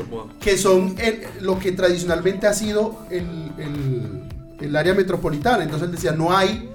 que 0.40 0.56
son 0.56 0.94
el- 0.98 1.22
lo 1.42 1.58
que 1.58 1.72
tradicionalmente 1.72 2.46
ha 2.46 2.54
sido 2.54 2.98
el, 3.10 3.26
el- 3.58 4.22
el 4.58 4.74
área 4.76 4.94
metropolitana. 4.94 5.64
Entonces 5.64 5.86
él 5.88 5.94
decía, 5.94 6.12
no 6.12 6.34
hay, 6.34 6.70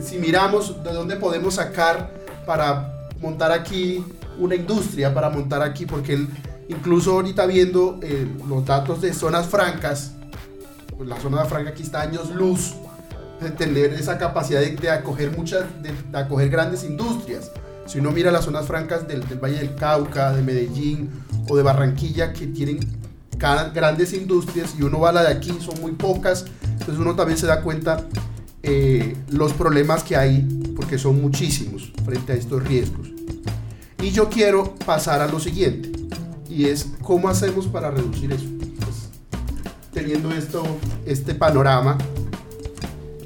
si 0.00 0.18
miramos 0.18 0.84
de 0.84 0.92
dónde 0.92 1.16
podemos 1.16 1.54
sacar 1.54 2.12
para 2.46 2.92
montar 3.20 3.50
aquí 3.50 4.04
una 4.38 4.54
industria, 4.54 5.12
para 5.12 5.30
montar 5.30 5.62
aquí, 5.62 5.84
porque 5.84 6.14
él, 6.14 6.28
incluso 6.68 7.10
ahorita 7.14 7.44
viendo 7.46 7.98
eh, 8.02 8.28
los 8.48 8.64
datos 8.64 9.00
de 9.00 9.12
zonas 9.12 9.48
francas, 9.48 10.12
pues 10.96 11.08
la 11.08 11.18
zona 11.20 11.44
franca 11.46 11.70
aquí 11.70 11.82
está 11.82 12.02
años 12.02 12.30
luz 12.30 12.74
tener 13.56 13.92
esa 13.94 14.18
capacidad 14.18 14.60
de, 14.60 14.90
acoger 14.90 15.36
muchas, 15.36 15.64
de, 15.82 15.92
acoger 16.18 16.50
grandes 16.50 16.84
industrias. 16.84 17.50
Si 17.86 17.98
uno 18.00 18.10
mira 18.10 18.30
las 18.30 18.44
zonas 18.44 18.66
francas 18.66 19.08
del, 19.08 19.22
Valle 19.42 19.58
del 19.58 19.74
Cauca, 19.74 20.32
de 20.32 20.42
Medellín 20.42 21.10
o 21.48 21.56
de 21.56 21.62
Barranquilla, 21.62 22.32
que 22.32 22.46
tienen 22.46 22.80
grandes 23.72 24.12
industrias 24.12 24.74
y 24.78 24.82
uno 24.82 25.00
va 25.00 25.10
a 25.10 25.12
la 25.12 25.22
de 25.22 25.28
aquí, 25.28 25.56
son 25.60 25.80
muy 25.80 25.92
pocas, 25.92 26.44
entonces 26.72 26.98
uno 26.98 27.14
también 27.14 27.38
se 27.38 27.46
da 27.46 27.62
cuenta 27.62 28.04
eh, 28.62 29.16
los 29.30 29.52
problemas 29.52 30.02
que 30.02 30.16
hay, 30.16 30.42
porque 30.74 30.98
son 30.98 31.20
muchísimos 31.20 31.92
frente 32.04 32.32
a 32.32 32.34
estos 32.34 32.62
riesgos. 32.64 33.08
Y 34.02 34.10
yo 34.10 34.28
quiero 34.28 34.74
pasar 34.84 35.20
a 35.20 35.26
lo 35.26 35.40
siguiente, 35.40 35.92
y 36.48 36.66
es 36.66 36.88
cómo 37.02 37.28
hacemos 37.28 37.66
para 37.68 37.90
reducir 37.90 38.32
eso. 38.32 38.46
Pues, 38.80 39.08
teniendo 39.92 40.32
esto, 40.32 40.62
este 41.06 41.34
panorama, 41.34 41.96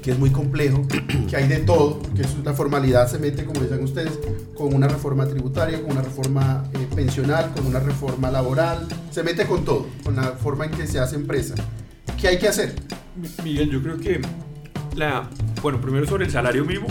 que 0.03 0.11
es 0.11 0.19
muy 0.19 0.29
complejo, 0.31 0.85
que 1.29 1.35
hay 1.37 1.47
de 1.47 1.59
todo, 1.59 2.01
que 2.13 2.21
es 2.23 2.35
una 2.35 2.53
formalidad, 2.53 3.07
se 3.09 3.17
mete, 3.19 3.45
como 3.45 3.61
decían 3.61 3.83
ustedes, 3.83 4.19
con 4.53 4.73
una 4.75 4.87
reforma 4.87 5.25
tributaria, 5.27 5.81
con 5.81 5.91
una 5.93 6.01
reforma 6.01 6.65
eh, 6.73 6.87
pensional, 6.93 7.51
con 7.55 7.65
una 7.65 7.79
reforma 7.79 8.29
laboral, 8.29 8.85
se 9.11 9.23
mete 9.23 9.45
con 9.45 9.63
todo, 9.63 9.87
con 10.03 10.15
la 10.17 10.23
forma 10.33 10.65
en 10.65 10.71
que 10.71 10.85
se 10.87 10.99
hace 10.99 11.15
empresa. 11.15 11.55
¿Qué 12.19 12.27
hay 12.27 12.37
que 12.37 12.49
hacer? 12.49 12.75
Miguel, 13.43 13.69
yo 13.71 13.81
creo 13.81 13.97
que 13.97 14.19
la, 14.95 15.29
bueno, 15.61 15.79
primero 15.79 16.05
sobre 16.05 16.25
el 16.25 16.31
salario 16.31 16.65
mínimo, 16.65 16.87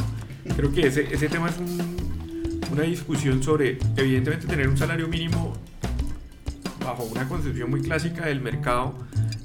creo 0.57 0.73
que 0.73 0.87
ese, 0.87 1.07
ese 1.13 1.29
tema 1.29 1.51
es 1.51 1.59
un- 1.59 2.03
una 2.73 2.83
discusión 2.85 3.43
sobre, 3.43 3.79
evidentemente, 3.97 4.47
tener 4.47 4.67
un 4.69 4.79
salario 4.79 5.07
mínimo 5.07 5.53
bajo 6.83 7.05
una 7.05 7.29
concepción 7.29 7.69
muy 7.71 7.83
clásica 7.83 8.25
del 8.25 8.41
mercado, 8.41 8.95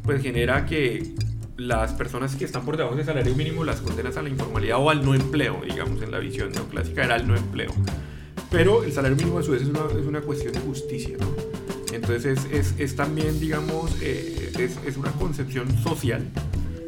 pues 0.04 0.22
genera 0.22 0.66
que 0.66 1.14
las 1.58 1.94
personas 1.94 2.36
que 2.36 2.46
están 2.46 2.64
por 2.64 2.78
debajo 2.78 2.96
del 2.96 3.06
salario 3.06 3.36
mínimo 3.36 3.64
las 3.64 3.82
condenas 3.82 4.16
a 4.18 4.22
la 4.22 4.30
informalidad 4.30 4.78
o 4.78 4.90
al 4.90 5.04
no 5.04 5.16
empleo, 5.16 5.62
digamos, 5.68 6.02
en 6.02 6.12
la 6.12 6.20
visión 6.20 6.52
neoclásica 6.52 7.04
era 7.04 7.16
el 7.16 7.28
no 7.28 7.36
empleo. 7.36 7.72
Pero 8.52 8.84
el 8.84 8.94
salario 8.94 9.18
mínimo 9.18 9.40
a 9.40 9.44
su 9.44 9.52
vez 9.52 9.64
es 9.64 9.68
una, 9.68 9.82
es 10.00 10.06
una 10.06 10.22
cuestión 10.22 10.54
de 10.54 10.60
justicia, 10.60 11.18
¿no? 11.20 11.28
Entonces 11.92 12.46
es, 12.52 12.76
es, 12.78 12.96
también, 12.96 13.40
digamos, 13.40 13.92
eh, 14.02 14.52
es, 14.58 14.98
una 14.98 15.12
concepción 15.12 15.76
social 15.80 16.24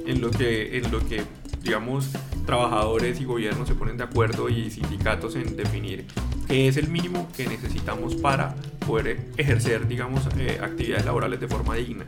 en 0.05 0.21
lo 0.21 0.29
que, 0.29 0.77
en 0.77 0.91
lo 0.91 1.05
que 1.07 1.23
digamos, 1.63 2.09
trabajadores 2.45 3.19
y 3.19 3.25
gobiernos 3.25 3.67
se 3.67 3.75
ponen 3.75 3.97
de 3.97 4.03
acuerdo 4.03 4.49
y 4.49 4.69
sindicatos 4.69 5.35
en 5.35 5.55
definir 5.55 6.05
es 6.49 6.77
el 6.77 6.89
mínimo 6.89 7.29
que 7.35 7.47
necesitamos 7.47 8.15
para 8.15 8.55
poder 8.85 9.19
ejercer, 9.37 9.87
digamos, 9.87 10.27
eh, 10.37 10.59
actividades 10.61 11.05
laborales 11.05 11.39
de 11.39 11.47
forma 11.47 11.75
digna. 11.75 12.05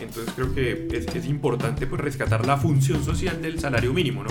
Entonces 0.00 0.34
creo 0.34 0.54
que 0.54 0.88
es, 0.92 1.06
es 1.14 1.26
importante 1.26 1.86
pues, 1.86 2.00
rescatar 2.00 2.44
la 2.46 2.56
función 2.56 3.04
social 3.04 3.40
del 3.40 3.60
salario 3.60 3.92
mínimo, 3.92 4.24
¿no? 4.24 4.30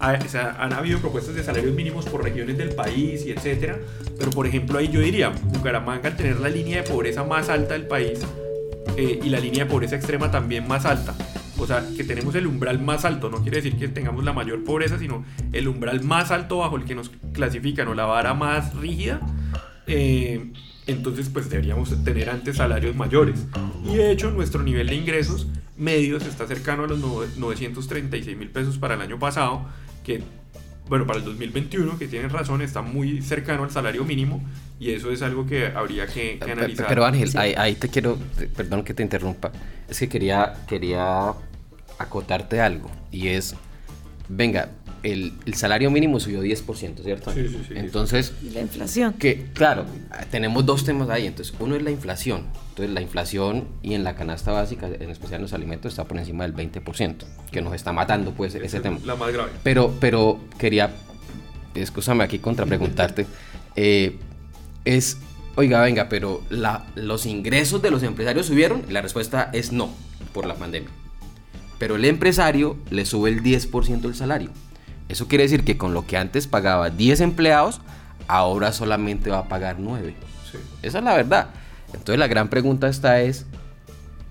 O 0.00 0.28
sea, 0.28 0.56
han 0.58 0.72
habido 0.72 0.98
propuestas 0.98 1.34
de 1.34 1.42
salarios 1.42 1.74
mínimos 1.74 2.04
por 2.06 2.22
regiones 2.22 2.58
del 2.58 2.74
país 2.74 3.24
y 3.24 3.30
etcétera, 3.30 3.78
pero 4.18 4.30
por 4.32 4.46
ejemplo 4.46 4.78
ahí 4.78 4.88
yo 4.88 5.00
diría, 5.00 5.30
Bucaramanga 5.30 6.08
al 6.08 6.16
tener 6.16 6.40
la 6.40 6.50
línea 6.50 6.82
de 6.82 6.90
pobreza 6.90 7.24
más 7.24 7.48
alta 7.48 7.72
del 7.72 7.86
país 7.86 8.18
eh, 8.98 9.20
y 9.22 9.28
la 9.30 9.40
línea 9.40 9.64
de 9.64 9.70
pobreza 9.70 9.96
extrema 9.96 10.30
también 10.30 10.68
más 10.68 10.84
alta, 10.84 11.14
o 11.58 11.66
sea, 11.66 11.84
que 11.96 12.04
tenemos 12.04 12.34
el 12.34 12.46
umbral 12.46 12.80
más 12.80 13.04
alto, 13.04 13.30
no 13.30 13.42
quiere 13.42 13.58
decir 13.58 13.76
que 13.76 13.88
tengamos 13.88 14.24
la 14.24 14.32
mayor 14.32 14.64
pobreza, 14.64 14.98
sino 14.98 15.24
el 15.52 15.68
umbral 15.68 16.02
más 16.02 16.30
alto 16.30 16.58
bajo 16.58 16.76
el 16.76 16.84
que 16.84 16.94
nos 16.94 17.10
clasifican 17.32 17.88
o 17.88 17.94
la 17.94 18.06
vara 18.06 18.34
más 18.34 18.74
rígida, 18.74 19.20
eh, 19.86 20.52
entonces 20.86 21.28
pues 21.28 21.48
deberíamos 21.48 22.04
tener 22.04 22.30
antes 22.30 22.56
salarios 22.56 22.94
mayores. 22.96 23.46
Y 23.84 23.96
de 23.96 24.10
hecho 24.10 24.30
nuestro 24.30 24.62
nivel 24.62 24.88
de 24.88 24.94
ingresos 24.94 25.46
medios 25.76 26.24
está 26.26 26.46
cercano 26.46 26.84
a 26.84 26.86
los 26.86 26.98
936 27.36 28.36
mil 28.36 28.50
pesos 28.50 28.78
para 28.78 28.94
el 28.94 29.00
año 29.00 29.18
pasado, 29.18 29.66
que 30.04 30.22
bueno, 30.88 31.06
para 31.06 31.18
el 31.18 31.24
2021, 31.24 31.98
que 31.98 32.06
tienen 32.06 32.28
razón, 32.28 32.60
está 32.60 32.82
muy 32.82 33.22
cercano 33.22 33.64
al 33.64 33.70
salario 33.70 34.04
mínimo 34.04 34.42
y 34.78 34.90
eso 34.90 35.10
es 35.10 35.22
algo 35.22 35.46
que 35.46 35.66
habría 35.66 36.06
que, 36.06 36.38
analizar. 36.42 36.86
Pero 36.88 37.06
Ángel, 37.06 37.30
ahí, 37.36 37.74
te 37.74 37.88
quiero, 37.88 38.18
perdón 38.54 38.84
que 38.84 38.92
te 38.92 39.02
interrumpa, 39.02 39.50
es 39.88 39.98
que 39.98 40.08
quería, 40.08 40.54
quería 40.66 41.34
acotarte 41.98 42.60
algo 42.60 42.90
y 43.10 43.28
es, 43.28 43.54
venga, 44.28 44.70
el, 45.04 45.54
salario 45.54 45.90
mínimo 45.90 46.18
subió 46.18 46.42
10%, 46.42 47.02
¿cierto? 47.02 47.32
Sí, 47.32 47.48
sí, 47.48 47.60
sí. 47.68 47.74
Entonces... 47.76 48.32
la 48.52 48.60
inflación. 48.60 49.12
Que, 49.14 49.50
claro, 49.52 49.84
tenemos 50.30 50.64
dos 50.64 50.84
temas 50.84 51.10
ahí. 51.10 51.26
Entonces, 51.26 51.54
uno 51.58 51.76
es 51.76 51.82
la 51.82 51.90
inflación. 51.90 52.46
Entonces, 52.70 52.92
la 52.94 53.02
inflación 53.02 53.68
y 53.82 53.94
en 53.94 54.02
la 54.02 54.16
canasta 54.16 54.50
básica, 54.50 54.86
en 54.86 55.10
especial 55.10 55.36
en 55.36 55.42
los 55.42 55.52
alimentos, 55.52 55.92
está 55.92 56.04
por 56.04 56.18
encima 56.18 56.44
del 56.44 56.54
20%, 56.54 57.16
que 57.52 57.60
nos 57.60 57.74
está 57.74 57.92
matando, 57.92 58.32
pues, 58.32 58.54
ese 58.54 58.80
tema. 58.80 58.98
La 59.04 59.14
más 59.14 59.32
grave. 59.32 59.50
Pero, 59.62 59.94
pero 60.00 60.40
quería, 60.58 60.90
escúchame 61.74 62.24
aquí 62.24 62.38
contra 62.38 62.64
preguntarte, 62.64 63.26
eh, 63.76 64.18
es, 64.84 65.18
oiga, 65.56 65.80
venga, 65.80 66.08
pero 66.08 66.42
la, 66.50 66.86
los 66.94 67.26
ingresos 67.26 67.82
de 67.82 67.90
los 67.90 68.02
empresarios 68.02 68.46
subieron. 68.46 68.84
La 68.88 69.02
respuesta 69.02 69.50
es 69.52 69.72
no, 69.72 69.90
por 70.32 70.46
la 70.46 70.54
pandemia. 70.54 70.90
Pero 71.78 71.96
el 71.96 72.04
empresario 72.04 72.76
le 72.90 73.04
sube 73.04 73.30
el 73.30 73.42
10% 73.42 74.04
el 74.04 74.14
salario. 74.14 74.50
Eso 75.08 75.28
quiere 75.28 75.44
decir 75.44 75.64
que 75.64 75.76
con 75.76 75.92
lo 75.92 76.06
que 76.06 76.16
antes 76.16 76.46
pagaba 76.46 76.90
10 76.90 77.20
empleados, 77.20 77.80
ahora 78.26 78.72
solamente 78.72 79.30
va 79.30 79.38
a 79.38 79.48
pagar 79.48 79.76
9. 79.78 80.14
Esa 80.82 80.98
es 80.98 81.04
la 81.04 81.14
verdad. 81.14 81.50
Entonces 81.88 82.18
la 82.18 82.26
gran 82.26 82.48
pregunta 82.48 82.88
está 82.88 83.20
es, 83.20 83.46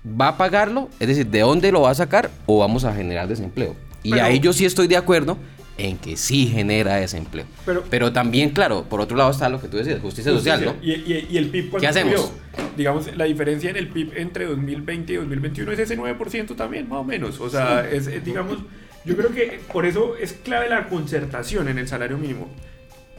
¿va 0.04 0.28
a 0.28 0.36
pagarlo? 0.36 0.88
Es 1.00 1.08
decir, 1.08 1.26
¿de 1.26 1.40
dónde 1.40 1.72
lo 1.72 1.82
va 1.82 1.90
a 1.90 1.94
sacar 1.94 2.30
o 2.46 2.58
vamos 2.58 2.84
a 2.84 2.94
generar 2.94 3.28
desempleo? 3.28 3.76
Y 4.02 4.18
ahí 4.18 4.38
yo 4.40 4.52
sí 4.52 4.66
estoy 4.66 4.86
de 4.86 4.96
acuerdo 4.96 5.38
en 5.76 5.98
que 5.98 6.16
sí 6.16 6.46
genera 6.46 6.96
desempleo. 6.96 7.46
Pero, 7.66 7.84
pero 7.90 8.12
también, 8.12 8.50
claro, 8.50 8.84
por 8.84 9.00
otro 9.00 9.16
lado 9.16 9.30
está 9.30 9.48
lo 9.48 9.60
que 9.60 9.68
tú 9.68 9.76
decías, 9.76 10.00
justicia, 10.00 10.32
social, 10.32 10.64
¿no? 10.64 10.76
Y, 10.80 10.92
y, 10.92 11.36
el 11.36 11.48
PIB, 11.48 11.78
¿qué 11.78 11.88
hacemos? 11.88 12.32
Digamos, 12.76 13.14
la 13.16 13.24
diferencia 13.24 13.70
en 13.70 13.76
el 13.76 13.88
PIB 13.88 14.12
entre 14.16 14.46
2020 14.46 15.12
y 15.12 15.16
2021 15.16 15.72
es 15.72 15.78
ese 15.80 15.98
9% 15.98 16.54
también, 16.54 16.88
más 16.88 17.00
o 17.00 17.04
menos. 17.04 17.40
O 17.40 17.50
sea, 17.50 17.88
es, 17.88 18.24
digamos, 18.24 18.58
yo 19.04 19.16
creo 19.16 19.32
que 19.32 19.60
por 19.72 19.84
eso 19.84 20.14
es 20.16 20.32
clave 20.32 20.68
la 20.68 20.88
concertación 20.88 21.68
en 21.68 21.78
el 21.78 21.88
salario 21.88 22.18
mínimo. 22.18 22.48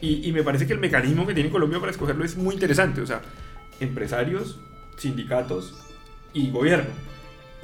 Y, 0.01 0.27
y 0.27 0.31
me 0.31 0.43
parece 0.43 0.67
que 0.67 0.73
el 0.73 0.79
mecanismo 0.79 1.25
que 1.25 1.33
tiene 1.33 1.49
Colombia 1.49 1.79
para 1.79 1.91
escogerlo 1.91 2.23
es 2.23 2.37
muy 2.37 2.53
interesante. 2.53 3.01
O 3.01 3.05
sea, 3.05 3.21
empresarios, 3.79 4.59
sindicatos 4.97 5.73
y 6.33 6.51
gobierno. 6.51 6.89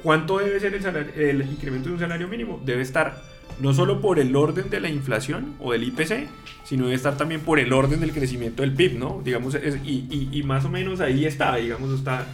¿Cuánto 0.02 0.38
debe 0.38 0.58
ser 0.58 0.74
el, 0.74 1.20
el 1.20 1.42
incremento 1.42 1.88
de 1.88 1.94
un 1.94 2.00
salario 2.00 2.28
mínimo? 2.28 2.60
Debe 2.64 2.82
estar 2.82 3.31
no 3.60 3.74
solo 3.74 4.00
por 4.00 4.18
el 4.18 4.34
orden 4.34 4.70
de 4.70 4.80
la 4.80 4.88
inflación 4.88 5.54
o 5.60 5.72
del 5.72 5.84
IPC, 5.84 6.28
sino 6.64 6.84
debe 6.84 6.96
estar 6.96 7.16
también 7.16 7.40
por 7.40 7.58
el 7.58 7.72
orden 7.72 8.00
del 8.00 8.12
crecimiento 8.12 8.62
del 8.62 8.72
PIB, 8.72 8.98
¿no? 8.98 9.20
Digamos, 9.24 9.56
y, 9.84 10.28
y, 10.32 10.42
más 10.42 10.64
o 10.64 10.68
menos 10.68 11.00
ahí 11.00 11.26
está, 11.26 11.56
digamos, 11.56 11.92
está 11.98 12.26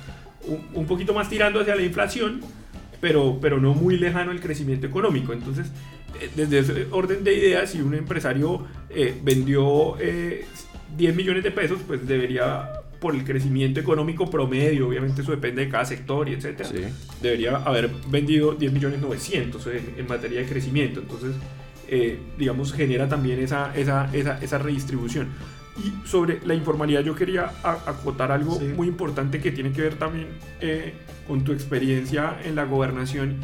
un, 0.75 0.87
poquito 0.87 1.15
más 1.15 1.29
tirando 1.29 1.61
hacia 1.61 1.75
la 1.75 1.83
inflación, 1.83 2.41
pero, 3.01 3.39
pero 3.41 3.61
no 3.61 3.75
muy 3.75 3.97
lejano 3.97 4.33
el 4.33 4.41
crecimiento 4.41 4.87
económico. 4.87 5.33
Entonces, 5.33 5.71
eh, 6.21 6.31
desde 6.35 6.59
ese 6.61 6.87
orden 6.91 7.25
de 7.25 7.35
ideas, 7.35 7.71
si 7.71 7.81
un 7.81 7.95
empresario 7.95 8.67
eh, 8.91 9.19
vendió 9.23 9.97
10 9.99 10.01
eh, 10.01 11.13
millones 11.15 11.45
de 11.45 11.51
pesos, 11.51 11.81
pues 11.87 12.07
debería 12.07 12.71
por 13.01 13.15
el 13.15 13.25
crecimiento 13.25 13.79
económico 13.81 14.29
promedio, 14.29 14.89
obviamente 14.89 15.23
eso 15.23 15.31
depende 15.31 15.65
de 15.65 15.71
cada 15.71 15.85
sector 15.85 16.29
y 16.29 16.35
etcétera, 16.35 16.71
debería 17.23 17.57
haber 17.57 17.91
vendido 18.09 18.53
10 18.53 18.73
millones 18.73 19.01
900 19.01 19.67
en, 19.97 20.07
materia 20.09 20.41
de 20.41 20.47
crecimiento. 20.47 21.01
Entonces, 21.01 21.37
eh, 21.89 22.19
digamos, 22.37 22.73
genera 22.73 23.09
también 23.09 23.39
esa, 23.39 23.75
esa, 23.77 24.11
esa, 24.13 24.39
esa, 24.43 24.59
redistribución. 24.59 25.29
Y 25.77 26.09
sobre 26.09 26.45
la 26.45 26.55
informalidad 26.55 27.03
yo 27.03 27.15
quería 27.15 27.53
acotar 27.63 28.33
algo 28.33 28.59
muy 28.59 28.89
importante 28.89 29.41
que 29.41 29.53
tiene 29.53 29.71
que 29.71 29.83
ver 29.83 29.95
también 29.95 30.27
eh, 30.61 30.93
con 31.29 31.45
tu 31.45 31.53
experiencia 31.53 32.37
en 32.45 32.57
la 32.57 32.65
gobernación. 32.65 33.37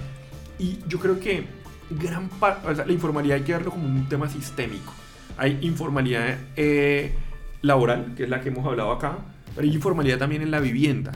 Y 0.59 0.79
yo 0.89 0.99
creo 0.99 1.21
que 1.21 1.45
gran 1.91 2.29
parte, 2.29 2.75
la 2.75 2.93
informalidad 2.93 3.37
hay 3.37 3.45
que 3.45 3.53
verlo 3.53 3.71
como 3.71 3.87
un 3.87 4.09
tema 4.09 4.29
sistémico. 4.29 4.93
Hay 5.37 5.59
informalidad 5.63 6.39
eh, 6.57 7.13
laboral, 7.63 8.15
que 8.17 8.25
es 8.25 8.29
la 8.29 8.41
que 8.41 8.49
hemos 8.49 8.67
hablado 8.67 8.91
acá, 8.91 9.19
pero 9.55 9.67
hay 9.67 9.75
informalidad 9.75 10.19
también 10.19 10.43
en 10.43 10.51
la 10.51 10.61
vivienda. 10.61 11.13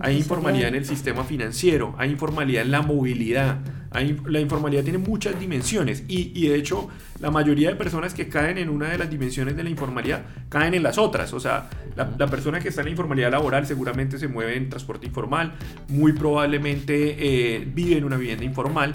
Hay 0.00 0.18
informalidad 0.18 0.68
en 0.68 0.74
el 0.74 0.84
sistema 0.84 1.24
financiero, 1.24 1.94
hay 1.98 2.10
informalidad 2.10 2.62
en 2.62 2.70
la 2.70 2.82
movilidad, 2.82 3.58
hay, 3.90 4.16
la 4.26 4.38
informalidad 4.38 4.84
tiene 4.84 4.98
muchas 4.98 5.40
dimensiones 5.40 6.04
y, 6.06 6.32
y, 6.34 6.48
de 6.48 6.56
hecho 6.56 6.88
la 7.18 7.30
mayoría 7.30 7.70
de 7.70 7.76
personas 7.76 8.14
que 8.14 8.28
caen 8.28 8.58
en 8.58 8.68
una 8.68 8.90
de 8.90 8.98
las 8.98 9.10
dimensiones 9.10 9.56
de 9.56 9.64
la 9.64 9.70
informalidad 9.70 10.22
caen 10.48 10.74
en 10.74 10.82
las 10.82 10.98
otras. 10.98 11.32
O 11.32 11.40
sea, 11.40 11.70
la, 11.96 12.10
la 12.18 12.26
persona 12.26 12.60
que 12.60 12.68
está 12.68 12.82
en 12.82 12.86
la 12.86 12.90
informalidad 12.90 13.30
laboral 13.30 13.66
seguramente 13.66 14.18
se 14.18 14.28
mueve 14.28 14.56
en 14.56 14.68
transporte 14.68 15.06
informal, 15.06 15.54
muy 15.88 16.12
probablemente 16.12 17.16
eh, 17.18 17.66
vive 17.66 17.96
en 17.96 18.04
una 18.04 18.16
vivienda 18.16 18.44
informal. 18.44 18.94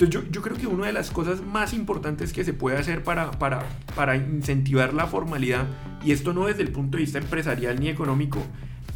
Entonces 0.00 0.32
yo, 0.32 0.40
creo 0.40 0.56
que 0.56 0.66
una 0.66 0.86
de 0.86 0.94
las 0.94 1.10
cosas 1.10 1.42
más 1.42 1.74
importantes 1.74 2.32
que 2.32 2.42
se 2.42 2.54
puede 2.54 2.78
hacer 2.78 3.04
para 3.04 4.16
incentivar 4.16 4.94
la 4.94 5.06
formalidad, 5.06 5.66
y 6.02 6.12
esto 6.12 6.32
no 6.32 6.46
desde 6.46 6.62
el 6.62 6.70
punto 6.70 6.96
de 6.96 7.02
vista 7.02 7.18
empresarial 7.18 7.78
ni 7.78 7.88
económico, 7.88 8.42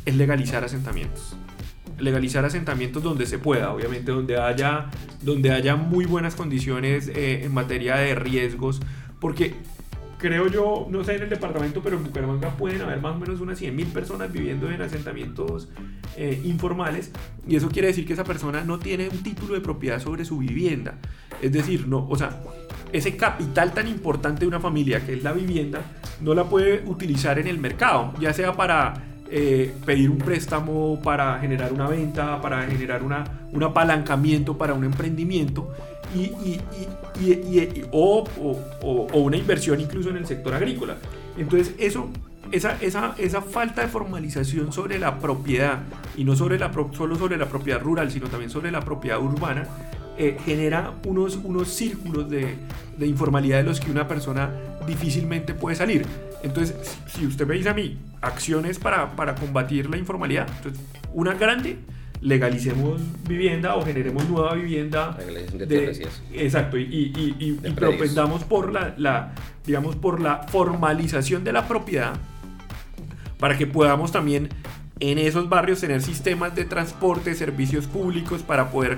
es 0.06 0.16
legalizar 0.16 0.64
asentamientos. 0.64 1.36
Legalizar 1.98 2.44
asentamientos 2.44 3.02
donde 3.02 3.26
se 3.26 3.38
pueda, 3.38 3.72
obviamente 3.72 4.12
donde 4.12 4.38
haya, 4.38 4.90
donde 5.22 5.52
haya 5.52 5.76
muy 5.76 6.06
buenas 6.06 6.34
condiciones 6.34 7.08
eh, 7.08 7.44
en 7.44 7.52
materia 7.52 7.96
de 7.96 8.14
riesgos, 8.14 8.80
porque 9.20 9.54
creo 10.24 10.48
yo, 10.48 10.86
no 10.88 11.04
sé 11.04 11.16
en 11.16 11.24
el 11.24 11.28
departamento, 11.28 11.82
pero 11.82 11.98
en 11.98 12.04
Bucaramanga 12.04 12.56
pueden 12.56 12.80
haber 12.80 12.98
más 12.98 13.14
o 13.14 13.18
menos 13.18 13.42
unas 13.42 13.60
100.000 13.60 13.92
personas 13.92 14.32
viviendo 14.32 14.70
en 14.70 14.80
asentamientos 14.80 15.68
eh, 16.16 16.40
informales 16.46 17.12
y 17.46 17.56
eso 17.56 17.68
quiere 17.68 17.88
decir 17.88 18.06
que 18.06 18.14
esa 18.14 18.24
persona 18.24 18.64
no 18.64 18.78
tiene 18.78 19.10
un 19.10 19.22
título 19.22 19.52
de 19.52 19.60
propiedad 19.60 20.00
sobre 20.00 20.24
su 20.24 20.38
vivienda. 20.38 20.94
Es 21.42 21.52
decir, 21.52 21.86
no, 21.86 22.08
o 22.08 22.16
sea, 22.16 22.40
ese 22.90 23.18
capital 23.18 23.74
tan 23.74 23.86
importante 23.86 24.40
de 24.40 24.46
una 24.46 24.60
familia 24.60 25.04
que 25.04 25.12
es 25.12 25.22
la 25.22 25.34
vivienda 25.34 25.82
no 26.22 26.32
la 26.32 26.44
puede 26.44 26.82
utilizar 26.86 27.38
en 27.38 27.46
el 27.46 27.58
mercado, 27.58 28.14
ya 28.18 28.32
sea 28.32 28.54
para 28.54 28.94
eh, 29.30 29.74
pedir 29.84 30.10
un 30.10 30.18
préstamo 30.18 31.00
para 31.02 31.38
generar 31.38 31.72
una 31.72 31.88
venta, 31.88 32.40
para 32.40 32.62
generar 32.62 33.02
una, 33.02 33.24
un 33.52 33.62
apalancamiento 33.62 34.56
para 34.58 34.74
un 34.74 34.84
emprendimiento 34.84 35.72
y, 36.14 36.60
o, 37.90 38.24
una 39.14 39.36
inversión 39.36 39.80
incluso 39.80 40.10
en 40.10 40.16
el 40.16 40.26
sector 40.26 40.54
agrícola. 40.54 40.96
Entonces 41.36 41.74
eso, 41.78 42.08
esa, 42.52 42.76
esa, 42.80 43.14
esa 43.18 43.42
falta 43.42 43.82
de 43.82 43.88
formalización 43.88 44.72
sobre 44.72 44.98
la 44.98 45.18
propiedad 45.18 45.80
y 46.16 46.24
no 46.24 46.36
sobre 46.36 46.58
la, 46.58 46.72
solo 46.92 47.16
sobre 47.16 47.36
la 47.36 47.46
propiedad 47.46 47.80
rural, 47.80 48.10
sino 48.10 48.28
también 48.28 48.50
sobre 48.50 48.70
la 48.70 48.80
propiedad 48.80 49.20
urbana, 49.20 49.66
eh, 50.16 50.36
genera 50.44 50.94
unos, 51.06 51.40
unos 51.42 51.68
círculos 51.68 52.30
de, 52.30 52.54
de, 52.96 53.06
informalidad 53.06 53.58
de 53.58 53.64
los 53.64 53.80
que 53.80 53.90
una 53.90 54.06
persona 54.06 54.52
difícilmente 54.86 55.54
puede 55.54 55.76
salir. 55.76 56.06
Entonces, 56.42 56.76
si 57.06 57.26
usted 57.26 57.46
me 57.46 57.54
dice 57.54 57.70
a 57.70 57.74
mí 57.74 57.98
acciones 58.20 58.78
para, 58.78 59.16
para 59.16 59.34
combatir 59.34 59.88
la 59.88 59.96
informalidad, 59.96 60.46
entonces, 60.56 60.82
una 61.12 61.34
grande 61.34 61.78
legalicemos 62.20 63.00
vivienda 63.28 63.76
o 63.76 63.84
generemos 63.84 64.28
nueva 64.28 64.54
vivienda. 64.54 65.12
De, 65.12 66.08
exacto, 66.32 66.78
y, 66.78 66.82
y, 66.82 67.36
y, 67.38 67.60
y 67.66 67.70
propendamos 67.72 68.44
por 68.44 68.72
la, 68.72 68.94
la, 68.96 69.34
digamos, 69.66 69.96
por 69.96 70.20
la 70.20 70.42
formalización 70.48 71.44
de 71.44 71.52
la 71.52 71.68
propiedad 71.68 72.14
para 73.38 73.58
que 73.58 73.66
podamos 73.66 74.10
también 74.10 74.48
en 75.00 75.18
esos 75.18 75.48
barrios 75.48 75.80
tener 75.80 76.00
sistemas 76.00 76.54
de 76.54 76.64
transporte, 76.64 77.34
servicios 77.34 77.86
públicos 77.86 78.42
para 78.42 78.70
poder 78.70 78.96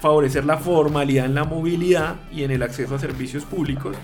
favorecer 0.00 0.44
la 0.44 0.56
formalidad 0.56 1.26
en 1.26 1.34
la 1.34 1.44
movilidad 1.44 2.16
y 2.32 2.44
en 2.44 2.50
el 2.50 2.62
acceso 2.62 2.94
a 2.94 2.98
servicios 2.98 3.44
públicos. 3.44 3.96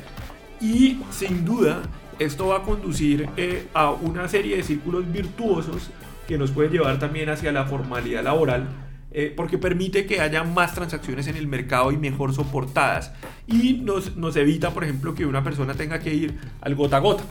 Y 0.61 0.99
sin 1.11 1.45
duda, 1.45 1.83
esto 2.19 2.49
va 2.49 2.59
a 2.59 2.63
conducir 2.63 3.29
eh, 3.37 3.67
a 3.73 3.91
una 3.91 4.29
serie 4.29 4.57
de 4.57 4.63
círculos 4.63 5.11
virtuosos 5.11 5.91
que 6.29 6.37
nos 6.39 6.51
puede 6.51 6.69
llevar 6.69 6.99
también 6.99 7.31
hacia 7.31 7.51
la 7.51 7.65
formalidad 7.65 8.23
laboral, 8.23 8.69
eh, 9.11 9.33
porque 9.35 9.59
permite 9.59 10.07
que 10.07 10.21
haya 10.21 10.45
más 10.45 10.75
transacciones 10.75 11.27
en 11.27 11.37
el 11.37 11.49
mercado 11.49 11.91
y 11.93 11.97
mejor 11.97 12.35
soportadas. 12.35 13.13
Y 13.47 13.75
nos, 13.75 14.17
nos 14.17 14.37
evita, 14.37 14.71
por 14.71 14.85
ejemplo, 14.85 15.15
que 15.15 15.27
una 15.27 15.43
persona 15.43 15.75
tenga 15.75 15.99
que 15.99 16.15
ir 16.15 16.39
al 16.61 16.75
gota 16.75 16.99
a 16.99 17.01
gota 17.01 17.25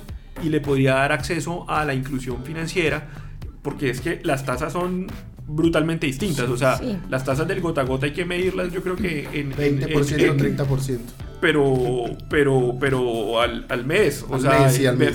y 0.44 0.50
le 0.50 0.60
podría 0.60 0.96
dar 0.96 1.12
acceso 1.12 1.70
a 1.70 1.86
la 1.86 1.94
inclusión 1.94 2.44
financiera, 2.44 3.10
porque 3.62 3.90
es 3.90 4.02
que 4.02 4.20
las 4.24 4.46
tasas 4.46 4.74
son 4.74 5.08
brutalmente 5.48 6.08
distintas. 6.08 6.50
O 6.50 6.58
sea, 6.58 6.80
las 7.10 7.24
tasas 7.24 7.48
del 7.48 7.62
gota 7.62 7.82
a 7.82 7.84
gota 7.86 8.06
hay 8.06 8.14
que 8.14 8.26
medirlas, 8.26 8.72
yo 8.74 8.82
creo 8.82 8.96
que 8.96 9.28
en 9.34 9.52
20% 9.52 9.96
o 9.96 10.68
30%. 10.68 11.00
Pero, 11.42 12.06
pero, 12.30 12.76
pero 12.80 13.42
al, 13.42 13.66
al 13.70 13.86
mes, 13.86 14.26
o 14.28 14.40
sea, 14.40 14.70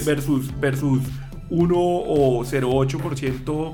versus, 0.04 0.58
versus 0.58 1.02
1 1.50 1.74
o 1.76 2.44
0,8% 2.44 3.72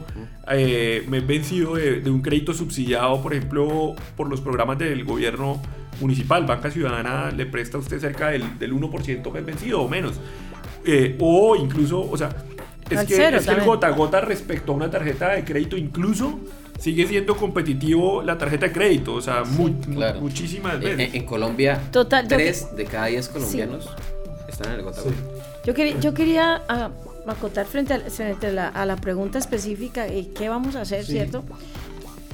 eh, 0.53 1.05
mes 1.09 1.27
vencido 1.27 1.77
de, 1.77 2.01
de 2.01 2.11
un 2.11 2.21
crédito 2.23 2.53
subsidiado, 2.53 3.23
por 3.23 3.35
ejemplo, 3.35 3.95
por 4.17 4.29
los 4.29 4.41
programas 4.41 4.79
del 4.79 5.05
gobierno 5.05 5.63
municipal. 6.01 6.45
Banca 6.45 6.71
Ciudadana 6.71 7.31
le 7.31 7.47
presta 7.47 7.77
a 7.77 7.81
usted 7.81 8.01
cerca 8.01 8.29
del, 8.29 8.59
del 8.59 8.73
1% 8.73 9.33
mes 9.33 9.45
vencido 9.45 9.83
o 9.83 9.89
menos. 9.89 10.21
Eh, 10.85 11.17
o 11.21 11.57
incluso, 11.57 12.01
o 12.01 12.17
sea, 12.17 12.31
es 12.89 12.99
Al 12.99 13.07
que, 13.07 13.15
cero 13.15 13.37
es 13.37 13.47
que 13.47 13.53
el 13.53 13.61
gota 13.61 13.87
a 13.87 13.91
gota 13.91 14.21
respecto 14.21 14.73
a 14.73 14.75
una 14.75 14.91
tarjeta 14.91 15.31
de 15.31 15.45
crédito 15.45 15.77
incluso 15.77 16.41
sigue 16.81 17.07
siendo 17.07 17.37
competitivo 17.37 18.23
la 18.23 18.37
tarjeta 18.39 18.67
de 18.67 18.73
crédito, 18.73 19.15
o 19.15 19.21
sea, 19.21 19.45
mu- 19.45 19.69
mu- 19.69 19.95
claro. 19.97 20.21
muchísimas 20.21 20.75
En, 20.75 20.81
veces. 20.81 21.01
en- 21.11 21.15
en 21.21 21.27
Colombia, 21.27 21.81
Total, 21.93 22.27
3 22.27 22.75
de 22.77 22.85
cada 22.87 23.07
10 23.07 23.29
colombianos 23.29 23.89
están 24.49 24.73
en 24.73 24.79
el 24.81 24.85
gota. 24.85 25.03
Yo 25.65 25.75
quería, 25.75 26.01
yo 26.01 26.15
quería 26.15 26.63
ah, 26.69 26.91
acotar 27.27 27.67
frente, 27.67 27.93
a, 27.95 28.01
frente 28.01 28.47
a 28.49 28.53
la, 28.53 28.69
a 28.69 28.87
la 28.87 28.97
pregunta 28.97 29.39
específica 29.39 30.09
y 30.09 30.25
qué 30.35 30.49
vamos 30.49 30.75
a 30.75 30.81
hacer, 30.81 31.05
¿cierto? 31.05 31.45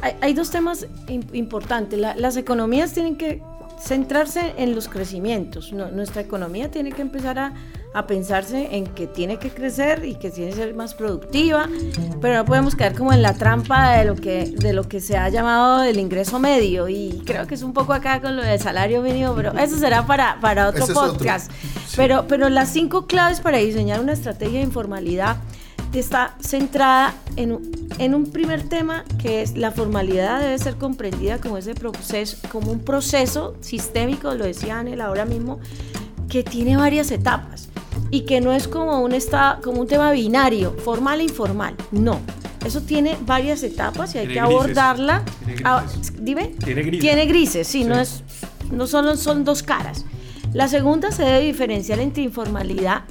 Hay, 0.01 0.13
hay 0.21 0.33
dos 0.35 0.51
temas 0.51 0.87
im- 1.09 1.25
importantes. 1.35 1.99
La- 1.99 2.15
las 2.17 2.37
economías 2.37 2.93
tienen 2.93 3.17
que 3.17 3.43
centrarse 3.83 4.55
en 4.57 4.75
los 4.75 4.89
crecimientos. 4.89 5.73
No- 5.73 5.91
nuestra 5.91 6.23
economía 6.23 6.71
tiene 6.71 6.93
que 6.93 7.03
empezar 7.03 7.39
a, 7.39 7.53
a 7.97 8.07
pensarse 8.07 8.77
en 8.77 8.87
que 8.89 9.07
tiene 9.07 9.39
que 9.39 9.49
crecer 9.49 10.05
y 10.05 10.17
que 10.17 10.31
tiene 10.31 10.51
que 10.51 10.57
ser 10.59 10.75
más 10.75 10.93
productiva, 10.93 11.67
pero 12.21 12.35
no 12.35 12.45
podemos 12.45 12.77
caer 12.77 12.95
como 12.95 13.11
en 13.11 13.23
la 13.23 13.33
trampa 13.33 13.93
de 13.97 14.05
lo 14.05 14.17
que, 14.17 14.51
de 14.55 14.75
lo 14.75 14.87
que 14.87 15.01
se 15.01 15.17
ha 15.17 15.31
llamado 15.31 15.83
el 15.83 15.99
ingreso 15.99 16.39
medio. 16.39 16.91
Y 16.91 17.23
creo 17.25 17.47
que 17.47 17.55
es 17.55 17.63
un 17.63 17.73
poco 17.73 17.95
acá 17.95 18.21
con 18.21 18.37
lo 18.37 18.43
del 18.43 18.61
salario 18.61 19.01
mínimo, 19.01 19.35
pero 19.35 19.53
eso 19.59 19.79
será 19.79 20.07
para, 20.07 20.39
para 20.43 20.69
otro 20.69 20.85
Ese 20.85 20.93
es 20.93 20.99
otro. 20.99 21.13
podcast. 21.15 21.51
Sí. 21.51 21.95
Pero, 21.97 22.27
pero 22.29 22.51
las 22.51 22.69
cinco 22.69 23.07
claves 23.07 23.41
para 23.41 23.57
diseñar 23.57 23.99
una 23.99 24.13
estrategia 24.13 24.59
de 24.59 24.67
informalidad 24.67 25.39
está 25.95 26.35
centrada 26.41 27.15
en, 27.37 27.59
en 27.99 28.15
un 28.15 28.27
primer 28.27 28.69
tema 28.69 29.07
que 29.19 29.41
es 29.41 29.57
la 29.57 29.71
formalidad 29.71 30.41
debe 30.41 30.59
ser 30.59 30.77
comprendida 30.77 31.39
como 31.39 31.57
ese 31.57 31.75
proceso, 31.75 32.37
como 32.53 32.73
un 32.73 32.81
proceso 32.81 33.55
sistémico, 33.63 34.35
lo 34.35 34.45
decía 34.45 34.79
Anel 34.79 35.01
ahora 35.01 35.25
mismo, 35.25 35.61
que 36.29 36.43
tiene 36.43 36.77
varias 36.77 37.11
etapas 37.11 37.71
y 38.11 38.23
que 38.23 38.41
no 38.41 38.53
es 38.53 38.69
como 38.69 39.01
un, 39.01 39.13
esta- 39.13 39.59
como 39.63 39.81
un 39.81 39.87
tema 39.87 40.13
binario, 40.13 40.73
formal 40.85 41.21
e 41.21 41.25
informal, 41.25 41.75
no. 41.93 42.21
Eso 42.65 42.81
tiene 42.81 43.17
varias 43.25 43.63
etapas 43.63 44.15
y 44.15 44.19
hay 44.19 44.29
que 44.29 44.41
abordarla. 44.41 45.23
Tiene 45.45 45.61
Ah, 45.65 45.85
grises. 45.87 46.13
dime. 46.25 46.47
Tiene 46.65 46.83
grises. 46.83 47.01
Tiene 47.01 47.27
grises, 47.27 47.67
sí, 47.69 47.83
Sí. 47.83 47.89
no 47.89 47.99
es 47.99 48.23
no 48.73 48.87
solo 48.89 49.17
son 49.17 49.45
dos 49.45 49.63
caras. 49.63 50.05
La 50.53 50.67
segunda 50.67 51.13
se 51.13 51.23
debe 51.23 51.41
diferenciar 51.45 52.01
entre 52.01 52.25
informalidad, 52.25 53.05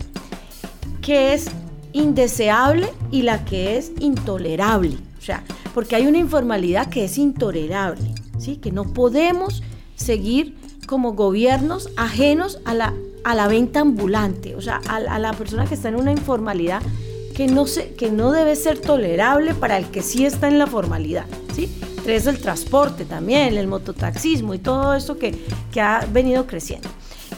que 1.02 1.34
es 1.34 1.46
indeseable, 1.94 2.90
y 3.12 3.22
la 3.22 3.46
que 3.46 3.78
es 3.78 3.92
intolerable. 4.00 4.98
O 5.18 5.22
sea, 5.22 5.44
porque 5.74 5.96
hay 5.96 6.08
una 6.08 6.18
informalidad 6.18 6.90
que 6.90 7.06
es 7.06 7.18
intolerable, 7.18 8.14
¿sí? 8.38 8.58
Que 8.58 8.72
no 8.72 8.84
podemos 8.94 9.64
seguir 9.96 10.58
como 10.88 11.14
gobiernos 11.14 11.90
ajenos 11.96 12.60
a 12.66 12.74
la, 12.74 12.94
a 13.26 13.34
la 13.34 13.48
venta 13.48 13.80
ambulante, 13.80 14.56
o 14.56 14.62
sea, 14.62 14.80
a, 14.88 15.18
la 15.18 15.34
persona 15.34 15.66
que 15.66 15.74
está 15.74 15.90
en 15.90 15.96
una 15.96 16.12
informalidad 16.12 16.84
que 17.36 17.48
no, 17.48 17.66
se, 17.66 17.96
que 17.96 18.12
no 18.12 18.32
debe 18.32 18.56
ser 18.56 18.78
tolerable 18.78 19.56
para 19.56 19.80
el 19.80 19.88
que 19.88 20.04
sí 20.04 20.28
está 20.28 20.48
en 20.48 20.60
la 20.60 20.68
formalidad, 20.68 21.26
¿sí? 21.56 21.68
Entre 21.98 22.18
eso 22.18 22.30
el 22.30 22.38
transporte 22.38 23.04
también, 23.04 23.58
el 23.58 23.66
mototaxismo 23.66 24.54
y 24.54 24.60
todo 24.60 24.94
esto 24.94 25.18
que, 25.18 25.34
que 25.74 25.82
ha 25.82 26.06
venido 26.14 26.46
creciendo. 26.46 26.88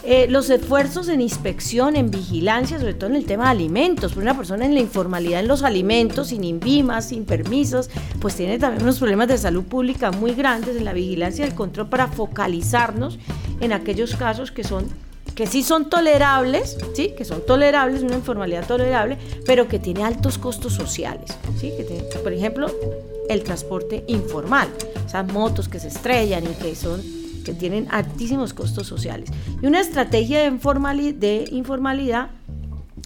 Eh, 0.04 0.26
los 0.28 0.50
esfuerzos 0.50 1.08
en 1.08 1.22
inspección, 1.22 1.96
en 1.96 2.10
vigilancia, 2.10 2.78
sobre 2.78 2.92
todo 2.92 3.08
en 3.08 3.16
el 3.16 3.24
tema 3.24 3.44
de 3.44 3.50
alimentos, 3.52 4.14
una 4.18 4.36
persona 4.36 4.66
en 4.66 4.74
la 4.74 4.80
informalidad 4.80 5.40
en 5.40 5.48
los 5.48 5.62
alimentos, 5.62 6.28
sin 6.28 6.44
INVIMAS, 6.44 7.08
sin 7.08 7.24
permisos, 7.24 7.88
pues 8.20 8.36
tiene 8.36 8.58
también 8.58 8.82
unos 8.82 8.98
problemas 8.98 9.28
de 9.28 9.38
salud 9.38 9.64
pública 9.64 10.10
muy 10.10 10.34
grandes 10.34 10.76
en 10.76 10.84
la 10.84 10.92
vigilancia 10.92 11.46
y 11.46 11.48
el 11.48 11.54
control 11.54 11.88
para 11.88 12.08
focalizarnos 12.08 13.18
en 13.60 13.72
aquellos 13.72 14.16
casos 14.16 14.52
que 14.52 14.64
son 14.64 15.07
que 15.38 15.46
sí 15.46 15.62
son 15.62 15.88
tolerables, 15.88 16.76
¿sí? 16.94 17.14
que 17.16 17.24
son 17.24 17.46
tolerables, 17.46 18.02
una 18.02 18.16
informalidad 18.16 18.66
tolerable, 18.66 19.16
pero 19.46 19.68
que 19.68 19.78
tiene 19.78 20.02
altos 20.02 20.36
costos 20.36 20.72
sociales. 20.72 21.30
¿sí? 21.60 21.72
Que 21.76 21.84
tiene, 21.84 22.02
por 22.24 22.32
ejemplo, 22.32 22.66
el 23.28 23.44
transporte 23.44 24.02
informal, 24.08 24.66
esas 25.06 25.32
motos 25.32 25.68
que 25.68 25.78
se 25.78 25.86
estrellan 25.86 26.42
y 26.42 26.54
que 26.60 26.74
son 26.74 27.00
que 27.44 27.54
tienen 27.54 27.86
altísimos 27.92 28.52
costos 28.52 28.88
sociales. 28.88 29.30
Y 29.62 29.66
una 29.66 29.78
estrategia 29.80 30.40
de, 30.40 30.50
informali- 30.50 31.14
de 31.16 31.48
informalidad, 31.52 32.30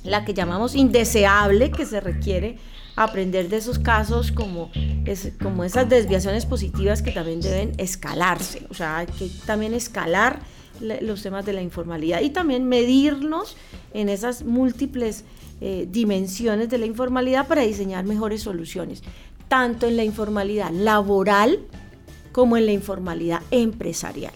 la 0.02 0.24
que 0.24 0.32
llamamos 0.32 0.74
indeseable, 0.74 1.70
que 1.70 1.84
se 1.84 2.00
requiere 2.00 2.56
aprender 2.96 3.50
de 3.50 3.58
esos 3.58 3.78
casos 3.78 4.32
como, 4.32 4.70
es, 5.04 5.32
como 5.42 5.64
esas 5.64 5.86
desviaciones 5.90 6.46
positivas 6.46 7.02
que 7.02 7.10
también 7.12 7.42
deben 7.42 7.72
escalarse. 7.76 8.66
O 8.70 8.74
sea, 8.74 8.96
hay 8.96 9.06
que 9.06 9.28
también 9.44 9.74
escalar 9.74 10.40
los 10.80 11.22
temas 11.22 11.44
de 11.44 11.52
la 11.52 11.62
informalidad 11.62 12.20
y 12.20 12.30
también 12.30 12.68
medirnos 12.68 13.56
en 13.92 14.08
esas 14.08 14.44
múltiples 14.44 15.24
eh, 15.60 15.86
dimensiones 15.90 16.68
de 16.68 16.78
la 16.78 16.86
informalidad 16.86 17.46
para 17.46 17.62
diseñar 17.62 18.04
mejores 18.04 18.42
soluciones, 18.42 19.02
tanto 19.48 19.86
en 19.86 19.96
la 19.96 20.04
informalidad 20.04 20.70
laboral 20.72 21.60
como 22.32 22.56
en 22.56 22.66
la 22.66 22.72
informalidad 22.72 23.42
empresarial, 23.50 24.32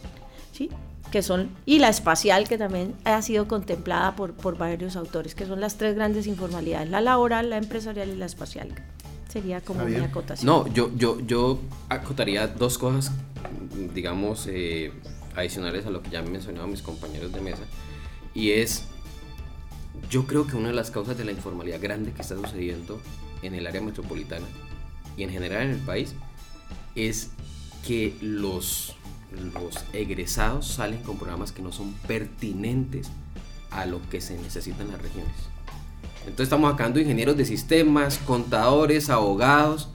¿sí? 0.53 0.71
que 1.11 1.23
son, 1.23 1.51
y 1.65 1.79
la 1.79 1.89
espacial, 1.89 2.49
que 2.49 2.59
también 2.59 2.95
ha 3.05 3.21
sido 3.23 3.49
contemplada 3.49 4.15
por, 4.17 4.35
por 4.35 4.59
varios 4.59 4.97
autores, 4.97 5.35
que 5.35 5.47
son 5.47 5.61
las 5.61 5.77
tres 5.77 5.95
grandes 5.95 6.27
informalidades, 6.27 6.91
la 6.91 7.01
laboral, 7.01 7.51
la 7.51 7.57
empresarial 7.57 8.09
y 8.09 8.17
la 8.17 8.27
espacial. 8.27 8.69
Sería 9.29 9.61
como 9.61 9.85
mi 9.85 9.97
acotación. 9.97 10.47
No, 10.47 10.67
yo, 10.73 10.91
yo, 10.97 11.21
yo 11.21 11.59
acotaría 11.89 12.47
dos 12.47 12.79
cosas, 12.79 13.13
digamos, 13.95 14.47
eh, 14.49 14.93
adicionales 15.37 15.87
a 15.87 15.91
lo 15.91 16.03
que 16.03 16.11
ya 16.11 16.21
han 16.21 16.33
mencionado 16.33 16.67
mis 16.67 16.83
compañeros 16.83 17.33
de 17.33 17.41
mesa. 17.41 17.63
Y 18.35 18.51
es, 18.53 18.85
yo 20.11 20.27
creo 20.27 20.47
que 20.47 20.57
una 20.57 20.69
de 20.69 20.75
las 20.75 20.91
causas 20.91 21.17
de 21.17 21.25
la 21.25 21.33
informalidad 21.33 21.81
grande 21.81 22.13
que 22.13 22.23
está 22.23 22.37
sucediendo 22.37 23.01
en 23.43 23.55
el 23.55 23.67
área 23.67 23.81
metropolitana 23.81 24.47
y 25.17 25.23
en 25.23 25.31
general 25.31 25.63
en 25.63 25.71
el 25.71 25.81
país 25.81 26.15
es 26.95 27.31
que 27.87 28.17
los, 28.21 28.97
los 29.55 29.85
egresados 29.93 30.67
salen 30.67 31.03
con 31.03 31.19
programas 31.19 31.53
que 31.53 31.63
no 31.63 31.73
son 31.73 31.93
pertinentes 32.07 33.11
a 33.71 33.87
lo 33.87 34.01
que 34.11 34.21
se 34.21 34.37
necesita 34.39 34.83
en 34.83 34.91
las 34.91 35.01
regiones. 35.01 35.35
Entonces 36.21 36.45
estamos 36.45 36.73
sacando 36.73 36.99
ingenieros 36.99 37.37
de 37.37 37.45
sistemas, 37.45 38.19
contadores, 38.19 39.11
abogados. 39.11 39.89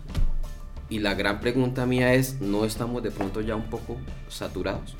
Y 0.89 0.99
la 0.99 1.13
gran 1.13 1.39
pregunta 1.39 1.85
mía 1.85 2.13
es, 2.13 2.41
¿no 2.41 2.65
estamos 2.65 3.03
de 3.03 3.11
pronto 3.11 3.41
ya 3.41 3.55
un 3.55 3.69
poco 3.69 3.97
saturados? 4.29 4.95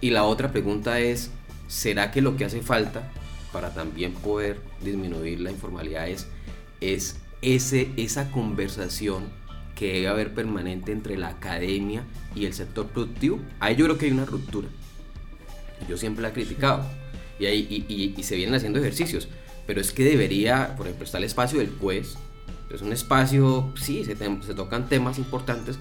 Y 0.00 0.10
la 0.10 0.24
otra 0.24 0.50
pregunta 0.50 0.98
es, 1.00 1.30
¿será 1.68 2.10
que 2.10 2.22
lo 2.22 2.36
que 2.36 2.44
hace 2.44 2.62
falta 2.62 3.10
para 3.52 3.74
también 3.74 4.12
poder 4.12 4.60
disminuir 4.82 5.40
la 5.40 5.50
informalidad 5.50 6.08
es, 6.08 6.26
es 6.80 7.16
ese, 7.42 7.90
esa 7.96 8.30
conversación 8.30 9.24
que 9.74 9.92
debe 9.94 10.08
haber 10.08 10.34
permanente 10.34 10.92
entre 10.92 11.16
la 11.16 11.28
academia 11.28 12.04
y 12.34 12.46
el 12.46 12.54
sector 12.54 12.86
productivo? 12.86 13.40
Ahí 13.60 13.76
yo 13.76 13.84
creo 13.84 13.98
que 13.98 14.06
hay 14.06 14.12
una 14.12 14.24
ruptura. 14.24 14.68
Yo 15.88 15.96
siempre 15.96 16.22
la 16.22 16.28
he 16.28 16.32
criticado. 16.32 16.84
Y, 17.38 17.46
ahí, 17.46 18.14
y, 18.16 18.22
se 18.22 18.36
vienen 18.36 18.54
haciendo 18.54 18.78
ejercicios. 18.78 19.28
Pero 19.66 19.80
es 19.80 19.92
que 19.92 20.04
debería, 20.04 20.74
por 20.76 20.86
ejemplo, 20.86 21.04
está 21.04 21.18
el 21.18 21.24
espacio 21.24 21.58
del 21.58 21.70
CUES. 21.70 22.16
Es 22.70 22.82
un 22.82 22.92
espacio, 22.92 23.72
sí, 23.76 24.04
se 24.04 24.54
tocan 24.54 24.88
temas 24.88 25.18
importantes. 25.18 25.78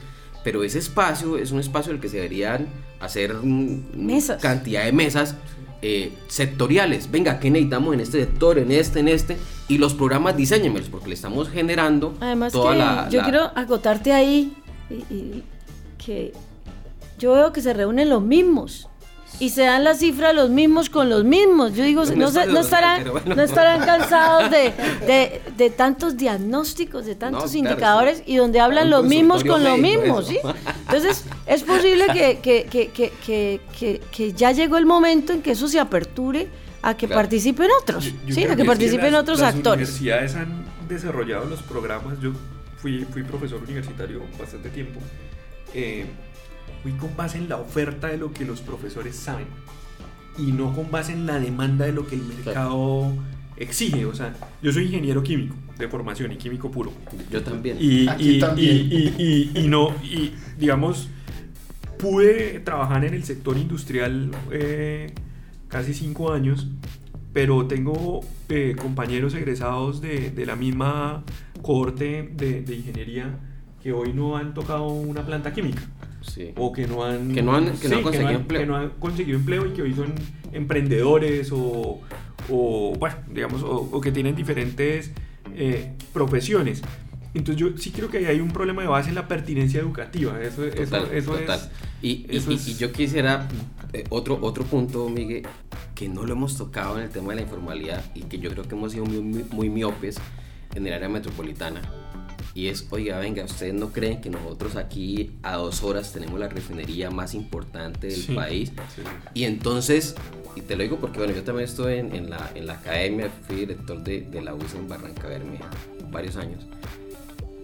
Pero 0.50 0.64
ese 0.64 0.80
espacio 0.80 1.38
es 1.38 1.52
un 1.52 1.60
espacio 1.60 1.91
en 1.91 1.97
el 1.97 2.02
que 2.02 2.10
se 2.10 2.16
deberían 2.18 2.66
hacer 3.00 3.36
Mesas. 3.36 4.41
cantidad 4.41 4.84
de 4.84 4.91
mesas 4.91 5.36
eh, 5.84 6.12
sectoriales. 6.28 7.12
Venga, 7.12 7.39
¿qué 7.39 7.52
necesitamos 7.52 7.93
en 7.93 8.00
este 8.00 8.22
sector, 8.26 8.58
en 8.58 8.72
este, 8.72 9.00
en 9.02 9.10
este? 9.10 9.38
Y 9.68 9.78
los 9.78 9.93
programas 9.93 10.36
diseñenmelos, 10.36 10.89
porque 10.89 11.10
le 11.10 11.14
estamos 11.14 11.50
generando 11.50 12.16
Además 12.20 12.52
toda 12.52 12.72
que 12.72 12.78
la... 12.80 13.10
yo 13.12 13.20
la- 13.20 13.24
quiero 13.26 13.43
acotarte 13.54 14.12
ahí 14.12 14.52
y- 14.89 15.14
y 15.14 15.43
que 16.04 16.34
yo 17.20 17.34
veo 17.34 17.54
que 17.54 17.62
se 17.62 17.72
reúnen 17.76 18.10
los 18.10 18.24
mismos 18.24 18.89
y 19.40 19.50
se 19.52 19.64
dan 19.64 19.84
las 19.84 20.00
cifras 20.00 20.34
los 20.36 20.50
mismos 20.50 20.90
con 20.90 21.10
los 21.10 21.24
mismos. 21.24 21.74
Yo 21.74 21.84
digo, 21.84 22.04
No, 22.16 22.30
se- 22.32 22.44
estarán, 22.60 23.10
bueno. 23.12 23.36
no 23.36 23.42
estarán 23.42 23.86
cansados 23.86 24.50
de, 24.52 24.74
de- 25.08 25.42
de 25.56 25.70
tantos 25.70 26.18
diagnósticos, 26.18 27.06
de 27.06 27.16
tantos 27.16 27.56
indicadores 27.56 28.18
sí. 28.20 28.24
y 28.28 28.36
donde 28.38 28.60
hablan 28.60 28.90
los 28.90 29.06
mismos 29.06 29.44
con 29.44 29.62
consultorio 29.64 29.78
lo 29.78 29.82
médico, 29.82 30.02
mismo, 30.20 30.22
¿sí? 30.24 30.40
Entonces, 30.88 31.24
es 31.46 31.64
posible 31.64 32.06
que, 32.14 32.40
que, 32.42 32.64
que, 32.66 32.88
que, 32.90 33.12
que, 33.26 33.62
que- 33.78 34.02
que 34.12 34.34
ya 34.34 34.52
llegó 34.52 34.78
el 34.78 34.86
momento 34.86 35.32
en 35.34 35.42
que 35.42 35.52
eso 35.52 35.68
se 35.68 35.80
aperture 35.80 36.48
a 36.82 36.96
que 36.96 37.08
Claro. 37.08 37.20
participen 37.22 37.70
otros, 37.82 38.06
Yo- 38.06 38.12
yo 38.28 38.36
¿sí? 38.36 38.44
A 38.46 38.56
que 38.56 38.62
es 38.64 38.68
participen 38.68 39.12
las- 39.14 39.22
otros 39.22 39.40
las 39.40 39.56
actores. 39.56 39.90
universidades 39.90 40.36
han 40.36 40.66
desarrollado 40.88 41.46
los 41.46 41.62
programas. 41.62 42.20
Yo 42.22 42.32
fui, 42.82 43.06
fui 43.12 43.24
profesor 43.24 43.62
universitario 43.62 44.22
bastante 44.40 44.70
tiempo. 44.70 45.00
Eh, 45.74 46.06
fui 46.84 46.92
con 46.94 47.16
base 47.18 47.38
en 47.38 47.50
la 47.50 47.58
oferta 47.58 48.08
de 48.08 48.18
lo 48.18 48.32
que 48.34 48.46
los 48.46 48.62
profesores 48.62 49.16
saben 49.16 49.48
y 50.38 50.52
no 50.54 50.74
con 50.74 50.90
base 50.92 51.12
en 51.14 51.26
la 51.26 51.40
demanda 51.40 51.86
de 51.86 51.92
lo 51.92 52.08
que 52.08 52.16
el 52.16 52.24
mercado 52.24 53.12
exige, 53.58 54.06
o 54.06 54.16
sea, 54.16 54.34
yo 54.62 54.72
soy 54.72 54.86
ingeniero 54.86 55.22
químico 55.22 55.56
de 55.78 55.88
formación 55.90 56.32
y 56.32 56.38
químico 56.38 56.72
puro. 56.72 56.92
Yo 57.30 57.42
también. 57.44 57.78
Y, 57.80 58.08
Aquí 58.08 58.38
y- 58.38 58.40
también. 58.40 58.76
y- 58.90 58.96
y- 59.18 59.52
y- 59.54 59.60
y 59.66 59.68
no, 59.68 59.90
y 60.04 60.32
digamos, 60.58 61.10
pude 61.98 62.60
trabajar 62.62 63.04
en 63.06 63.14
el 63.14 63.24
sector 63.24 63.58
industrial 63.58 64.32
eh, 64.52 65.14
casi 65.68 65.94
cinco 65.94 66.32
años, 66.32 66.68
pero 67.34 67.68
tengo 67.68 68.22
eh, 68.48 68.76
compañeros 68.80 69.34
egresados 69.34 70.00
de, 70.02 70.32
de 70.32 70.46
la 70.46 70.56
misma 70.56 71.24
cohorte 71.62 72.30
de, 72.34 72.62
de 72.62 72.76
ingeniería 72.76 73.38
que 73.84 73.92
hoy 73.92 74.14
no 74.14 74.38
han 74.38 74.54
tocado 74.54 74.88
una 74.88 75.26
planta 75.26 75.54
química 75.54 75.82
Sí. 76.34 76.52
o 76.56 76.72
que 76.72 76.88
no 76.88 77.04
han 77.04 77.34
Que 77.34 77.42
no 77.42 77.56
han- 77.56 77.78
que 77.78 77.90
no 77.90 77.98
han 77.98 78.04
conseguido 78.04 78.32
empleo. 78.32 78.62
que 78.62 78.66
no 78.68 78.76
han 78.78 78.90
conseguido 79.00 79.38
empleo 79.38 79.66
y 79.66 79.72
que 79.72 79.82
hoy 79.82 79.94
son 79.94 80.14
emprendedores 80.54 81.52
o, 81.52 82.02
o, 82.50 82.94
bueno 83.00 83.16
digamos 83.34 83.64
o, 83.64 83.90
o 83.92 84.02
que 84.02 84.12
tienen 84.12 84.36
diferentes 84.36 85.12
eh, 85.56 85.94
profesiones 86.14 86.82
entonces 87.34 87.58
yo 87.60 87.78
sí 87.78 87.92
creo 87.92 88.10
que 88.10 88.26
hay 88.28 88.40
un 88.40 88.50
problema 88.52 88.82
de 88.82 88.88
base 88.88 89.10
en 89.10 89.16
la 89.16 89.28
pertinencia 89.28 89.80
educativa 89.80 90.42
eso, 90.42 90.64
Total, 90.68 91.08
eso 91.14 91.32
total. 91.36 91.60
es 91.60 91.70
y, 92.02 92.10
y- 92.10 92.38
eso 92.38 92.52
y- 92.52 92.56
es- 92.56 92.68
y 92.68 92.76
yo 92.76 92.92
quisiera 92.92 93.48
eh, 93.94 94.04
otro, 94.10 94.38
otro 94.42 94.64
punto, 94.66 95.10
Miguel, 95.10 95.48
que 95.96 96.08
no 96.08 96.24
lo 96.24 96.34
hemos 96.34 96.56
tocado 96.56 96.98
en 97.00 97.06
el 97.06 97.10
tema 97.10 97.30
de 97.32 97.38
la 97.38 97.42
informalidad 97.42 98.04
y 98.14 98.22
que 98.22 98.38
yo 98.38 98.52
creo 98.52 98.64
que 98.68 98.76
hemos 98.76 98.92
sido 98.92 99.04
muy, 99.06 99.20
muy, 99.20 99.46
muy 99.52 99.70
miopes 99.72 100.18
en 100.76 100.86
el 100.86 100.94
área 100.94 101.10
metropolitana. 101.10 101.82
Y 102.60 102.68
es, 102.68 102.86
oiga, 102.89 103.18
venga, 103.20 103.45
¿ustedes 103.45 103.74
no 103.74 103.93
creen 103.93 104.20
que 104.20 104.30
nosotros 104.30 104.76
aquí 104.76 105.32
a 105.43 105.55
dos 105.55 105.82
horas 105.82 106.12
tenemos 106.12 106.38
la 106.38 106.49
refinería 106.49 107.10
más 107.10 107.34
importante 107.34 108.07
del 108.07 108.18
Sí, 108.22 108.34
país? 108.34 108.74
sí. 108.93 109.01
Y 109.34 109.45
entonces, 109.45 110.14
y 110.57 110.62
te 110.62 110.76
lo 110.76 110.84
digo 110.84 110.97
porque 110.97 111.20
bueno, 111.20 111.34
yo 111.34 111.41
también 111.43 111.70
estuve 111.70 111.99
en, 111.99 112.14
en 112.14 112.30
la, 112.30 112.51
en 112.55 112.68
la 112.68 112.74
academia, 112.74 113.30
fui 113.47 113.55
director 113.55 114.03
de, 114.03 114.22
de 114.22 114.41
la 114.41 114.53
UCE 114.55 114.78
en 114.78 114.89
Barranca 114.89 115.30
Bermeja 115.30 115.70
varios 116.12 116.36
años, 116.36 116.66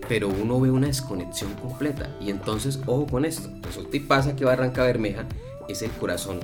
pero 0.07 0.29
uno 0.29 0.61
ve 0.61 0.71
una 0.71 0.87
desconexión 0.87 1.51
completa. 1.55 2.15
Y 2.21 2.29
entonces, 2.29 2.79
ojo 2.85 3.05
con 3.05 3.25
esto, 3.25 3.49
resulta 3.63 3.97
y 3.97 3.99
pasa 3.99 4.33
que 4.37 4.45
Barranca 4.45 4.83
Bermeja 4.83 5.25
es 5.67 5.81
el 5.81 5.91
corazón 5.91 6.39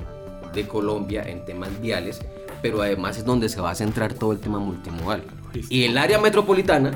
de 0.52 0.68
Colombia 0.68 1.22
en 1.22 1.42
temas 1.46 1.80
viales, 1.80 2.20
pero 2.60 2.82
además 2.82 3.16
es 3.16 3.24
donde 3.24 3.48
se 3.48 3.62
va 3.62 3.70
a 3.70 3.74
centrar 3.74 4.12
todo 4.12 4.32
el 4.32 4.40
tema 4.40 4.58
multimodal. 4.58 5.22
Y 5.70 5.84
el 5.84 5.96
área 5.96 6.18
metropolitana 6.18 6.92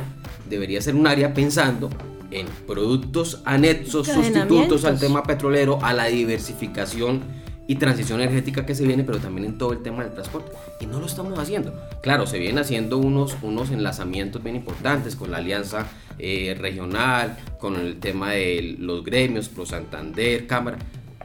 debería 0.48 0.80
ser 0.82 0.94
un 0.94 1.06
área 1.06 1.34
pensando 1.34 1.90
en 2.30 2.46
productos 2.66 3.40
anexos, 3.44 4.08
sustitutos 4.08 4.84
al 4.84 4.98
tema 4.98 5.22
petrolero, 5.22 5.78
a 5.82 5.92
la 5.92 6.06
diversificación 6.06 7.22
y 7.68 7.76
transición 7.76 8.20
energética 8.20 8.64
que 8.64 8.74
se 8.76 8.86
viene, 8.86 9.02
pero 9.02 9.18
también 9.18 9.44
en 9.46 9.58
todo 9.58 9.72
el 9.72 9.82
tema 9.82 10.04
del 10.04 10.12
transporte. 10.12 10.52
Y 10.80 10.86
no 10.86 11.00
lo 11.00 11.06
estamos 11.06 11.36
haciendo. 11.38 11.74
Claro, 12.00 12.26
se 12.26 12.38
vienen 12.38 12.58
haciendo 12.58 12.98
unos, 12.98 13.36
unos 13.42 13.70
enlazamientos 13.70 14.42
bien 14.42 14.54
importantes 14.56 15.16
con 15.16 15.30
la 15.32 15.38
alianza 15.38 15.86
eh, 16.18 16.56
regional, 16.58 17.36
con 17.58 17.76
el 17.76 17.98
tema 17.98 18.32
de 18.32 18.76
los 18.78 19.04
gremios, 19.04 19.48
Pro 19.48 19.66
Santander, 19.66 20.46
Cámara. 20.46 20.78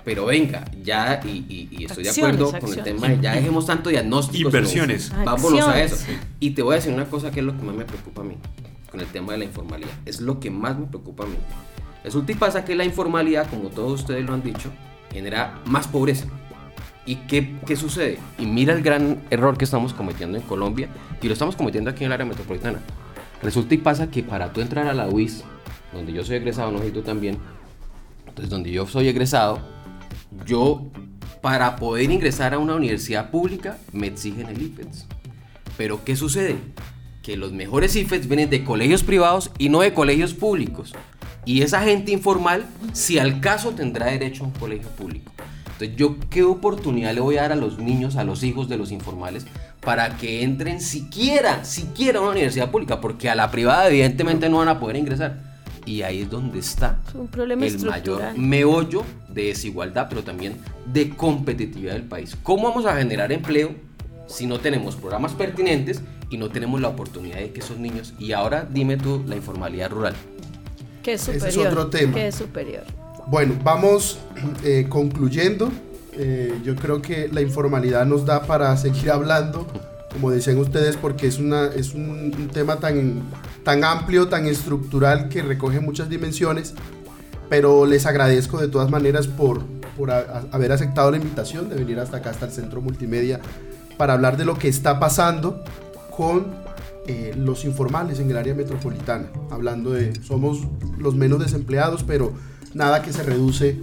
Pero 0.03 0.25
venga, 0.25 0.65
ya, 0.83 1.21
y, 1.23 1.45
y- 1.47 1.67
y 1.77 1.85
estoy 1.85 2.03
de 2.03 2.09
Acciones, 2.09 2.35
acuerdo 2.41 2.59
con 2.59 2.73
el 2.75 2.83
tema 2.83 3.07
de 3.09 3.19
ya 3.21 3.35
dejemos 3.35 3.67
tanto 3.67 3.91
diagnóstico. 3.91 4.49
Inversiones. 4.49 5.11
Vámonos 5.23 5.67
a 5.67 5.83
eso. 5.83 5.95
Y 6.39 6.51
te 6.51 6.63
voy 6.63 6.73
a 6.73 6.75
decir 6.77 6.91
una 6.91 7.05
cosa 7.05 7.29
que 7.29 7.41
es 7.41 7.45
lo 7.45 7.55
que 7.55 7.63
más 7.63 7.75
me 7.75 7.85
preocupa 7.85 8.21
a 8.21 8.23
mí, 8.25 8.33
con 8.91 8.99
el 8.99 9.07
tema 9.07 9.33
de 9.33 9.39
la 9.39 9.45
informalidad. 9.45 9.91
Es 10.05 10.21
lo 10.21 10.39
que 10.39 10.51
más 10.51 10.77
me 10.77 10.85
preocupa 10.85 11.23
a 11.23 11.27
mí. 11.27 11.37
Resulta 12.03 12.31
y 12.31 12.35
pasa 12.35 12.65
que 12.65 12.75
la 12.75 12.83
informalidad, 12.83 13.49
como 13.49 13.69
todos 13.69 14.01
ustedes 14.01 14.25
lo 14.25 14.33
han 14.33 14.43
dicho, 14.43 14.71
genera 15.11 15.59
más 15.65 15.87
pobreza. 15.87 16.25
¿Y 17.05 17.15
qué, 17.27 17.57
qué 17.65 17.75
sucede? 17.75 18.19
Y 18.37 18.45
mira 18.45 18.73
el 18.73 18.83
gran 18.83 19.21
error 19.29 19.57
que 19.57 19.65
estamos 19.65 19.93
cometiendo 19.93 20.37
en 20.37 20.43
Colombia 20.43 20.89
y 21.21 21.27
lo 21.27 21.33
estamos 21.33 21.55
cometiendo 21.55 21.89
aquí 21.89 22.03
en 22.03 22.07
el 22.07 22.13
área 22.13 22.25
metropolitana. 22.25 22.79
Resulta 23.41 23.73
y 23.73 23.77
pasa 23.77 24.11
que 24.11 24.21
para 24.21 24.53
tú 24.53 24.61
entrar 24.61 24.87
a 24.87 24.93
la 24.93 25.07
UIS, 25.07 25.43
donde 25.93 26.13
yo 26.13 26.23
soy 26.23 26.35
egresado, 26.37 26.71
no 26.71 26.79
sé 26.79 26.87
si 26.87 26.91
tú 26.91 27.01
también, 27.01 27.39
entonces 28.27 28.49
donde 28.49 28.71
yo 28.71 28.85
soy 28.85 29.07
egresado, 29.07 29.59
yo 30.45 30.91
para 31.41 31.75
poder 31.75 32.11
ingresar 32.11 32.53
a 32.53 32.59
una 32.59 32.75
universidad 32.75 33.31
pública 33.31 33.77
me 33.91 34.07
exigen 34.07 34.47
el 34.47 34.61
IFES. 34.61 35.07
Pero 35.77 36.03
¿qué 36.03 36.15
sucede? 36.15 36.57
Que 37.21 37.37
los 37.37 37.51
mejores 37.51 37.95
IFES 37.95 38.27
vienen 38.27 38.49
de 38.49 38.63
colegios 38.63 39.03
privados 39.03 39.51
y 39.57 39.69
no 39.69 39.81
de 39.81 39.93
colegios 39.93 40.33
públicos. 40.33 40.93
Y 41.45 41.61
esa 41.61 41.81
gente 41.81 42.11
informal, 42.11 42.65
si 42.93 43.19
al 43.19 43.41
caso, 43.41 43.71
tendrá 43.71 44.07
derecho 44.07 44.43
a 44.43 44.47
un 44.47 44.53
colegio 44.53 44.89
público. 44.89 45.31
Entonces, 45.65 45.95
¿yo 45.95 46.15
qué 46.29 46.43
oportunidad 46.43 47.13
le 47.13 47.21
voy 47.21 47.37
a 47.37 47.43
dar 47.43 47.53
a 47.53 47.55
los 47.55 47.79
niños, 47.79 48.15
a 48.15 48.23
los 48.23 48.43
hijos 48.43 48.69
de 48.69 48.77
los 48.77 48.91
informales, 48.91 49.45
para 49.79 50.17
que 50.17 50.43
entren 50.43 50.79
siquiera, 50.79 51.65
siquiera 51.65 52.19
a 52.19 52.21
una 52.21 52.31
universidad 52.31 52.69
pública? 52.69 53.01
Porque 53.01 53.29
a 53.29 53.35
la 53.35 53.49
privada, 53.49 53.87
evidentemente, 53.87 54.49
no 54.49 54.57
van 54.57 54.67
a 54.67 54.79
poder 54.79 54.97
ingresar. 54.97 55.51
Y 55.85 56.03
ahí 56.03 56.21
es 56.21 56.29
donde 56.29 56.59
está 56.59 56.99
Es 57.07 57.15
un 57.15 57.27
problema 57.27 57.65
el 57.65 57.79
mayor 57.79 58.37
meollo 58.37 59.03
de 59.27 59.45
desigualdad, 59.45 60.07
pero 60.09 60.23
también 60.23 60.57
de 60.85 61.09
competitividad 61.09 61.93
del 61.93 62.03
país. 62.03 62.37
¿Cómo 62.43 62.69
vamos 62.69 62.85
a 62.85 62.95
generar 62.95 63.31
empleo 63.31 63.73
si 64.27 64.45
no 64.45 64.59
tenemos 64.59 64.95
programas 64.95 65.33
pertinentes 65.33 66.01
y 66.31 66.37
no 66.37 66.49
tenemos 66.49 66.81
la 66.81 66.87
oportunidad 66.87 67.37
de 67.37 67.51
que 67.51 67.59
esos 67.59 67.77
niños, 67.77 68.13
y 68.17 68.31
ahora 68.31 68.67
dime 68.69 68.97
tú 68.97 69.23
la 69.27 69.35
informalidad 69.35 69.91
rural? 69.91 70.15
Que 71.03 71.13
es 71.13 71.21
Ese 71.27 71.37
es 71.49 71.53
superior. 71.53 71.67
otro 71.73 71.87
tema. 71.89 72.13
Que 72.15 72.27
es 72.27 72.35
superior. 72.35 72.83
Bueno, 73.27 73.53
vamos 73.63 74.17
eh, 74.63 74.87
concluyendo. 74.89 75.71
Eh, 76.13 76.59
yo 76.63 76.75
creo 76.75 77.01
que 77.01 77.29
la 77.31 77.41
informalidad 77.41 78.05
nos 78.05 78.25
da 78.25 78.43
para 78.43 78.75
seguir 78.77 79.11
hablando, 79.11 79.67
como 80.11 80.29
decían 80.31 80.57
ustedes, 80.57 80.97
porque 80.97 81.27
es, 81.27 81.37
una, 81.39 81.67
es 81.67 81.93
un, 81.93 82.09
un 82.37 82.47
tema 82.49 82.77
tan, 82.77 83.23
tan 83.63 83.83
amplio, 83.83 84.27
tan 84.27 84.45
estructural, 84.45 85.29
que 85.29 85.41
recoge 85.41 85.79
muchas 85.79 86.09
dimensiones. 86.09 86.73
Pero 87.49 87.85
les 87.85 88.05
agradezco 88.05 88.59
de 88.59 88.67
todas 88.67 88.89
maneras 88.89 89.27
por, 89.27 89.63
por 89.97 90.11
a- 90.11 90.19
a- 90.19 90.43
haber 90.55 90.71
aceptado 90.71 91.11
la 91.11 91.17
invitación 91.17 91.69
de 91.69 91.75
venir 91.75 91.99
hasta 91.99 92.17
acá, 92.17 92.29
hasta 92.29 92.45
el 92.45 92.51
Centro 92.51 92.81
Multimedia, 92.81 93.39
para 93.97 94.13
hablar 94.13 94.37
de 94.37 94.45
lo 94.45 94.55
que 94.57 94.67
está 94.67 94.99
pasando 94.99 95.63
con 96.21 96.53
eh, 97.07 97.33
los 97.35 97.65
informales 97.65 98.19
en 98.19 98.29
el 98.29 98.37
área 98.37 98.53
metropolitana. 98.53 99.31
Hablando 99.49 99.89
de, 99.89 100.13
somos 100.21 100.59
los 100.99 101.15
menos 101.15 101.39
desempleados, 101.39 102.03
pero 102.03 102.31
nada 102.75 103.01
que 103.01 103.11
se 103.11 103.23
reduce 103.23 103.75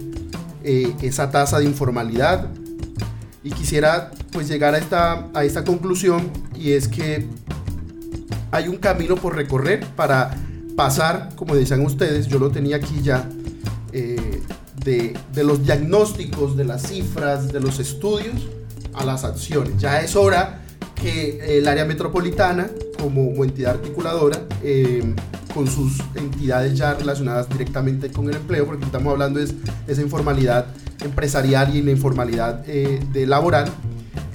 eh, 0.63 0.95
esa 1.01 1.31
tasa 1.31 1.59
de 1.59 1.65
informalidad. 1.65 2.47
Y 3.43 3.51
quisiera 3.51 4.11
pues 4.31 4.47
llegar 4.47 4.73
a 4.73 4.77
esta, 4.77 5.27
a 5.33 5.43
esta 5.43 5.65
conclusión 5.65 6.31
y 6.55 6.71
es 6.71 6.87
que 6.87 7.27
hay 8.51 8.69
un 8.69 8.77
camino 8.77 9.17
por 9.17 9.35
recorrer 9.35 9.85
para 9.97 10.33
pasar, 10.77 11.35
como 11.35 11.55
decían 11.55 11.85
ustedes, 11.85 12.27
yo 12.27 12.39
lo 12.39 12.51
tenía 12.51 12.77
aquí 12.77 13.01
ya, 13.03 13.29
eh, 13.91 14.41
de, 14.85 15.13
de 15.33 15.43
los 15.43 15.65
diagnósticos, 15.65 16.55
de 16.55 16.63
las 16.63 16.83
cifras, 16.83 17.51
de 17.51 17.59
los 17.59 17.79
estudios 17.79 18.47
a 18.93 19.03
las 19.03 19.25
acciones. 19.25 19.77
Ya 19.77 19.99
es 19.99 20.15
hora 20.15 20.61
que 21.01 21.57
el 21.57 21.67
área 21.67 21.85
metropolitana, 21.85 22.69
como, 22.99 23.29
como 23.31 23.43
entidad 23.43 23.75
articuladora, 23.75 24.41
eh, 24.63 25.13
con 25.53 25.67
sus 25.67 25.93
entidades 26.15 26.77
ya 26.77 26.93
relacionadas 26.93 27.49
directamente 27.49 28.11
con 28.11 28.29
el 28.29 28.35
empleo, 28.35 28.65
porque 28.65 28.85
estamos 28.85 29.11
hablando 29.11 29.39
de 29.39 29.51
esa 29.87 30.01
informalidad 30.01 30.67
empresarial 31.03 31.75
y 31.75 31.81
la 31.81 31.91
informalidad 31.91 32.63
eh, 32.67 32.99
de 33.11 33.25
laboral, 33.25 33.67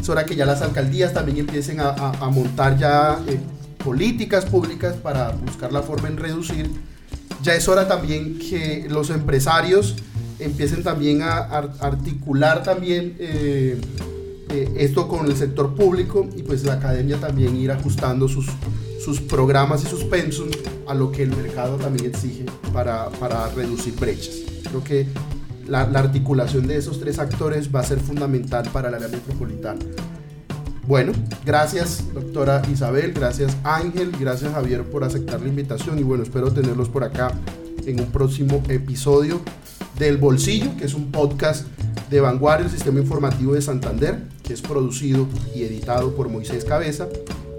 es 0.01 0.09
hora 0.09 0.25
que 0.27 0.35
ya 0.37 0.45
las 0.45 0.61
alcaldías 0.63 1.13
también 1.15 1.39
empiecen 1.39 1.81
a, 1.81 1.91
a- 1.91 2.11
a 2.21 2.31
montar 2.31 2.77
ya 2.79 3.19
eh, 3.29 3.39
políticas 3.83 4.45
públicas 4.47 4.95
para 4.97 5.31
buscar 5.31 5.73
la 5.73 5.83
forma 5.83 6.09
en 6.09 6.17
reducir. 6.17 6.69
Ya 7.43 7.55
es 7.55 7.69
hora 7.69 7.87
también 7.87 8.39
que 8.39 8.87
los 8.91 9.11
empresarios 9.11 9.97
empiecen 10.39 10.83
también 10.83 11.23
a 11.23 11.37
ar- 11.39 11.73
articular 11.81 12.63
también 12.63 13.17
eh, 14.55 14.73
esto 14.77 15.09
con 15.09 15.27
el 15.27 15.37
sector 15.37 15.75
público 15.75 16.29
y 16.37 16.43
pues 16.43 16.65
la 16.65 16.75
academia 16.75 17.19
también 17.19 17.57
ir 17.57 17.73
ajustando 17.73 18.29
sus, 18.29 18.47
sus 19.05 19.21
programas 19.21 19.85
y 19.85 19.89
sus 19.89 20.05
pensum 20.05 20.49
a 20.87 20.95
lo 20.95 21.11
que 21.11 21.25
el 21.25 21.35
mercado 21.35 21.77
también 21.77 22.07
exige 22.07 22.47
para, 22.73 23.11
para 23.11 23.49
reducir 23.49 23.95
brechas. 23.97 24.37
Creo 24.69 24.85
que 24.85 25.07
la, 25.67 25.89
la 25.89 25.99
articulación 25.99 26.67
de 26.67 26.77
esos 26.77 27.01
tres 27.01 27.19
actores 27.19 27.75
va 27.75 27.81
a 27.81 27.85
ser 27.85 27.99
fundamental 27.99 28.69
para 28.73 28.89
el 28.89 28.95
área 28.95 29.09
metropolitana. 29.09 29.81
Bueno, 30.87 31.13
gracias 31.45 32.05
doctora 32.13 32.63
Isabel, 32.71 33.13
gracias 33.13 33.57
Ángel, 33.65 34.13
gracias 34.21 34.53
Javier 34.53 34.85
por 34.85 35.03
aceptar 35.03 35.41
la 35.41 35.49
invitación 35.49 35.99
y 35.99 36.03
bueno, 36.03 36.23
espero 36.23 36.53
tenerlos 36.53 36.91
por 36.91 37.05
acá 37.05 37.33
en 37.87 38.01
un 38.01 38.07
próximo 38.13 38.63
episodio 38.69 39.41
del 39.99 40.17
Bolsillo, 40.17 40.77
que 40.77 40.85
es 40.85 40.95
un 40.95 41.11
podcast 41.11 41.67
de 42.11 42.21
Vanguardia, 42.21 42.67
el 42.67 42.73
Sistema 42.73 43.01
Informativo 43.01 43.55
de 43.55 43.63
Santander, 43.63 44.23
que 44.43 44.53
es 44.53 44.63
producido 44.63 45.27
y 45.55 45.63
editado 45.63 46.15
por 46.15 46.29
Moisés 46.29 46.65
Cabeza. 46.65 47.09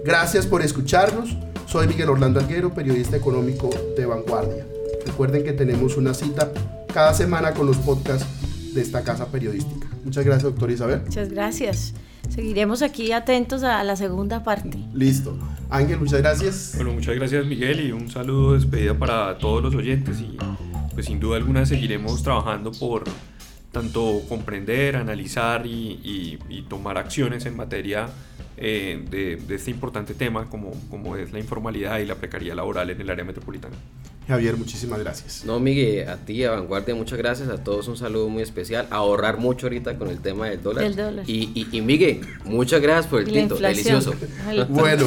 Gracias 0.04 0.46
por 0.46 0.62
escucharnos. 0.62 1.36
Soy 1.66 1.88
Miguel 1.88 2.08
Orlando 2.10 2.38
Alguero, 2.40 2.72
periodista 2.72 3.16
económico 3.16 3.70
de 3.96 4.06
Vanguardia. 4.06 4.66
Recuerden 5.04 5.44
que 5.44 5.52
tenemos 5.52 5.96
una 5.96 6.14
cita 6.14 6.52
cada 6.92 7.12
semana 7.12 7.52
con 7.52 7.66
los 7.66 7.76
podcasts 7.78 8.26
de 8.72 8.82
esta 8.82 9.02
casa 9.02 9.26
periodística. 9.26 9.86
Muchas 10.04 10.24
gracias, 10.24 10.44
doctora 10.44 10.72
Isabel. 10.72 11.02
Muchas 11.04 11.30
gracias. 11.30 11.94
seguiremos 12.28 12.82
aquí 12.82 13.12
atentos 13.12 13.62
a 13.62 13.82
la 13.82 13.96
segunda 13.96 14.44
parte. 14.44 14.78
Listo. 14.94 15.36
Ángel, 15.70 15.98
muchas 15.98 16.20
gracias. 16.20 16.72
Bueno, 16.76 16.92
muchas 16.92 17.16
gracias 17.16 17.44
Miguel 17.44 17.80
y 17.80 17.92
un 17.92 18.08
saludo 18.10 18.52
de 18.52 18.58
despedida 18.58 18.94
para 18.94 19.36
todos 19.38 19.62
los 19.62 19.74
oyentes 19.74 20.20
y 20.20 20.36
pues 20.96 21.06
sin 21.06 21.20
duda 21.20 21.36
alguna 21.36 21.66
seguiremos 21.66 22.22
trabajando 22.22 22.72
por 22.72 23.04
tanto 23.70 24.22
comprender, 24.30 24.96
analizar 24.96 25.66
y, 25.66 26.38
tomar 26.70 26.96
acciones 26.96 27.44
en 27.44 27.54
materia 27.54 28.08
eh, 28.56 29.04
de, 29.10 29.36
de, 29.36 29.54
este 29.54 29.70
importante 29.70 30.14
tema 30.14 30.48
como, 30.48 30.72
como 30.88 31.16
es 31.16 31.32
la 31.32 31.38
informalidad 31.38 31.98
y 31.98 32.06
la 32.06 32.14
precariedad 32.14 32.56
laboral 32.56 32.88
en 32.88 32.98
el 32.98 33.10
área 33.10 33.26
metropolitana. 33.26 33.76
Javier, 34.26 34.56
muchísimas 34.56 34.98
gracias. 34.98 35.44
No, 35.44 35.60
Miguel, 35.60 36.08
a 36.08 36.16
ti, 36.16 36.42
a 36.44 36.52
Vanguardia, 36.52 36.94
muchas 36.94 37.18
gracias. 37.18 37.50
A 37.50 37.62
todos 37.62 37.86
un 37.88 37.98
saludo 37.98 38.30
muy 38.30 38.42
especial. 38.42 38.88
A 38.90 38.96
ahorrar 38.96 39.36
mucho 39.36 39.66
ahorita 39.66 39.98
con 39.98 40.08
el 40.08 40.20
tema 40.20 40.48
del 40.48 40.62
dólar. 40.62 40.90
Y, 41.26 41.68
y, 41.70 41.80
Miguel, 41.82 42.22
muchas 42.44 42.80
gracias 42.80 43.06
por 43.06 43.20
el 43.20 43.30
tinto, 43.30 43.56
delicioso. 43.56 44.14
bueno, 44.70 45.06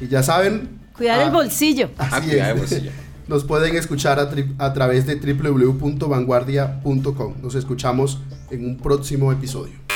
y 0.00 0.08
ya 0.08 0.22
saben. 0.22 0.80
Cuidar 0.96 1.20
el 1.20 1.28
ah, 1.28 1.32
bolsillo. 1.32 1.90
Así 1.98 2.40
ah, 2.40 2.50
el 2.50 2.58
bolsillo. 2.58 2.90
Nos 3.30 3.44
pueden 3.44 3.76
escuchar 3.76 4.18
a, 4.18 4.28
través 4.72 5.06
de 5.06 5.14
www.vanguardia.com. 5.14 7.34
Nos 7.40 7.54
escuchamos 7.54 8.18
en 8.50 8.64
un 8.64 8.76
próximo 8.76 9.30
episodio. 9.30 9.89